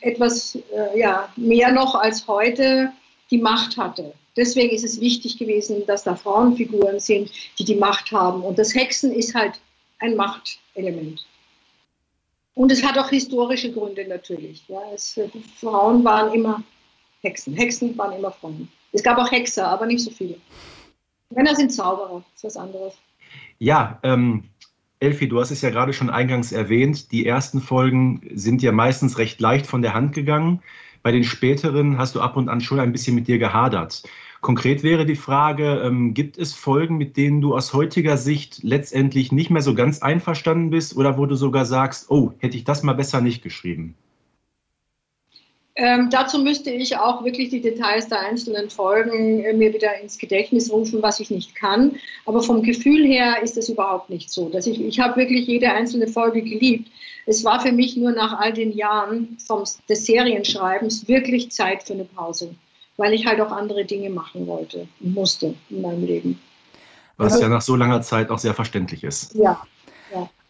etwas 0.00 0.56
äh, 0.56 0.98
ja, 0.98 1.28
mehr 1.36 1.72
noch 1.72 1.94
als 1.94 2.26
heute 2.26 2.92
die 3.30 3.38
Macht 3.38 3.76
hatte. 3.76 4.14
Deswegen 4.36 4.74
ist 4.74 4.84
es 4.84 5.00
wichtig 5.00 5.36
gewesen, 5.36 5.84
dass 5.86 6.04
da 6.04 6.14
Frauenfiguren 6.14 7.00
sind, 7.00 7.30
die 7.58 7.64
die 7.64 7.74
Macht 7.74 8.12
haben. 8.12 8.42
Und 8.42 8.58
das 8.58 8.74
Hexen 8.74 9.12
ist 9.12 9.34
halt 9.34 9.60
ein 9.98 10.16
Machtelement. 10.16 11.26
Und 12.54 12.72
es 12.72 12.84
hat 12.84 12.96
auch 12.98 13.10
historische 13.10 13.72
Gründe 13.72 14.06
natürlich. 14.06 14.62
Ja. 14.68 14.80
Es, 14.94 15.20
Frauen 15.60 16.04
waren 16.04 16.32
immer 16.32 16.62
Hexen. 17.22 17.54
Hexen 17.54 17.98
waren 17.98 18.16
immer 18.16 18.30
Frauen. 18.30 18.68
Es 18.92 19.02
gab 19.02 19.18
auch 19.18 19.30
Hexer, 19.30 19.68
aber 19.68 19.86
nicht 19.86 20.04
so 20.04 20.10
viele. 20.10 20.36
Männer 21.34 21.54
sind 21.54 21.72
Zauberer, 21.72 22.22
ist 22.34 22.44
was 22.44 22.56
anderes. 22.56 22.94
Ja, 23.58 23.98
ähm, 24.02 24.44
Elfi, 25.00 25.28
du 25.28 25.40
hast 25.40 25.50
es 25.50 25.62
ja 25.62 25.70
gerade 25.70 25.92
schon 25.92 26.10
eingangs 26.10 26.52
erwähnt. 26.52 27.12
Die 27.12 27.26
ersten 27.26 27.60
Folgen 27.60 28.22
sind 28.34 28.62
ja 28.62 28.72
meistens 28.72 29.18
recht 29.18 29.40
leicht 29.40 29.66
von 29.66 29.82
der 29.82 29.94
Hand 29.94 30.14
gegangen. 30.14 30.62
Bei 31.02 31.12
den 31.12 31.24
späteren 31.24 31.98
hast 31.98 32.14
du 32.14 32.20
ab 32.20 32.36
und 32.36 32.48
an 32.48 32.60
schon 32.60 32.80
ein 32.80 32.92
bisschen 32.92 33.14
mit 33.14 33.28
dir 33.28 33.38
gehadert. 33.38 34.02
Konkret 34.40 34.82
wäre 34.82 35.04
die 35.04 35.16
Frage, 35.16 35.80
ähm, 35.84 36.14
gibt 36.14 36.38
es 36.38 36.54
Folgen, 36.54 36.96
mit 36.96 37.16
denen 37.16 37.40
du 37.40 37.56
aus 37.56 37.74
heutiger 37.74 38.16
Sicht 38.16 38.60
letztendlich 38.62 39.32
nicht 39.32 39.50
mehr 39.50 39.62
so 39.62 39.74
ganz 39.74 40.00
einverstanden 40.00 40.70
bist 40.70 40.96
oder 40.96 41.18
wo 41.18 41.26
du 41.26 41.34
sogar 41.34 41.64
sagst, 41.64 42.10
oh, 42.10 42.32
hätte 42.38 42.56
ich 42.56 42.64
das 42.64 42.82
mal 42.82 42.94
besser 42.94 43.20
nicht 43.20 43.42
geschrieben? 43.42 43.94
Ähm, 45.80 46.08
dazu 46.10 46.40
müsste 46.40 46.70
ich 46.70 46.96
auch 46.96 47.24
wirklich 47.24 47.50
die 47.50 47.60
Details 47.60 48.08
der 48.08 48.18
einzelnen 48.18 48.68
Folgen 48.68 49.44
äh, 49.44 49.52
mir 49.52 49.72
wieder 49.72 50.00
ins 50.00 50.18
Gedächtnis 50.18 50.72
rufen, 50.72 51.00
was 51.02 51.20
ich 51.20 51.30
nicht 51.30 51.54
kann. 51.54 51.94
Aber 52.26 52.42
vom 52.42 52.64
Gefühl 52.64 53.06
her 53.06 53.40
ist 53.44 53.56
es 53.56 53.68
überhaupt 53.68 54.10
nicht 54.10 54.28
so. 54.28 54.48
Dass 54.48 54.66
ich 54.66 54.80
ich 54.80 54.98
habe 54.98 55.14
wirklich 55.14 55.46
jede 55.46 55.70
einzelne 55.70 56.08
Folge 56.08 56.42
geliebt. 56.42 56.90
Es 57.26 57.44
war 57.44 57.60
für 57.60 57.70
mich 57.70 57.96
nur 57.96 58.10
nach 58.10 58.40
all 58.40 58.52
den 58.52 58.72
Jahren 58.72 59.38
vom, 59.38 59.62
des 59.88 60.04
Serienschreibens 60.04 61.06
wirklich 61.06 61.52
Zeit 61.52 61.84
für 61.84 61.92
eine 61.92 62.04
Pause, 62.04 62.56
weil 62.96 63.14
ich 63.14 63.26
halt 63.26 63.40
auch 63.40 63.52
andere 63.52 63.84
Dinge 63.84 64.10
machen 64.10 64.48
wollte 64.48 64.88
und 64.98 65.14
musste 65.14 65.54
in 65.70 65.80
meinem 65.80 66.04
Leben. 66.04 66.40
Was 67.18 67.34
also, 67.34 67.44
ja 67.44 67.50
nach 67.50 67.62
so 67.62 67.76
langer 67.76 68.02
Zeit 68.02 68.30
auch 68.30 68.38
sehr 68.40 68.54
verständlich 68.54 69.04
ist. 69.04 69.32
Ja, 69.36 69.42
ja. 69.42 69.62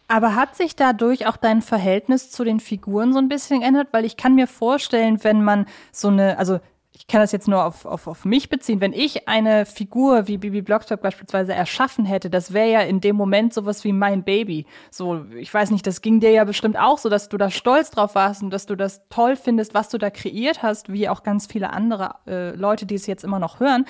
Aber 0.09 0.35
hat 0.35 0.57
sich 0.57 0.75
dadurch 0.75 1.27
auch 1.27 1.37
dein 1.37 1.61
Verhältnis 1.61 2.31
zu 2.31 2.43
den 2.43 2.61
Figuren 2.61 3.13
so 3.13 3.19
ein 3.19 3.29
bisschen 3.29 3.61
geändert? 3.61 3.89
Weil 3.93 4.07
ich 4.07 4.17
kann 4.17 4.35
mir 4.35 4.47
vorstellen, 4.47 5.23
wenn 5.23 5.45
man 5.45 5.67
so 5.93 6.09
eine, 6.09 6.39
also 6.39 6.61
ich 6.99 7.07
kann 7.07 7.21
das 7.21 7.31
jetzt 7.31 7.47
nur 7.47 7.65
auf, 7.65 7.85
auf, 7.85 8.07
auf 8.09 8.25
mich 8.25 8.49
beziehen, 8.49 8.81
wenn 8.81 8.93
ich 8.93 9.29
eine 9.29 9.67
Figur 9.67 10.27
wie 10.27 10.39
Bibi 10.39 10.63
Blocksberg 10.63 11.01
beispielsweise 11.01 11.55
erschaffen 11.55 12.05
hätte, 12.07 12.29
das 12.29 12.53
wäre 12.53 12.71
ja 12.71 12.81
in 12.81 13.01
dem 13.01 13.15
Moment 13.15 13.55
sowas 13.55 13.85
wie 13.85 13.93
mein 13.93 14.25
Baby. 14.25 14.67
So, 14.91 15.25
ich 15.37 15.53
weiß 15.53 15.71
nicht, 15.71 15.87
das 15.87 16.01
ging 16.01 16.21
dir 16.21 16.33
ja 16.33 16.45
bestimmt 16.45 16.77
auch 16.77 16.99
so, 16.99 17.09
dass 17.09 17.29
du 17.29 17.37
da 17.37 17.51
stolz 17.51 17.91
drauf 17.91 18.15
warst 18.15 18.43
und 18.43 18.51
dass 18.51 18.67
du 18.67 18.75
das 18.75 19.03
toll 19.11 19.37
findest, 19.37 19.75
was 19.75 19.91
du 19.91 19.99
da 19.99 20.11
kreiert 20.11 20.63
hast, 20.63 20.93
wie 20.93 21.09
auch 21.09 21.23
ganz 21.23 21.47
viele 21.47 21.71
andere 21.73 22.15
äh, 22.27 22.57
Leute, 22.57 22.85
die 22.85 22.97
es 22.97 23.07
jetzt 23.07 23.25
immer 23.25 23.39
noch 23.39 23.61
hören. 23.61 23.85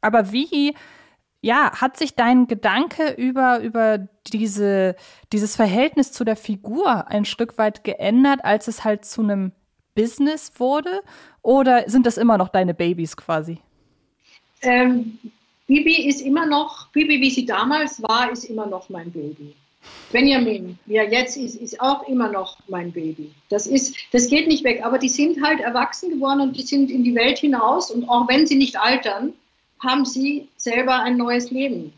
Aber 0.00 0.30
wie 0.30 0.74
ja, 1.46 1.70
hat 1.80 1.96
sich 1.96 2.16
dein 2.16 2.48
Gedanke 2.48 3.14
über, 3.16 3.60
über 3.60 4.08
diese, 4.26 4.96
dieses 5.32 5.54
Verhältnis 5.54 6.10
zu 6.10 6.24
der 6.24 6.34
Figur 6.34 7.06
ein 7.06 7.24
Stück 7.24 7.56
weit 7.56 7.84
geändert, 7.84 8.44
als 8.44 8.66
es 8.66 8.82
halt 8.82 9.04
zu 9.04 9.22
einem 9.22 9.52
Business 9.94 10.50
wurde? 10.58 11.02
Oder 11.42 11.88
sind 11.88 12.04
das 12.04 12.18
immer 12.18 12.36
noch 12.36 12.48
deine 12.48 12.74
Babys 12.74 13.16
quasi? 13.16 13.58
Ähm, 14.62 15.18
Bibi 15.68 16.08
ist 16.08 16.20
immer 16.20 16.46
noch, 16.46 16.88
Bibi, 16.88 17.20
wie 17.20 17.30
sie 17.30 17.46
damals 17.46 18.02
war, 18.02 18.30
ist 18.32 18.44
immer 18.44 18.66
noch 18.66 18.88
mein 18.88 19.12
Baby. 19.12 19.54
Benjamin, 20.10 20.76
wie 20.86 20.96
er 20.96 21.08
jetzt 21.08 21.36
ist, 21.36 21.54
ist 21.54 21.80
auch 21.80 22.08
immer 22.08 22.28
noch 22.28 22.58
mein 22.66 22.90
Baby. 22.90 23.32
Das, 23.50 23.68
ist, 23.68 23.94
das 24.10 24.28
geht 24.28 24.48
nicht 24.48 24.64
weg, 24.64 24.84
aber 24.84 24.98
die 24.98 25.08
sind 25.08 25.40
halt 25.44 25.60
erwachsen 25.60 26.10
geworden 26.10 26.40
und 26.40 26.56
die 26.56 26.62
sind 26.62 26.90
in 26.90 27.04
die 27.04 27.14
Welt 27.14 27.38
hinaus 27.38 27.92
und 27.92 28.08
auch 28.08 28.26
wenn 28.28 28.48
sie 28.48 28.56
nicht 28.56 28.80
altern, 28.80 29.32
haben 29.86 30.04
sie 30.04 30.48
selber 30.56 31.00
ein 31.00 31.16
neues 31.16 31.50
Leben 31.50 31.92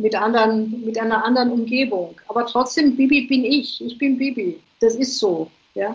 mit, 0.00 0.14
anderen, 0.14 0.84
mit 0.84 0.98
einer 0.98 1.24
anderen 1.24 1.50
Umgebung. 1.50 2.14
Aber 2.28 2.46
trotzdem, 2.46 2.96
Bibi 2.96 3.26
bin 3.26 3.44
ich. 3.44 3.84
Ich 3.84 3.98
bin 3.98 4.18
Bibi. 4.18 4.60
Das 4.80 4.94
ist 4.94 5.18
so. 5.18 5.50
Ja? 5.74 5.94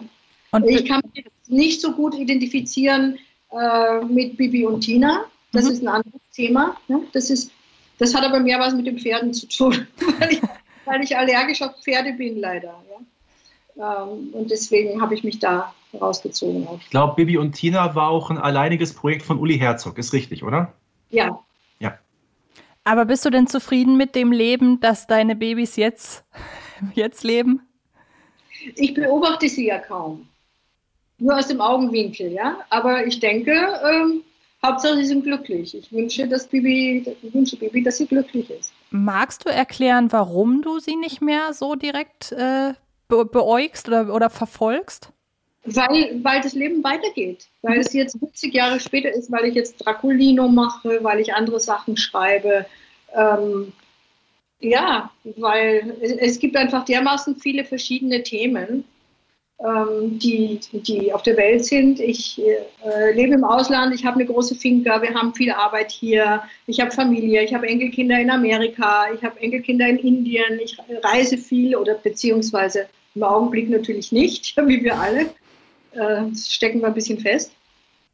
Und 0.52 0.68
ich 0.68 0.86
kann 0.86 1.02
mich 1.14 1.26
nicht 1.48 1.82
so 1.82 1.92
gut 1.92 2.16
identifizieren 2.16 3.18
äh, 3.52 4.04
mit 4.06 4.38
Bibi 4.38 4.66
und 4.66 4.82
Tina. 4.82 5.26
Das 5.52 5.66
mhm. 5.66 5.72
ist 5.72 5.82
ein 5.84 5.88
anderes 5.88 6.22
Thema. 6.34 6.78
Ne? 6.88 7.02
Das, 7.14 7.30
ist, 7.30 7.52
das 7.98 8.16
hat 8.16 8.24
aber 8.24 8.40
mehr 8.40 8.60
was 8.60 8.74
mit 8.74 8.88
den 8.88 8.98
Pferden 8.98 9.34
zu 9.34 9.48
tun, 9.48 9.88
weil, 10.20 10.34
ich, 10.34 10.42
weil 10.86 11.04
ich 11.04 11.18
allergisch 11.18 11.62
auf 11.62 11.82
Pferde 11.84 12.14
bin, 12.14 12.40
leider. 12.40 12.82
Ja? 13.78 14.04
Ähm, 14.04 14.30
und 14.34 14.50
deswegen 14.52 15.02
habe 15.02 15.14
ich 15.14 15.24
mich 15.24 15.40
da 15.40 15.74
rausgezogen. 16.00 16.68
Ich 16.80 16.90
glaube, 16.90 17.16
Bibi 17.16 17.38
und 17.38 17.54
Tina 17.54 17.96
war 17.96 18.10
auch 18.10 18.30
ein 18.30 18.38
alleiniges 18.38 18.94
Projekt 18.94 19.24
von 19.24 19.40
Uli 19.40 19.58
Herzog. 19.58 19.98
Ist 19.98 20.14
richtig, 20.14 20.44
oder? 20.44 20.74
Ja. 21.12 21.40
Ja. 21.80 21.98
Aber 22.84 23.06
bist 23.06 23.26
du 23.26 23.30
denn 23.30 23.48
zufrieden 23.48 23.98
mit 23.98 24.16
dem 24.16 24.32
Leben, 24.32 24.80
das 24.80 25.08
deine 25.08 25.36
Babys 25.36 25.76
jetzt, 25.76 26.24
jetzt 26.96 27.24
leben? 27.24 27.62
Ich 28.76 28.94
beobachte 28.94 29.50
sie 29.50 29.68
ja 29.68 29.80
kaum. 29.80 30.28
Nur 31.18 31.38
aus 31.38 31.48
dem 31.48 31.62
Augenwinkel, 31.62 32.32
ja. 32.32 32.58
Aber 32.70 33.06
ich 33.06 33.20
denke, 33.20 33.52
ähm, 33.52 34.24
Hauptsache 34.64 34.96
sie 34.98 35.06
sind 35.06 35.24
glücklich. 35.24 35.76
Ich 35.76 35.92
wünsche, 35.92 36.28
dass 36.28 36.48
Bibi, 36.48 37.04
ich 37.22 37.34
wünsche 37.34 37.58
Bibi, 37.58 37.84
dass 37.84 37.98
sie 37.98 38.08
glücklich 38.08 38.50
ist. 38.50 38.74
Magst 38.92 39.46
du 39.46 39.50
erklären, 39.50 40.12
warum 40.12 40.62
du 40.62 40.80
sie 40.80 40.96
nicht 40.96 41.22
mehr 41.22 41.54
so 41.54 41.76
direkt 41.76 42.32
äh, 42.32 42.74
be 43.08 43.26
beäugst 43.26 43.88
oder, 43.88 44.14
oder 44.14 44.30
verfolgst? 44.30 45.12
Weil, 45.64 46.20
weil 46.24 46.42
das 46.42 46.54
Leben 46.54 46.84
weitergeht. 46.84 47.48
Weil 47.62 47.80
es 47.80 47.94
jetzt 47.94 48.20
70 48.20 48.54
Jahre 48.54 48.80
später 48.80 49.12
ist, 49.12 49.32
weil 49.32 49.46
ich 49.46 49.56
jetzt 49.56 49.78
Draculino 49.78 50.48
mache, 50.48 51.04
weil 51.04 51.20
ich 51.20 51.34
andere 51.34 51.60
Sachen 51.60 51.98
schreibe. 51.98 52.66
Ähm, 53.16 53.72
ja, 54.60 55.12
weil 55.24 55.96
es, 56.02 56.40
gibt 56.40 56.56
einfach 56.56 56.86
dermaßen 56.86 57.36
viele 57.38 57.66
verschiedene 57.66 58.24
Themen, 58.24 58.84
ähm, 59.60 60.20
die, 60.20 60.60
die 60.72 61.12
auf 61.14 61.24
der 61.24 61.38
Welt 61.38 61.66
sind. 61.66 62.00
Ich 62.00 62.40
äh, 62.40 63.12
lebe 63.14 63.34
im 63.34 63.44
Ausland, 63.44 63.94
ich 63.94 64.06
habe 64.06 64.18
eine 64.18 64.26
große 64.26 64.56
Finca, 64.56 65.02
wir 65.02 65.14
haben 65.14 65.34
viel 65.34 65.52
Arbeit 65.52 65.92
hier, 65.92 66.44
ich 66.68 66.80
habe 66.80 66.92
Familie, 66.92 67.44
ich 67.44 67.54
habe 67.54 67.68
Enkelkinder 67.68 68.20
in 68.20 68.30
Amerika, 68.30 69.12
ich 69.14 69.24
habe 69.24 69.40
Enkelkinder 69.40 69.88
in 69.88 69.98
Indien, 69.98 70.60
ich 70.64 70.78
reise 71.04 71.38
viel 71.38 71.76
oder 71.76 71.96
beziehungsweise 71.96 72.88
im 73.16 73.24
Augenblick 73.24 73.70
natürlich 73.70 74.12
nicht, 74.12 74.56
wie 74.68 74.84
wir 74.84 75.00
alle 75.00 75.30
äh, 75.92 76.36
stecken 76.36 76.82
wir 76.82 76.88
ein 76.88 76.94
bisschen 76.94 77.20
fest. 77.20 77.52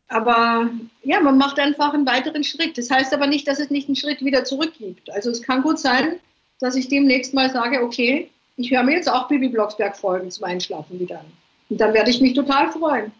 Aber 0.10 0.70
ja, 1.04 1.20
man 1.20 1.38
macht 1.38 1.60
einfach 1.60 1.94
einen 1.94 2.06
weiteren 2.06 2.44
Schritt. 2.44 2.78
Das 2.78 2.90
heißt 2.90 3.14
aber 3.14 3.28
nicht, 3.28 3.48
dass 3.48 3.60
es 3.60 3.70
nicht 3.70 3.90
einen 3.90 3.96
Schritt 3.96 4.24
wieder 4.24 4.46
zurück 4.46 4.74
gibt. 4.78 5.12
Also 5.12 5.30
es 5.30 5.42
kann 5.42 5.64
gut 5.64 5.80
sein, 5.80 6.20
dass 6.60 6.76
ich 6.76 6.88
demnächst 6.88 7.34
mal 7.34 7.52
sage, 7.52 7.84
okay, 7.84 8.30
ich 8.56 8.72
höre 8.72 8.84
mir 8.84 8.94
jetzt 8.94 9.12
auch 9.12 9.28
Bibi 9.28 9.50
Blocksberg 9.50 9.98
Folgen 9.98 10.32
zum 10.32 10.46
Einschlafen 10.46 11.00
wieder 11.00 11.20
an. 11.20 11.26
Und 11.70 11.82
dann 11.82 11.94
werde 11.94 12.10
ich 12.10 12.22
mich 12.22 12.34
total 12.34 12.72
freuen. 12.72 13.12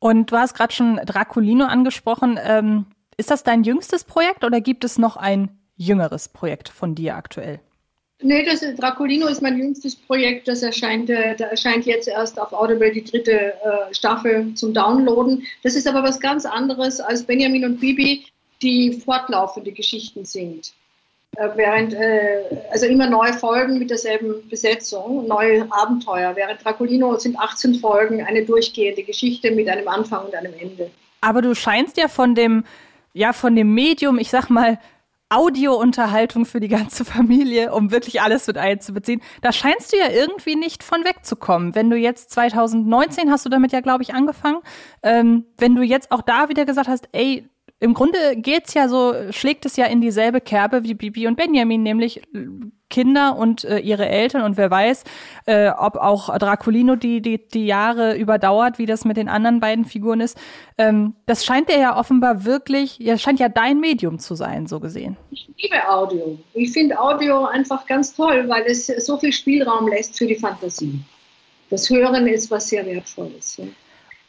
Und 0.00 0.32
du 0.32 0.36
hast 0.36 0.54
gerade 0.54 0.72
schon 0.72 0.96
Draculino 0.96 1.66
angesprochen. 1.66 2.38
Ähm, 2.42 2.86
ist 3.16 3.30
das 3.30 3.44
dein 3.44 3.62
jüngstes 3.62 4.04
Projekt 4.04 4.44
oder 4.44 4.60
gibt 4.60 4.82
es 4.84 4.98
noch 4.98 5.16
ein 5.16 5.58
jüngeres 5.76 6.28
Projekt 6.28 6.68
von 6.68 6.94
dir 6.94 7.16
aktuell? 7.16 7.60
Nee, 8.22 8.44
das 8.44 8.60
Dracolino 8.76 9.26
ist 9.28 9.40
mein 9.40 9.58
jüngstes 9.58 9.96
Projekt. 9.96 10.46
Das 10.46 10.62
erscheint, 10.62 11.08
äh, 11.08 11.34
da 11.36 11.46
erscheint 11.46 11.86
jetzt 11.86 12.06
erst 12.06 12.38
auf 12.38 12.52
Audible 12.52 12.92
die 12.92 13.04
dritte 13.04 13.32
äh, 13.32 13.94
Staffel 13.94 14.54
zum 14.54 14.74
Downloaden. 14.74 15.46
Das 15.62 15.74
ist 15.74 15.88
aber 15.88 16.02
was 16.02 16.20
ganz 16.20 16.44
anderes 16.44 17.00
als 17.00 17.22
Benjamin 17.22 17.64
und 17.64 17.80
Bibi, 17.80 18.26
die 18.60 18.92
fortlaufende 18.92 19.72
Geschichten 19.72 20.26
sind. 20.26 20.72
Äh, 21.36 21.48
während, 21.54 21.94
äh, 21.94 22.42
also 22.70 22.86
immer 22.86 23.08
neue 23.08 23.32
Folgen 23.32 23.78
mit 23.78 23.88
derselben 23.88 24.48
Besetzung, 24.50 25.26
neue 25.26 25.66
Abenteuer. 25.70 26.34
Während 26.34 26.62
Dracolino 26.64 27.16
sind 27.16 27.38
18 27.38 27.76
Folgen 27.76 28.22
eine 28.22 28.44
durchgehende 28.44 29.02
Geschichte 29.02 29.52
mit 29.52 29.68
einem 29.68 29.88
Anfang 29.88 30.26
und 30.26 30.34
einem 30.34 30.52
Ende. 30.58 30.90
Aber 31.20 31.40
du 31.40 31.54
scheinst 31.54 31.96
ja 31.96 32.08
von 32.08 32.34
dem, 32.34 32.64
ja, 33.14 33.32
von 33.32 33.54
dem 33.54 33.72
Medium, 33.72 34.18
ich 34.18 34.28
sag 34.28 34.50
mal, 34.50 34.78
Audiounterhaltung 35.30 36.44
für 36.44 36.60
die 36.60 36.68
ganze 36.68 37.04
Familie, 37.04 37.72
um 37.72 37.90
wirklich 37.90 38.20
alles 38.20 38.46
mit 38.46 38.58
einzubeziehen. 38.58 39.22
Da 39.40 39.52
scheinst 39.52 39.92
du 39.92 39.96
ja 39.96 40.10
irgendwie 40.10 40.56
nicht 40.56 40.82
von 40.82 41.04
wegzukommen. 41.04 41.74
Wenn 41.74 41.88
du 41.88 41.96
jetzt 41.96 42.30
2019 42.30 43.30
hast 43.30 43.46
du 43.46 43.48
damit 43.48 43.72
ja, 43.72 43.80
glaube 43.80 44.02
ich, 44.02 44.12
angefangen. 44.12 44.58
Ähm, 45.02 45.46
wenn 45.56 45.74
du 45.74 45.82
jetzt 45.82 46.10
auch 46.10 46.22
da 46.22 46.48
wieder 46.48 46.64
gesagt 46.66 46.88
hast, 46.88 47.08
ey, 47.12 47.48
im 47.80 47.94
Grunde 47.94 48.18
geht's 48.36 48.74
ja 48.74 48.88
so, 48.88 49.14
schlägt 49.30 49.64
es 49.64 49.76
ja 49.76 49.86
in 49.86 50.02
dieselbe 50.02 50.40
Kerbe 50.40 50.84
wie 50.84 50.94
Bibi 50.94 51.26
und 51.26 51.36
Benjamin, 51.36 51.82
nämlich 51.82 52.22
Kinder 52.90 53.36
und 53.36 53.64
äh, 53.64 53.78
ihre 53.78 54.06
Eltern 54.06 54.42
und 54.42 54.58
wer 54.58 54.70
weiß, 54.70 55.04
äh, 55.46 55.70
ob 55.70 55.96
auch 55.96 56.36
Draculino 56.36 56.96
die, 56.96 57.22
die, 57.22 57.48
die 57.48 57.64
Jahre 57.64 58.16
überdauert, 58.16 58.78
wie 58.78 58.84
das 58.84 59.04
mit 59.04 59.16
den 59.16 59.28
anderen 59.28 59.60
beiden 59.60 59.86
Figuren 59.86 60.20
ist. 60.20 60.36
Ähm, 60.76 61.14
das 61.24 61.44
scheint 61.44 61.70
ja 61.70 61.96
offenbar 61.96 62.44
wirklich, 62.44 62.98
ja, 62.98 63.16
scheint 63.16 63.40
ja 63.40 63.48
dein 63.48 63.80
Medium 63.80 64.18
zu 64.18 64.34
sein, 64.34 64.66
so 64.66 64.80
gesehen. 64.80 65.16
Ich 65.30 65.48
liebe 65.56 65.88
Audio. 65.88 66.36
Ich 66.52 66.72
finde 66.72 67.00
Audio 67.00 67.46
einfach 67.46 67.86
ganz 67.86 68.14
toll, 68.14 68.46
weil 68.48 68.64
es 68.66 68.88
so 68.88 69.16
viel 69.16 69.32
Spielraum 69.32 69.88
lässt 69.88 70.18
für 70.18 70.26
die 70.26 70.36
Fantasie. 70.36 71.00
Das 71.70 71.88
Hören 71.88 72.26
ist 72.26 72.50
was 72.50 72.68
sehr 72.68 72.84
Wertvolles. 72.84 73.56
Ja. 73.56 73.64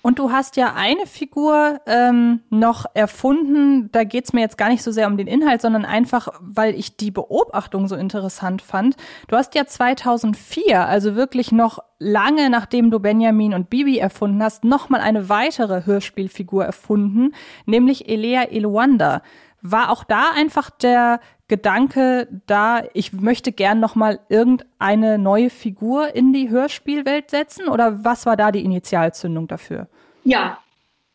Und 0.02 0.18
du 0.18 0.32
hast 0.32 0.58
ja 0.58 0.74
eine 0.76 1.06
Figur 1.06 1.80
ähm, 1.86 2.42
noch 2.50 2.86
erfunden. 2.96 3.92
Da 3.92 4.04
geht's 4.04 4.34
mir 4.34 4.42
jetzt 4.42 4.58
gar 4.58 4.70
nicht 4.70 4.82
so 4.82 4.92
sehr 4.92 5.08
um 5.08 5.16
den 5.16 5.28
Inhalt, 5.28 5.62
sondern 5.62 5.86
einfach, 5.86 6.30
weil 6.40 6.74
ich 6.74 6.98
die 6.98 7.12
Beobachtung 7.12 7.88
so 7.88 7.96
interessant 7.96 8.64
fand. 8.64 8.96
Du 9.28 9.36
hast 9.36 9.54
ja 9.54 9.66
2004, 9.68 10.88
also 10.88 11.16
wirklich 11.16 11.52
noch 11.52 11.80
lange 12.00 12.50
nachdem 12.50 12.90
du 12.90 13.00
Benjamin 13.00 13.54
und 13.54 13.70
Bibi 13.70 14.00
erfunden 14.00 14.42
hast, 14.42 14.64
nochmal 14.64 15.02
eine 15.02 15.30
weitere 15.30 15.86
Hörspielfigur 15.86 16.66
erfunden, 16.66 17.36
nämlich 17.68 18.10
Elea 18.10 18.44
Eluanda. 18.46 19.22
War 19.62 19.92
auch 19.92 20.04
da 20.04 20.32
einfach 20.36 20.72
der 20.72 21.20
Gedanke 21.52 22.30
da, 22.48 22.82
ich 22.94 23.12
möchte 23.12 23.52
gern 23.52 23.82
nochmal 23.82 24.22
irgendeine 24.30 25.18
neue 25.18 25.50
Figur 25.50 26.16
in 26.16 26.32
die 26.32 26.50
Hörspielwelt 26.50 27.30
setzen? 27.30 27.68
Oder 27.68 28.06
was 28.06 28.26
war 28.26 28.38
da 28.38 28.54
die 28.54 28.64
Initialzündung 28.64 29.50
dafür? 29.50 29.90
Ja, 30.24 30.60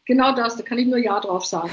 genau 0.05 0.34
das, 0.34 0.59
da 0.59 0.62
kann 0.62 0.76
ich 0.76 0.89
nur 0.89 0.99
Ja 0.99 1.20
drauf 1.20 1.47
sagen. 1.47 1.70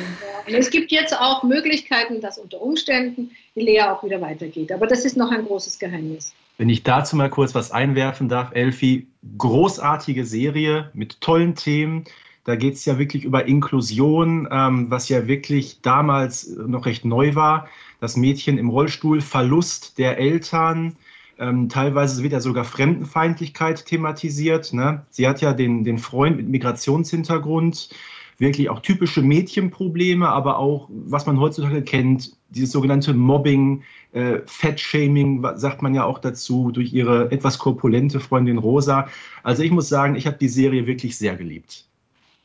Und 0.47 0.53
es 0.53 0.69
gibt 0.69 0.93
jetzt 0.93 1.13
auch 1.19 1.43
Möglichkeiten, 1.43 2.21
dass 2.21 2.37
unter 2.37 2.61
Umständen 2.61 3.31
die 3.53 3.63
Lehre 3.63 3.91
auch 3.91 4.01
wieder 4.01 4.21
weitergeht. 4.21 4.71
Aber 4.71 4.87
das 4.87 5.03
ist 5.03 5.17
noch 5.17 5.29
ein 5.29 5.43
großes 5.43 5.77
Geheimnis. 5.77 6.33
Wenn 6.57 6.69
ich 6.69 6.83
dazu 6.83 7.17
mal 7.17 7.29
kurz 7.29 7.53
was 7.53 7.69
einwerfen 7.73 8.29
darf, 8.29 8.51
Elfi, 8.53 9.09
großartige 9.37 10.23
Serie 10.23 10.89
mit 10.93 11.19
tollen 11.19 11.55
Themen. 11.55 12.05
Da 12.45 12.55
geht 12.55 12.75
es 12.75 12.85
ja 12.85 12.97
wirklich 12.97 13.25
über 13.25 13.45
Inklusion, 13.45 14.47
ähm, 14.49 14.89
was 14.89 15.09
ja 15.09 15.27
wirklich 15.27 15.81
damals 15.81 16.47
noch 16.47 16.85
recht 16.85 17.03
neu 17.03 17.35
war. 17.35 17.67
Das 18.03 18.17
Mädchen 18.17 18.57
im 18.57 18.67
Rollstuhl, 18.67 19.21
Verlust 19.21 19.97
der 19.97 20.17
Eltern, 20.17 20.97
ähm, 21.39 21.69
teilweise 21.69 22.21
wird 22.21 22.33
ja 22.33 22.41
sogar 22.41 22.65
Fremdenfeindlichkeit 22.65 23.85
thematisiert. 23.85 24.73
Ne? 24.73 25.05
Sie 25.09 25.25
hat 25.25 25.39
ja 25.39 25.53
den, 25.53 25.85
den 25.85 25.97
Freund 25.99 26.35
mit 26.35 26.49
Migrationshintergrund, 26.49 27.91
wirklich 28.39 28.69
auch 28.69 28.81
typische 28.81 29.21
Mädchenprobleme, 29.21 30.27
aber 30.27 30.59
auch, 30.59 30.89
was 30.89 31.25
man 31.27 31.39
heutzutage 31.39 31.81
kennt, 31.81 32.35
dieses 32.49 32.73
sogenannte 32.73 33.13
Mobbing, 33.13 33.83
äh, 34.11 34.39
Fettshaming, 34.47 35.41
sagt 35.55 35.81
man 35.81 35.95
ja 35.95 36.03
auch 36.03 36.19
dazu, 36.19 36.71
durch 36.71 36.91
ihre 36.91 37.31
etwas 37.31 37.57
korpulente 37.57 38.19
Freundin 38.19 38.57
Rosa. 38.57 39.07
Also 39.43 39.63
ich 39.63 39.71
muss 39.71 39.87
sagen, 39.87 40.17
ich 40.17 40.27
habe 40.27 40.35
die 40.37 40.49
Serie 40.49 40.87
wirklich 40.87 41.17
sehr 41.17 41.37
geliebt. 41.37 41.85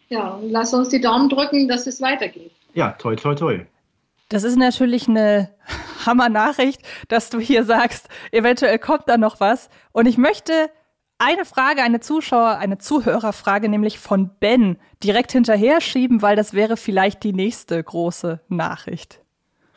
Ja, 0.09 0.39
lass 0.41 0.73
uns 0.73 0.91
die 0.91 1.01
Daumen 1.01 1.29
drücken, 1.29 1.67
dass 1.67 1.89
es 1.89 2.01
weitergeht. 2.01 2.53
Ja, 2.75 2.93
toi, 2.93 3.17
toi, 3.17 3.35
toi. 3.35 3.65
Das 4.29 4.45
ist 4.45 4.57
natürlich 4.57 5.09
eine 5.09 5.51
Hammer-Nachricht, 6.07 6.83
dass 7.09 7.31
du 7.31 7.41
hier 7.41 7.65
sagst, 7.65 8.09
eventuell 8.31 8.79
kommt 8.79 9.05
da 9.07 9.17
noch 9.17 9.41
was. 9.41 9.69
Und 9.93 10.07
ich 10.07 10.19
möchte 10.19 10.71
eine 11.19 11.45
Frage, 11.45 11.83
eine 11.83 12.01
Zuschauer, 12.01 12.59
eine 12.59 12.79
Zuhörerfrage, 12.79 13.69
nämlich 13.69 13.99
von 13.99 14.31
Ben, 14.39 14.79
direkt 15.03 15.33
hinterher 15.33 15.81
schieben, 15.81 16.23
weil 16.23 16.37
das 16.37 16.53
wäre 16.53 16.77
vielleicht 16.77 17.25
die 17.25 17.33
nächste 17.33 17.83
große 17.83 18.41
Nachricht. 18.49 19.21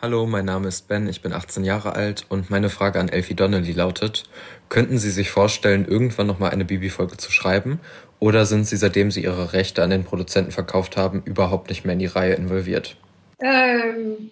Hallo, 0.02 0.26
mein 0.26 0.46
Name 0.46 0.68
ist 0.68 0.88
Ben, 0.88 1.08
ich 1.08 1.22
bin 1.22 1.32
18 1.32 1.64
Jahre 1.64 1.94
alt 1.94 2.26
und 2.30 2.50
meine 2.50 2.70
Frage 2.70 3.00
an 3.00 3.08
Elfie 3.08 3.36
Donnelly 3.36 3.72
lautet, 3.72 4.24
könnten 4.68 4.98
Sie 4.98 5.12
sich 5.12 5.30
vorstellen, 5.30 5.88
irgendwann 5.88 6.26
nochmal 6.26 6.50
eine 6.50 6.66
Bibi-Folge 6.66 7.18
zu 7.18 7.32
schreiben 7.32 7.80
oder 8.20 8.48
sind 8.48 8.66
Sie, 8.66 8.78
seitdem 8.78 9.12
Sie 9.12 9.24
Ihre 9.24 9.54
Rechte 9.54 9.84
an 9.84 9.92
den 9.92 10.04
Produzenten 10.04 10.52
verkauft 10.52 10.98
haben, 10.98 11.22
überhaupt 11.24 11.70
nicht 11.70 11.86
mehr 11.86 11.94
in 11.94 12.00
die 12.00 12.08
Reihe 12.08 12.34
involviert? 12.34 12.98
Ähm, 13.40 14.32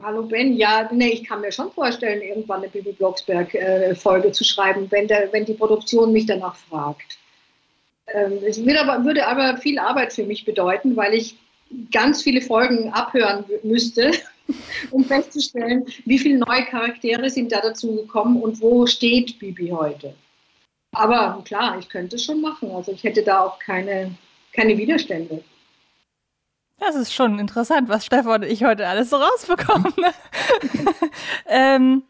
Hallo 0.00 0.22
Ben, 0.22 0.56
ja, 0.56 0.88
nee, 0.90 1.10
ich 1.10 1.24
kann 1.24 1.42
mir 1.42 1.52
schon 1.52 1.70
vorstellen, 1.70 2.22
irgendwann 2.22 2.60
eine 2.60 2.68
Bibi 2.68 2.92
Blocksberg-Folge 2.92 4.28
äh, 4.28 4.32
zu 4.32 4.42
schreiben, 4.42 4.90
wenn, 4.90 5.06
der, 5.06 5.32
wenn 5.32 5.44
die 5.44 5.54
Produktion 5.54 6.12
mich 6.12 6.26
danach 6.26 6.56
fragt. 6.56 7.18
Ähm, 8.08 8.38
es 8.44 8.58
aber, 8.58 9.04
würde 9.04 9.26
aber 9.26 9.58
viel 9.58 9.78
Arbeit 9.78 10.12
für 10.12 10.24
mich 10.24 10.44
bedeuten, 10.44 10.96
weil 10.96 11.14
ich 11.14 11.36
ganz 11.92 12.22
viele 12.22 12.40
Folgen 12.40 12.90
abhören 12.90 13.44
müsste, 13.62 14.12
um 14.90 15.04
festzustellen, 15.04 15.86
wie 16.04 16.18
viele 16.18 16.38
neue 16.38 16.64
Charaktere 16.64 17.28
sind 17.30 17.52
da 17.52 17.60
dazu 17.60 17.96
gekommen 17.96 18.42
und 18.42 18.60
wo 18.60 18.86
steht 18.86 19.38
Bibi 19.38 19.68
heute. 19.68 20.14
Aber 20.94 21.42
klar, 21.44 21.78
ich 21.78 21.88
könnte 21.88 22.16
es 22.16 22.24
schon 22.24 22.40
machen. 22.40 22.70
Also 22.70 22.92
ich 22.92 23.04
hätte 23.04 23.22
da 23.22 23.40
auch 23.40 23.58
keine, 23.58 24.14
keine 24.52 24.76
Widerstände. 24.76 25.42
Das 26.84 26.96
ist 26.96 27.14
schon 27.14 27.38
interessant, 27.38 27.88
was 27.88 28.04
Stefan 28.04 28.42
und 28.42 28.50
ich 28.50 28.64
heute 28.64 28.88
alles 28.88 29.10
so 29.10 29.16
rausbekommen. 29.16 29.94
ähm, 31.46 32.02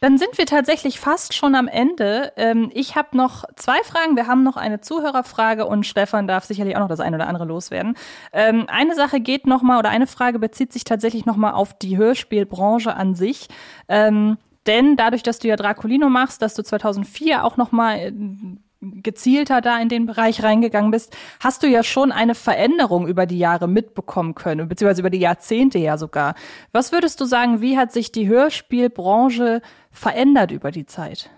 dann 0.00 0.18
sind 0.18 0.36
wir 0.36 0.44
tatsächlich 0.44 1.00
fast 1.00 1.32
schon 1.32 1.54
am 1.54 1.68
Ende. 1.68 2.32
Ähm, 2.36 2.70
ich 2.74 2.96
habe 2.96 3.16
noch 3.16 3.44
zwei 3.56 3.82
Fragen. 3.82 4.14
Wir 4.14 4.26
haben 4.26 4.42
noch 4.42 4.58
eine 4.58 4.82
Zuhörerfrage 4.82 5.66
und 5.66 5.86
Stefan 5.86 6.28
darf 6.28 6.44
sicherlich 6.44 6.76
auch 6.76 6.80
noch 6.80 6.88
das 6.88 7.00
eine 7.00 7.16
oder 7.16 7.28
andere 7.28 7.46
loswerden. 7.46 7.96
Ähm, 8.32 8.66
eine 8.68 8.94
Sache 8.94 9.20
geht 9.20 9.46
noch 9.46 9.62
mal 9.62 9.78
oder 9.78 9.88
eine 9.88 10.06
Frage 10.06 10.38
bezieht 10.38 10.72
sich 10.72 10.84
tatsächlich 10.84 11.24
noch 11.24 11.36
mal 11.36 11.52
auf 11.52 11.72
die 11.72 11.96
Hörspielbranche 11.96 12.94
an 12.94 13.14
sich. 13.14 13.48
Ähm, 13.88 14.36
denn 14.66 14.96
dadurch, 14.96 15.22
dass 15.22 15.38
du 15.38 15.48
ja 15.48 15.56
Draculino 15.56 16.10
machst, 16.10 16.42
dass 16.42 16.54
du 16.54 16.62
2004 16.62 17.42
auch 17.42 17.56
noch 17.56 17.72
mal 17.72 18.12
gezielter 18.80 19.60
da 19.60 19.80
in 19.80 19.88
den 19.88 20.06
Bereich 20.06 20.42
reingegangen 20.42 20.90
bist, 20.90 21.16
hast 21.40 21.62
du 21.62 21.66
ja 21.66 21.82
schon 21.82 22.12
eine 22.12 22.34
Veränderung 22.34 23.08
über 23.08 23.26
die 23.26 23.38
Jahre 23.38 23.66
mitbekommen 23.66 24.34
können, 24.34 24.68
beziehungsweise 24.68 25.02
über 25.02 25.10
die 25.10 25.18
Jahrzehnte 25.18 25.78
ja 25.78 25.98
sogar. 25.98 26.34
Was 26.72 26.92
würdest 26.92 27.20
du 27.20 27.24
sagen, 27.24 27.60
wie 27.60 27.76
hat 27.76 27.92
sich 27.92 28.12
die 28.12 28.28
Hörspielbranche 28.28 29.62
verändert 29.90 30.52
über 30.52 30.70
die 30.70 30.86
Zeit? 30.86 31.30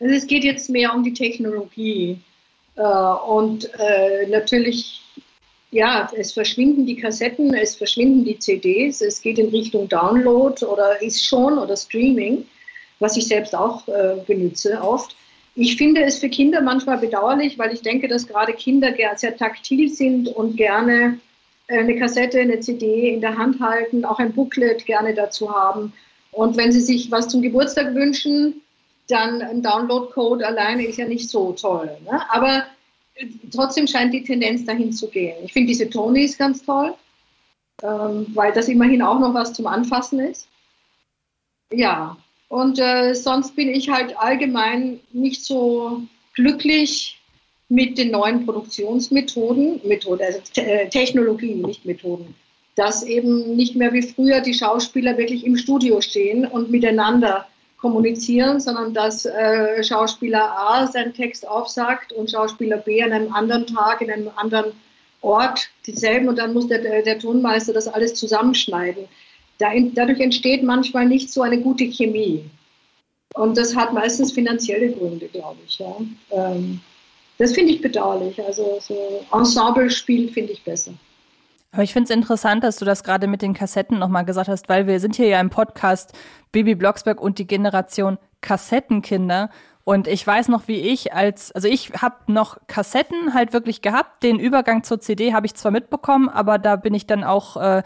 Also 0.00 0.14
es 0.14 0.26
geht 0.26 0.44
jetzt 0.44 0.68
mehr 0.70 0.94
um 0.94 1.02
die 1.02 1.14
Technologie. 1.14 2.20
Äh, 2.76 2.82
und 2.82 3.70
äh, 3.78 4.26
natürlich, 4.28 5.02
ja, 5.70 6.10
es 6.14 6.32
verschwinden 6.32 6.86
die 6.86 6.96
Kassetten, 6.96 7.54
es 7.54 7.74
verschwinden 7.74 8.24
die 8.24 8.38
CDs, 8.38 9.00
es 9.00 9.20
geht 9.20 9.38
in 9.38 9.48
Richtung 9.48 9.88
Download 9.88 10.64
oder 10.64 11.00
ist 11.02 11.24
schon 11.24 11.58
oder 11.58 11.76
Streaming, 11.76 12.46
was 13.00 13.16
ich 13.16 13.26
selbst 13.26 13.54
auch 13.54 13.88
äh, 13.88 14.16
benutze 14.26 14.80
oft. 14.80 15.16
Ich 15.60 15.76
finde 15.76 16.04
es 16.04 16.20
für 16.20 16.28
Kinder 16.28 16.60
manchmal 16.60 16.98
bedauerlich, 16.98 17.58
weil 17.58 17.72
ich 17.74 17.82
denke, 17.82 18.06
dass 18.06 18.28
gerade 18.28 18.52
Kinder 18.52 18.94
sehr 19.16 19.36
taktil 19.36 19.88
sind 19.88 20.28
und 20.28 20.56
gerne 20.56 21.18
äh, 21.66 21.80
eine 21.80 21.98
Kassette, 21.98 22.38
eine 22.38 22.60
CD 22.60 23.12
in 23.12 23.20
der 23.20 23.36
Hand 23.36 23.60
halten, 23.60 24.04
auch 24.04 24.20
ein 24.20 24.32
Booklet 24.32 24.86
gerne 24.86 25.14
dazu 25.14 25.52
haben. 25.52 25.92
Und 26.30 26.56
wenn 26.56 26.70
sie 26.70 26.80
sich 26.80 27.10
was 27.10 27.26
zum 27.26 27.42
Geburtstag 27.42 27.92
wünschen, 27.96 28.62
dann 29.08 29.42
ein 29.42 29.60
Download-Code 29.60 30.46
alleine 30.46 30.86
ist 30.86 30.98
ja 30.98 31.08
nicht 31.08 31.28
so 31.28 31.50
toll. 31.50 31.90
Ne? 32.04 32.22
Aber 32.30 32.62
äh, 33.16 33.26
trotzdem 33.52 33.88
scheint 33.88 34.14
die 34.14 34.22
Tendenz 34.22 34.64
dahin 34.64 34.92
zu 34.92 35.08
gehen. 35.08 35.38
Ich 35.44 35.52
finde 35.52 35.66
diese 35.66 35.90
Tonys 35.90 36.38
ganz 36.38 36.62
toll, 36.62 36.94
ähm, 37.82 38.28
weil 38.32 38.52
das 38.52 38.68
immerhin 38.68 39.02
auch 39.02 39.18
noch 39.18 39.34
was 39.34 39.54
zum 39.54 39.66
Anfassen 39.66 40.20
ist. 40.20 40.46
Ja, 41.72 42.16
und 42.48 42.78
äh, 42.78 43.14
sonst 43.14 43.56
bin 43.56 43.68
ich 43.68 43.90
halt 43.90 44.16
allgemein 44.18 45.00
nicht 45.12 45.44
so 45.44 46.02
glücklich 46.34 47.18
mit 47.68 47.98
den 47.98 48.10
neuen 48.10 48.46
Produktionsmethoden, 48.46 49.80
Methoden, 49.84 50.24
also 50.24 50.40
äh, 50.56 50.88
Technologien, 50.88 51.60
nicht 51.62 51.84
Methoden, 51.84 52.34
dass 52.76 53.02
eben 53.02 53.54
nicht 53.56 53.76
mehr 53.76 53.92
wie 53.92 54.02
früher 54.02 54.40
die 54.40 54.54
Schauspieler 54.54 55.18
wirklich 55.18 55.44
im 55.44 55.56
Studio 55.56 56.00
stehen 56.00 56.46
und 56.46 56.70
miteinander 56.70 57.46
kommunizieren, 57.78 58.58
sondern 58.60 58.94
dass 58.94 59.26
äh, 59.26 59.84
Schauspieler 59.84 60.50
A 60.58 60.86
seinen 60.86 61.12
Text 61.12 61.46
aufsagt 61.46 62.12
und 62.12 62.30
Schauspieler 62.30 62.78
B 62.78 63.02
an 63.02 63.12
einem 63.12 63.32
anderen 63.32 63.66
Tag 63.66 64.00
in 64.00 64.10
einem 64.10 64.30
anderen 64.36 64.72
Ort 65.20 65.68
dieselben 65.86 66.28
und 66.28 66.38
dann 66.38 66.54
muss 66.54 66.68
der, 66.68 67.02
der 67.02 67.18
Tonmeister 67.18 67.72
das 67.72 67.88
alles 67.88 68.14
zusammenschneiden. 68.14 69.06
Da, 69.58 69.70
dadurch 69.94 70.20
entsteht 70.20 70.62
manchmal 70.62 71.06
nicht 71.06 71.32
so 71.32 71.42
eine 71.42 71.60
gute 71.60 71.84
Chemie. 71.84 72.44
Und 73.34 73.56
das 73.56 73.76
hat 73.76 73.92
meistens 73.92 74.32
finanzielle 74.32 74.92
Gründe, 74.92 75.28
glaube 75.28 75.58
ich. 75.66 75.78
Ja. 75.78 75.96
Ähm, 76.30 76.80
das 77.38 77.52
finde 77.52 77.72
ich 77.72 77.80
bedauerlich. 77.80 78.42
Also 78.44 78.78
so 78.80 79.24
Ensemble-Spiel 79.32 80.28
finde 80.30 80.52
ich 80.52 80.64
besser. 80.64 80.92
Aber 81.70 81.82
ich 81.82 81.92
finde 81.92 82.04
es 82.04 82.16
interessant, 82.16 82.64
dass 82.64 82.76
du 82.76 82.84
das 82.84 83.04
gerade 83.04 83.26
mit 83.26 83.42
den 83.42 83.54
Kassetten 83.54 83.98
nochmal 83.98 84.24
gesagt 84.24 84.48
hast, 84.48 84.68
weil 84.68 84.86
wir 84.86 85.00
sind 85.00 85.16
hier 85.16 85.28
ja 85.28 85.40
im 85.40 85.50
Podcast 85.50 86.12
Bibi 86.50 86.74
Blocksberg 86.74 87.20
und 87.20 87.38
die 87.38 87.46
Generation 87.46 88.18
Kassettenkinder. 88.40 89.50
Und 89.84 90.06
ich 90.06 90.26
weiß 90.26 90.48
noch, 90.48 90.68
wie 90.68 90.80
ich 90.80 91.14
als, 91.14 91.52
also 91.52 91.68
ich 91.68 91.92
habe 91.92 92.16
noch 92.26 92.58
Kassetten 92.66 93.34
halt 93.34 93.52
wirklich 93.52 93.82
gehabt. 93.82 94.22
Den 94.22 94.38
Übergang 94.38 94.82
zur 94.82 95.00
CD 95.00 95.32
habe 95.32 95.46
ich 95.46 95.54
zwar 95.54 95.72
mitbekommen, 95.72 96.28
aber 96.28 96.58
da 96.58 96.76
bin 96.76 96.94
ich 96.94 97.06
dann 97.06 97.24
auch 97.24 97.56
äh, 97.56 97.82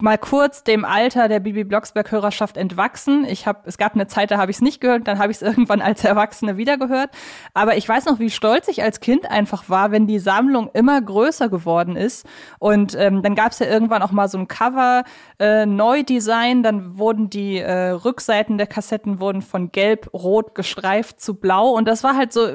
mal 0.00 0.18
kurz 0.18 0.64
dem 0.64 0.84
Alter 0.84 1.28
der 1.28 1.40
Bibi 1.40 1.64
Blocksberg 1.64 2.10
Hörerschaft 2.10 2.56
entwachsen. 2.56 3.24
Ich 3.24 3.46
habe 3.46 3.60
es 3.64 3.78
gab 3.78 3.94
eine 3.94 4.06
Zeit, 4.06 4.30
da 4.30 4.38
habe 4.38 4.50
ich 4.50 4.58
es 4.58 4.60
nicht 4.60 4.80
gehört, 4.80 5.08
dann 5.08 5.18
habe 5.18 5.32
ich 5.32 5.38
es 5.38 5.42
irgendwann 5.48 5.80
als 5.80 6.04
Erwachsene 6.04 6.56
wieder 6.56 6.78
gehört, 6.78 7.10
aber 7.54 7.76
ich 7.76 7.88
weiß 7.88 8.06
noch, 8.06 8.18
wie 8.18 8.30
stolz 8.30 8.68
ich 8.68 8.82
als 8.82 9.00
Kind 9.00 9.30
einfach 9.30 9.68
war, 9.68 9.90
wenn 9.90 10.06
die 10.06 10.18
Sammlung 10.18 10.70
immer 10.72 11.00
größer 11.00 11.48
geworden 11.48 11.96
ist. 11.96 12.26
Und 12.58 12.94
ähm, 12.94 13.22
dann 13.22 13.34
gab 13.34 13.52
es 13.52 13.58
ja 13.58 13.66
irgendwann 13.66 14.02
auch 14.02 14.12
mal 14.12 14.28
so 14.28 14.38
ein 14.38 14.48
Cover 14.48 15.04
äh, 15.38 15.66
Neudesign, 15.66 16.62
dann 16.62 16.98
wurden 16.98 17.30
die 17.30 17.58
äh, 17.58 17.90
Rückseiten 17.90 18.58
der 18.58 18.66
Kassetten 18.66 19.20
wurden 19.20 19.42
von 19.42 19.72
gelb 19.72 20.12
rot 20.12 20.54
gestreift 20.54 21.20
zu 21.20 21.34
blau. 21.34 21.70
Und 21.70 21.86
das 21.86 22.04
war 22.04 22.16
halt 22.16 22.32
so 22.32 22.48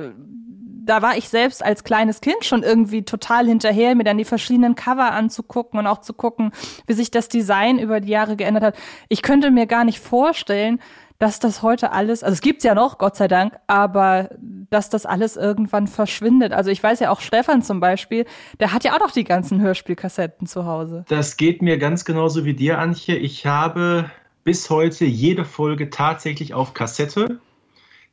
da 0.85 1.01
war 1.01 1.17
ich 1.17 1.29
selbst 1.29 1.63
als 1.63 1.83
kleines 1.83 2.21
Kind 2.21 2.43
schon 2.43 2.63
irgendwie 2.63 3.03
total 3.03 3.47
hinterher, 3.47 3.95
mir 3.95 4.03
dann 4.03 4.17
die 4.17 4.25
verschiedenen 4.25 4.75
Cover 4.75 5.11
anzugucken 5.11 5.79
und 5.79 5.87
auch 5.87 6.01
zu 6.01 6.13
gucken, 6.13 6.51
wie 6.87 6.93
sich 6.93 7.11
das 7.11 7.29
Design 7.29 7.79
über 7.79 7.99
die 7.99 8.09
Jahre 8.09 8.35
geändert 8.35 8.63
hat. 8.63 8.75
Ich 9.09 9.21
könnte 9.21 9.51
mir 9.51 9.65
gar 9.65 9.85
nicht 9.85 9.99
vorstellen, 9.99 10.79
dass 11.19 11.39
das 11.39 11.61
heute 11.61 11.93
alles, 11.93 12.21
also 12.21 12.33
es 12.33 12.41
gibt's 12.41 12.65
ja 12.65 12.75
noch, 12.75 12.97
Gott 12.97 13.15
sei 13.15 13.29
Dank, 13.29 13.53
aber 13.67 14.29
dass 14.69 14.89
das 14.89 15.05
alles 15.05 15.37
irgendwann 15.37 15.87
verschwindet. 15.87 16.51
Also 16.51 16.69
ich 16.69 16.83
weiß 16.83 16.99
ja 16.99 17.11
auch 17.11 17.21
Stefan 17.21 17.61
zum 17.61 17.79
Beispiel, 17.79 18.25
der 18.59 18.73
hat 18.73 18.83
ja 18.83 18.93
auch 18.93 18.99
noch 18.99 19.11
die 19.11 19.23
ganzen 19.23 19.61
Hörspielkassetten 19.61 20.47
zu 20.47 20.65
Hause. 20.65 21.05
Das 21.07 21.37
geht 21.37 21.61
mir 21.61 21.77
ganz 21.77 22.03
genauso 22.03 22.43
wie 22.43 22.53
dir, 22.53 22.79
Antje. 22.79 23.15
Ich 23.15 23.45
habe 23.45 24.11
bis 24.43 24.69
heute 24.69 25.05
jede 25.05 25.45
Folge 25.45 25.89
tatsächlich 25.89 26.53
auf 26.53 26.73
Kassette 26.73 27.39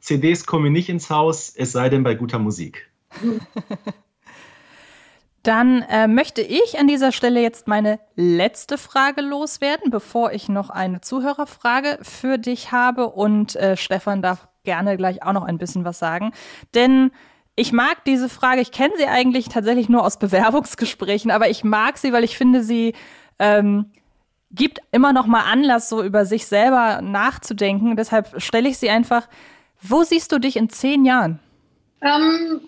CDs 0.01 0.47
kommen 0.47 0.73
nicht 0.73 0.89
ins 0.89 1.11
Haus, 1.11 1.53
es 1.55 1.73
sei 1.73 1.89
denn 1.89 2.03
bei 2.03 2.15
guter 2.15 2.39
Musik. 2.39 2.91
Dann 5.43 5.83
äh, 5.83 6.07
möchte 6.07 6.43
ich 6.43 6.79
an 6.79 6.87
dieser 6.87 7.13
Stelle 7.13 7.41
jetzt 7.41 7.67
meine 7.67 7.99
letzte 8.15 8.77
Frage 8.77 9.23
loswerden, 9.23 9.91
bevor 9.91 10.33
ich 10.33 10.51
noch 10.51 10.69
eine 10.69 11.01
Zuhörerfrage 11.01 11.99
für 12.03 12.37
dich 12.37 12.73
habe. 12.73 13.09
Und 13.09 13.57
äh, 13.57 13.77
Stefan 13.79 14.21
darf 14.21 14.49
gerne 14.65 14.99
gleich 14.99 15.23
auch 15.23 15.33
noch 15.33 15.45
ein 15.45 15.57
bisschen 15.57 15.87
was 15.87 15.99
sagen. 15.99 16.33
Denn 16.75 17.11
ich 17.57 17.73
mag 17.73 18.05
diese 18.05 18.29
Frage, 18.29 18.61
ich 18.61 18.71
kenne 18.71 18.93
sie 18.99 19.07
eigentlich 19.07 19.49
tatsächlich 19.49 19.89
nur 19.89 20.05
aus 20.05 20.19
Bewerbungsgesprächen, 20.19 21.31
aber 21.31 21.49
ich 21.49 21.65
mag 21.65 21.97
sie, 21.97 22.13
weil 22.13 22.25
ich 22.25 22.37
finde, 22.37 22.63
sie 22.63 22.95
ähm, 23.39 23.87
gibt 24.51 24.81
immer 24.93 25.15
noch 25.15 25.27
mal 25.27 25.51
Anlass, 25.51 25.89
so 25.89 26.03
über 26.03 26.27
sich 26.27 26.47
selber 26.47 27.01
nachzudenken. 27.01 27.97
Deshalb 27.97 28.43
stelle 28.43 28.69
ich 28.69 28.77
sie 28.77 28.91
einfach 28.91 29.27
wo 29.83 30.03
siehst 30.03 30.33
du 30.33 30.39
dich 30.39 30.57
in 30.57 30.69
zehn 30.69 31.05
Jahren? 31.05 31.39
Ähm, 32.03 32.61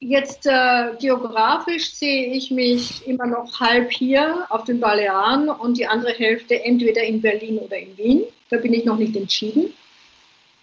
jetzt 0.00 0.46
äh, 0.46 0.94
geografisch 1.00 1.94
sehe 1.94 2.32
ich 2.32 2.50
mich 2.50 3.06
immer 3.06 3.26
noch 3.26 3.60
halb 3.60 3.90
hier 3.90 4.46
auf 4.50 4.64
den 4.64 4.80
Balearen 4.80 5.48
und 5.48 5.78
die 5.78 5.86
andere 5.86 6.12
Hälfte 6.12 6.62
entweder 6.64 7.02
in 7.02 7.20
Berlin 7.20 7.58
oder 7.58 7.76
in 7.78 7.96
Wien. 7.96 8.22
Da 8.50 8.58
bin 8.58 8.72
ich 8.72 8.84
noch 8.84 8.96
nicht 8.96 9.16
entschieden. 9.16 9.72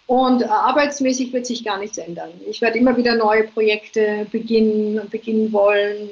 Und 0.06 0.42
äh, 0.42 0.46
arbeitsmäßig 0.46 1.32
wird 1.32 1.46
sich 1.46 1.64
gar 1.64 1.78
nichts 1.78 1.98
ändern. 1.98 2.30
Ich 2.48 2.60
werde 2.60 2.78
immer 2.78 2.96
wieder 2.96 3.16
neue 3.16 3.44
Projekte 3.44 4.26
beginnen, 4.30 5.08
beginnen 5.10 5.52
wollen, 5.52 6.10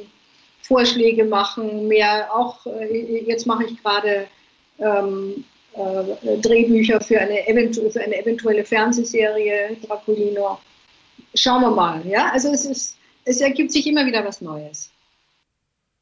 Vorschläge 0.63 1.25
machen, 1.25 1.87
mehr 1.89 2.35
auch, 2.35 2.67
äh, 2.67 3.23
jetzt 3.27 3.47
mache 3.47 3.65
ich 3.65 3.83
gerade 3.83 4.27
ähm, 4.79 5.45
äh, 5.75 6.39
Drehbücher 6.39 7.01
für 7.01 7.21
eine, 7.21 7.47
eventu 7.49 7.91
für 7.91 8.03
eine 8.03 8.17
eventuelle 8.21 8.65
Fernsehserie, 8.65 9.77
Draculino. 9.87 10.59
Schauen 11.35 11.63
wir 11.63 11.71
mal. 11.71 12.07
Ja? 12.07 12.31
Also 12.33 12.51
es, 12.51 12.65
ist, 12.65 12.97
es 13.25 13.41
ergibt 13.41 13.73
sich 13.73 13.87
immer 13.87 14.07
wieder 14.07 14.25
was 14.25 14.41
Neues. 14.41 14.91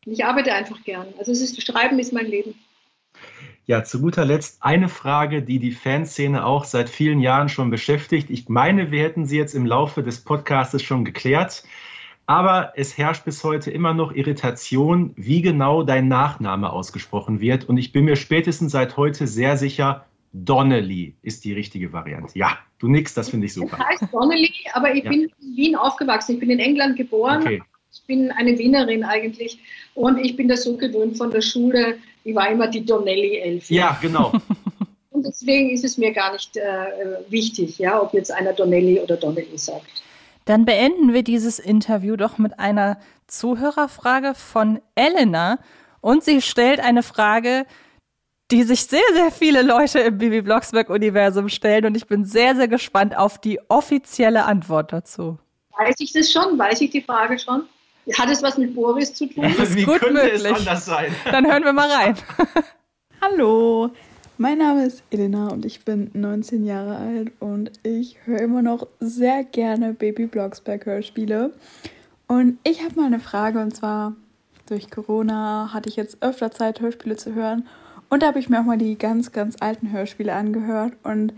Ich 0.04 0.24
arbeite 0.24 0.52
einfach 0.52 0.82
gern. 0.82 1.06
Also 1.18 1.32
es 1.32 1.40
ist, 1.40 1.62
Schreiben 1.62 1.98
ist 1.98 2.12
mein 2.12 2.26
Leben. 2.26 2.54
Ja, 3.66 3.84
zu 3.84 4.00
guter 4.00 4.24
Letzt 4.24 4.62
eine 4.62 4.88
Frage, 4.88 5.42
die 5.42 5.60
die 5.60 5.70
Fanszene 5.70 6.44
auch 6.44 6.64
seit 6.64 6.90
vielen 6.90 7.20
Jahren 7.20 7.48
schon 7.48 7.70
beschäftigt. 7.70 8.28
Ich 8.28 8.48
meine, 8.48 8.90
wir 8.90 9.02
hätten 9.04 9.24
sie 9.24 9.38
jetzt 9.38 9.54
im 9.54 9.66
Laufe 9.66 10.02
des 10.02 10.24
Podcasts 10.24 10.82
schon 10.82 11.04
geklärt. 11.04 11.62
Aber 12.26 12.72
es 12.76 12.96
herrscht 12.96 13.24
bis 13.24 13.42
heute 13.42 13.70
immer 13.70 13.94
noch 13.94 14.12
Irritation, 14.12 15.12
wie 15.16 15.42
genau 15.42 15.82
dein 15.82 16.08
Nachname 16.08 16.72
ausgesprochen 16.72 17.40
wird. 17.40 17.68
Und 17.68 17.78
ich 17.78 17.92
bin 17.92 18.04
mir 18.04 18.16
spätestens 18.16 18.72
seit 18.72 18.96
heute 18.96 19.26
sehr 19.26 19.56
sicher, 19.56 20.06
Donnelly 20.32 21.14
ist 21.22 21.44
die 21.44 21.52
richtige 21.52 21.92
Variante. 21.92 22.38
Ja, 22.38 22.58
du 22.78 22.88
nix, 22.88 23.12
das 23.12 23.28
finde 23.28 23.46
ich 23.46 23.54
super. 23.54 23.76
Das 23.76 23.86
heißt 23.86 24.14
Donnelly, 24.14 24.52
aber 24.72 24.94
ich 24.94 25.04
ja. 25.04 25.10
bin 25.10 25.30
in 25.40 25.56
Wien 25.56 25.76
aufgewachsen. 25.76 26.34
Ich 26.34 26.40
bin 26.40 26.50
in 26.50 26.58
England 26.58 26.96
geboren. 26.96 27.42
Okay. 27.42 27.62
Ich 27.92 28.02
bin 28.06 28.30
eine 28.30 28.58
Wienerin 28.58 29.04
eigentlich. 29.04 29.58
Und 29.94 30.18
ich 30.18 30.36
bin 30.36 30.48
das 30.48 30.64
so 30.64 30.76
gewöhnt 30.76 31.18
von 31.18 31.30
der 31.30 31.42
Schule. 31.42 31.98
Ich 32.24 32.34
war 32.34 32.50
immer 32.50 32.68
die 32.68 32.84
Donnelly-Elf. 32.84 33.70
Ja, 33.70 33.98
genau. 34.00 34.32
Und 35.10 35.26
deswegen 35.26 35.70
ist 35.70 35.84
es 35.84 35.98
mir 35.98 36.12
gar 36.12 36.32
nicht 36.32 36.56
äh, 36.56 36.62
wichtig, 37.28 37.78
ja, 37.78 38.00
ob 38.00 38.14
jetzt 38.14 38.32
einer 38.32 38.54
Donnelly 38.54 38.98
oder 38.98 39.16
Donnelly 39.16 39.58
sagt. 39.58 40.01
Dann 40.44 40.64
beenden 40.64 41.12
wir 41.12 41.22
dieses 41.22 41.58
Interview 41.58 42.16
doch 42.16 42.38
mit 42.38 42.58
einer 42.58 42.98
Zuhörerfrage 43.26 44.34
von 44.34 44.80
Elena. 44.94 45.58
Und 46.00 46.24
sie 46.24 46.42
stellt 46.42 46.80
eine 46.80 47.02
Frage, 47.02 47.64
die 48.50 48.64
sich 48.64 48.82
sehr, 48.84 49.00
sehr 49.14 49.30
viele 49.30 49.62
Leute 49.62 50.00
im 50.00 50.18
Bibi 50.18 50.42
Blocksberg-Universum 50.42 51.48
stellen. 51.48 51.86
Und 51.86 51.96
ich 51.96 52.06
bin 52.06 52.24
sehr, 52.24 52.56
sehr 52.56 52.68
gespannt 52.68 53.16
auf 53.16 53.40
die 53.40 53.60
offizielle 53.68 54.44
Antwort 54.44 54.92
dazu. 54.92 55.38
Weiß 55.78 55.94
ich 56.00 56.12
das 56.12 56.30
schon? 56.30 56.58
Weiß 56.58 56.80
ich 56.80 56.90
die 56.90 57.00
Frage 57.00 57.38
schon? 57.38 57.64
Hat 58.18 58.28
es 58.28 58.42
was 58.42 58.58
mit 58.58 58.74
Boris 58.74 59.14
zu 59.14 59.26
tun? 59.26 59.44
Das 59.44 59.68
ist 59.70 59.76
Wie 59.76 59.84
gut 59.84 60.00
könnte 60.00 60.14
möglich. 60.24 60.44
es 60.44 60.52
anders 60.52 60.84
sein? 60.84 61.14
Dann 61.24 61.46
hören 61.46 61.64
wir 61.64 61.72
mal 61.72 61.88
rein. 61.90 62.16
Hallo, 63.22 63.90
mein 64.38 64.58
Name 64.58 64.84
ist 64.84 65.02
Elena 65.10 65.48
und 65.48 65.64
ich 65.64 65.84
bin 65.84 66.10
19 66.14 66.64
Jahre 66.64 66.96
alt 66.96 67.32
und 67.40 67.72
ich 67.82 68.16
höre 68.24 68.40
immer 68.40 68.62
noch 68.62 68.86
sehr 69.00 69.44
gerne 69.44 69.92
Baby 69.92 70.26
Blocksberg 70.26 70.86
Hörspiele. 70.86 71.52
Und 72.26 72.58
ich 72.64 72.82
habe 72.82 72.96
mal 72.96 73.06
eine 73.06 73.20
Frage 73.20 73.60
und 73.60 73.74
zwar 73.76 74.14
durch 74.66 74.90
Corona 74.90 75.70
hatte 75.72 75.88
ich 75.88 75.96
jetzt 75.96 76.22
öfter 76.22 76.50
Zeit, 76.50 76.80
Hörspiele 76.80 77.16
zu 77.16 77.34
hören. 77.34 77.66
Und 78.08 78.22
da 78.22 78.28
habe 78.28 78.38
ich 78.38 78.48
mir 78.48 78.60
auch 78.60 78.64
mal 78.64 78.78
die 78.78 78.96
ganz, 78.96 79.32
ganz 79.32 79.56
alten 79.60 79.92
Hörspiele 79.92 80.34
angehört. 80.34 80.94
Und 81.02 81.34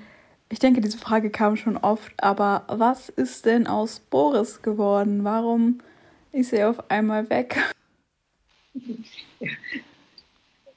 ich 0.49 0.59
denke, 0.59 0.81
diese 0.81 0.99
Frage 0.99 1.31
kam 1.31 1.57
schon 1.57 1.77
oft, 1.77 2.13
aber 2.19 2.65
was 2.69 3.09
ist 3.09 3.45
denn 3.45 3.67
aus 3.67 4.01
Boris 4.01 4.63
geworden? 4.63 5.25
Warum 5.25 5.81
ist 6.33 6.53
er 6.53 6.71
auf 6.71 6.91
einmal 6.91 7.29
weg? 7.31 7.57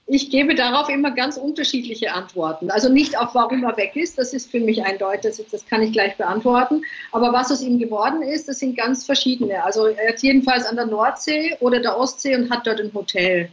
Ich 0.10 0.30
gebe 0.30 0.55
darauf 0.55 0.88
immer 0.88 1.12
ganz 1.12 1.36
unterschiedliche 1.36 2.14
Antworten. 2.14 2.72
Also 2.72 2.88
nicht 2.88 3.18
auf, 3.18 3.36
warum 3.36 3.66
er 3.66 3.76
weg 3.76 3.97
ist, 3.97 4.18
das 4.18 4.34
ist 4.34 4.49
für 4.49 4.62
mich 4.62 4.86
eindeutig, 4.86 5.45
das, 5.51 5.66
kann 5.66 5.82
ich 5.82 5.91
gleich 5.91 6.16
beantworten. 6.16 6.84
Aber 7.12 7.34
was 7.34 7.51
aus 7.51 7.62
ihm 7.62 7.78
geworden 7.78 8.22
ist, 8.22 8.47
das 8.47 8.60
sind 8.60 8.78
ganz 8.78 9.05
verschiedene. 9.05 9.62
Also 9.66 9.88
er 9.88 10.16
ist 10.16 10.24
jedenfalls 10.24 10.66
an 10.66 10.78
der 10.78 10.86
Nordsee 10.86 11.58
oder 11.60 11.82
der 11.82 11.97
Ostsee 11.97 12.38
und 12.38 12.49
hat 12.49 12.66
dort 12.66 12.80
ein 12.80 12.93
Hotel. 12.93 13.49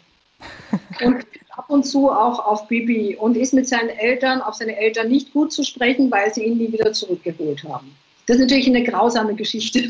Und 1.05 1.27
ab 1.51 1.65
und 1.69 1.85
zu 1.85 2.09
auch 2.09 2.39
auf 2.39 2.69
Bibi 2.69 3.17
und 3.17 3.37
ist 3.37 3.53
mit 3.53 3.69
seinen 3.69 3.89
Eltern, 3.89 4.41
auf 4.41 4.55
seine 4.55 4.77
Eltern 4.77 5.09
nicht 5.09 5.33
gut 5.33 5.53
zu 5.53 5.65
sprechen, 5.65 6.09
weil 6.13 6.33
sie 6.33 6.45
ihn 6.45 6.59
nie 6.59 6.73
wieder 6.73 6.93
zurückgeholt 6.93 7.65
haben. 7.65 7.97
Das 8.27 8.37
ist 8.37 8.43
natürlich 8.43 8.69
eine 8.69 8.85
grausame 8.85 9.35
Geschichte. 9.35 9.81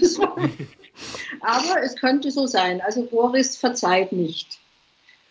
Aber 1.40 1.82
es 1.82 1.96
könnte 1.96 2.30
so 2.30 2.46
sein. 2.46 2.80
Also 2.80 3.04
Boris 3.04 3.58
verzeiht 3.58 4.12
nicht. 4.12 4.58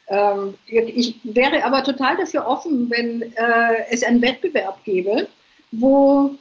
Ähm, 0.07 0.55
ich 0.67 1.19
wäre 1.23 1.63
aber 1.63 1.83
total 1.83 2.17
dafür 2.17 2.45
offen, 2.45 2.89
wenn 2.89 3.21
äh, 3.21 3.85
es 3.89 4.03
einen 4.03 4.21
Wettbewerb 4.21 4.83
gäbe, 4.83 5.27
wo 5.71 6.35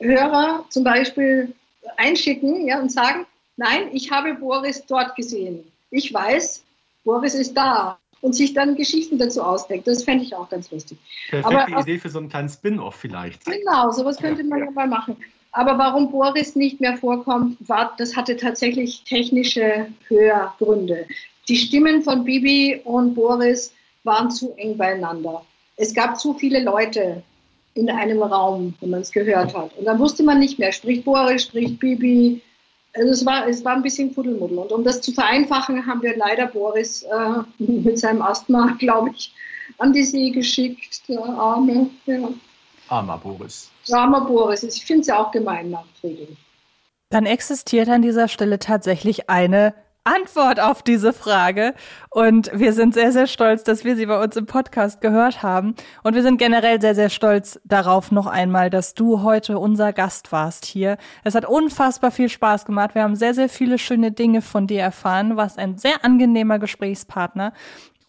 Hörer 0.00 0.64
zum 0.70 0.84
Beispiel 0.84 1.52
einschicken 1.96 2.66
ja, 2.66 2.80
und 2.80 2.90
sagen, 2.90 3.26
nein, 3.56 3.88
ich 3.92 4.10
habe 4.10 4.34
Boris 4.34 4.84
dort 4.86 5.16
gesehen. 5.16 5.64
Ich 5.90 6.12
weiß, 6.14 6.64
Boris 7.04 7.34
ist 7.34 7.54
da. 7.56 7.98
und 8.22 8.34
sich 8.34 8.52
dann 8.52 8.76
Geschichten 8.76 9.18
dazu 9.18 9.42
ausdenkt. 9.42 9.86
Das 9.86 10.04
fände 10.04 10.24
ich 10.24 10.34
auch 10.34 10.48
ganz 10.48 10.70
lustig. 10.70 10.98
Perfekte 11.30 11.72
Aber, 11.72 11.80
Idee 11.80 11.98
für 11.98 12.10
so 12.10 12.18
einen 12.18 12.28
kleinen 12.28 12.48
Spin-off 12.48 12.94
vielleicht. 12.94 13.44
Genau, 13.46 13.90
sowas 13.90 14.18
könnte 14.18 14.44
man 14.44 14.58
ja 14.60 14.70
mal 14.70 14.86
machen. 14.86 15.16
Aber 15.52 15.78
warum 15.78 16.10
Boris 16.10 16.54
nicht 16.54 16.80
mehr 16.80 16.96
vorkommt, 16.96 17.56
war, 17.68 17.94
das 17.96 18.16
hatte 18.16 18.36
tatsächlich 18.36 19.02
technische 19.04 19.88
Hörgründe. 20.06 21.06
Die 21.50 21.56
Stimmen 21.56 22.00
von 22.02 22.22
Bibi 22.22 22.80
und 22.84 23.16
Boris 23.16 23.72
waren 24.04 24.30
zu 24.30 24.54
eng 24.56 24.76
beieinander. 24.76 25.44
Es 25.76 25.92
gab 25.92 26.16
zu 26.16 26.32
viele 26.34 26.62
Leute 26.62 27.24
in 27.74 27.90
einem 27.90 28.22
Raum, 28.22 28.74
wenn 28.78 28.90
man 28.90 29.00
es 29.00 29.10
gehört 29.10 29.52
hat. 29.56 29.76
Und 29.76 29.84
dann 29.84 29.98
wusste 29.98 30.22
man 30.22 30.38
nicht 30.38 30.60
mehr, 30.60 30.70
spricht 30.70 31.04
Boris, 31.04 31.42
spricht 31.42 31.80
Bibi. 31.80 32.40
Also 32.94 33.10
es 33.10 33.26
war, 33.26 33.48
es 33.48 33.64
war 33.64 33.74
ein 33.74 33.82
bisschen 33.82 34.14
Kuddelmuddel. 34.14 34.58
Und 34.58 34.70
um 34.70 34.84
das 34.84 35.00
zu 35.00 35.10
vereinfachen, 35.10 35.84
haben 35.88 36.00
wir 36.02 36.16
leider 36.16 36.46
Boris 36.46 37.02
äh, 37.02 37.42
mit 37.58 37.98
seinem 37.98 38.22
Asthma, 38.22 38.76
glaube 38.78 39.10
ich, 39.10 39.34
an 39.78 39.92
die 39.92 40.04
See 40.04 40.30
geschickt. 40.30 41.02
Der 41.08 41.18
Arme. 41.18 41.90
Ja. 42.06 42.28
Armer 42.86 43.18
Boris. 43.18 43.72
Armer 43.90 44.20
Boris. 44.20 44.62
Ich 44.62 44.84
finde 44.84 45.00
es 45.00 45.08
ja 45.08 45.18
auch 45.18 45.32
gemein 45.32 45.70
nachträglich. 45.70 46.38
Dann 47.08 47.26
existiert 47.26 47.88
an 47.88 48.02
dieser 48.02 48.28
Stelle 48.28 48.60
tatsächlich 48.60 49.28
eine 49.28 49.74
Antwort 50.04 50.60
auf 50.60 50.82
diese 50.82 51.12
Frage. 51.12 51.74
Und 52.08 52.50
wir 52.54 52.72
sind 52.72 52.94
sehr, 52.94 53.12
sehr 53.12 53.26
stolz, 53.26 53.64
dass 53.64 53.84
wir 53.84 53.96
sie 53.96 54.06
bei 54.06 54.22
uns 54.22 54.36
im 54.36 54.46
Podcast 54.46 55.00
gehört 55.00 55.42
haben. 55.42 55.74
Und 56.02 56.14
wir 56.14 56.22
sind 56.22 56.38
generell 56.38 56.80
sehr, 56.80 56.94
sehr 56.94 57.10
stolz 57.10 57.60
darauf 57.64 58.10
noch 58.10 58.26
einmal, 58.26 58.70
dass 58.70 58.94
du 58.94 59.22
heute 59.22 59.58
unser 59.58 59.92
Gast 59.92 60.32
warst 60.32 60.64
hier. 60.64 60.96
Es 61.22 61.34
hat 61.34 61.44
unfassbar 61.44 62.10
viel 62.10 62.28
Spaß 62.28 62.64
gemacht. 62.64 62.94
Wir 62.94 63.02
haben 63.02 63.16
sehr, 63.16 63.34
sehr 63.34 63.48
viele 63.48 63.78
schöne 63.78 64.10
Dinge 64.10 64.42
von 64.42 64.66
dir 64.66 64.80
erfahren. 64.80 65.30
Du 65.30 65.36
warst 65.36 65.58
ein 65.58 65.76
sehr 65.78 66.04
angenehmer 66.04 66.58
Gesprächspartner. 66.58 67.52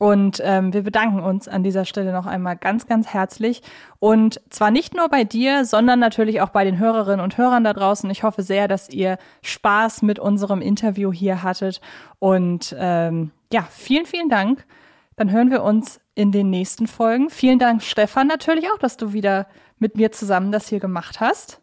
Und 0.01 0.41
ähm, 0.43 0.73
wir 0.73 0.81
bedanken 0.81 1.19
uns 1.19 1.47
an 1.47 1.61
dieser 1.61 1.85
Stelle 1.85 2.11
noch 2.11 2.25
einmal 2.25 2.57
ganz, 2.57 2.87
ganz 2.87 3.09
herzlich. 3.09 3.61
Und 3.99 4.41
zwar 4.49 4.71
nicht 4.71 4.95
nur 4.95 5.09
bei 5.09 5.23
dir, 5.23 5.63
sondern 5.63 5.99
natürlich 5.99 6.41
auch 6.41 6.49
bei 6.49 6.63
den 6.63 6.79
Hörerinnen 6.79 7.23
und 7.23 7.37
Hörern 7.37 7.63
da 7.63 7.71
draußen. 7.71 8.09
Ich 8.09 8.23
hoffe 8.23 8.41
sehr, 8.41 8.67
dass 8.67 8.89
ihr 8.89 9.19
Spaß 9.43 10.01
mit 10.01 10.17
unserem 10.17 10.59
Interview 10.59 11.13
hier 11.13 11.43
hattet. 11.43 11.81
Und 12.17 12.75
ähm, 12.79 13.29
ja, 13.53 13.61
vielen, 13.69 14.07
vielen 14.07 14.27
Dank. 14.27 14.65
Dann 15.17 15.29
hören 15.29 15.51
wir 15.51 15.61
uns 15.61 16.01
in 16.15 16.31
den 16.31 16.49
nächsten 16.49 16.87
Folgen. 16.87 17.29
Vielen 17.29 17.59
Dank, 17.59 17.83
Stefan, 17.83 18.25
natürlich 18.25 18.71
auch, 18.73 18.79
dass 18.79 18.97
du 18.97 19.13
wieder 19.13 19.45
mit 19.77 19.97
mir 19.97 20.11
zusammen 20.11 20.51
das 20.51 20.67
hier 20.67 20.79
gemacht 20.79 21.19
hast. 21.19 21.61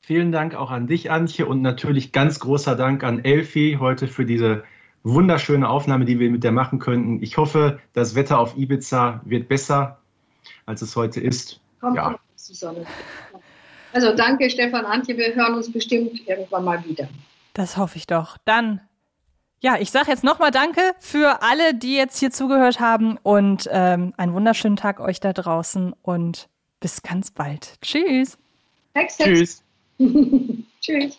Vielen 0.00 0.32
Dank 0.32 0.54
auch 0.54 0.70
an 0.70 0.86
dich, 0.86 1.10
Antje, 1.10 1.44
und 1.44 1.60
natürlich 1.60 2.12
ganz 2.12 2.40
großer 2.40 2.76
Dank 2.76 3.04
an 3.04 3.22
Elfi 3.22 3.76
heute 3.78 4.08
für 4.08 4.24
diese 4.24 4.64
wunderschöne 5.04 5.68
Aufnahme, 5.68 6.04
die 6.04 6.18
wir 6.18 6.30
mit 6.30 6.42
der 6.42 6.52
machen 6.52 6.80
könnten. 6.80 7.22
Ich 7.22 7.36
hoffe, 7.36 7.78
das 7.92 8.14
Wetter 8.14 8.38
auf 8.38 8.56
Ibiza 8.56 9.20
wird 9.24 9.48
besser, 9.48 9.98
als 10.66 10.82
es 10.82 10.96
heute 10.96 11.20
ist. 11.20 11.60
Kommt 11.80 11.96
ja. 11.96 12.18
die 12.48 12.54
Sonne. 12.54 12.84
Also 13.92 14.16
danke, 14.16 14.50
Stefan 14.50 14.84
Antje. 14.86 15.16
Wir 15.16 15.34
hören 15.34 15.54
uns 15.54 15.70
bestimmt 15.70 16.26
irgendwann 16.26 16.64
mal 16.64 16.84
wieder. 16.84 17.08
Das 17.52 17.76
hoffe 17.76 17.98
ich 17.98 18.06
doch. 18.06 18.38
Dann, 18.44 18.80
ja, 19.60 19.76
ich 19.78 19.92
sage 19.92 20.10
jetzt 20.10 20.24
nochmal 20.24 20.50
Danke 20.50 20.80
für 20.98 21.42
alle, 21.42 21.74
die 21.74 21.94
jetzt 21.94 22.18
hier 22.18 22.30
zugehört 22.30 22.80
haben 22.80 23.18
und 23.22 23.68
ähm, 23.70 24.12
einen 24.16 24.34
wunderschönen 24.34 24.76
Tag 24.76 24.98
euch 24.98 25.20
da 25.20 25.32
draußen 25.32 25.94
und 26.02 26.48
bis 26.80 27.02
ganz 27.02 27.30
bald. 27.30 27.80
Tschüss. 27.82 28.36
Hex, 28.94 29.18
Hex. 29.18 29.24
Tschüss. 29.24 29.62
Tschüss. 30.80 31.18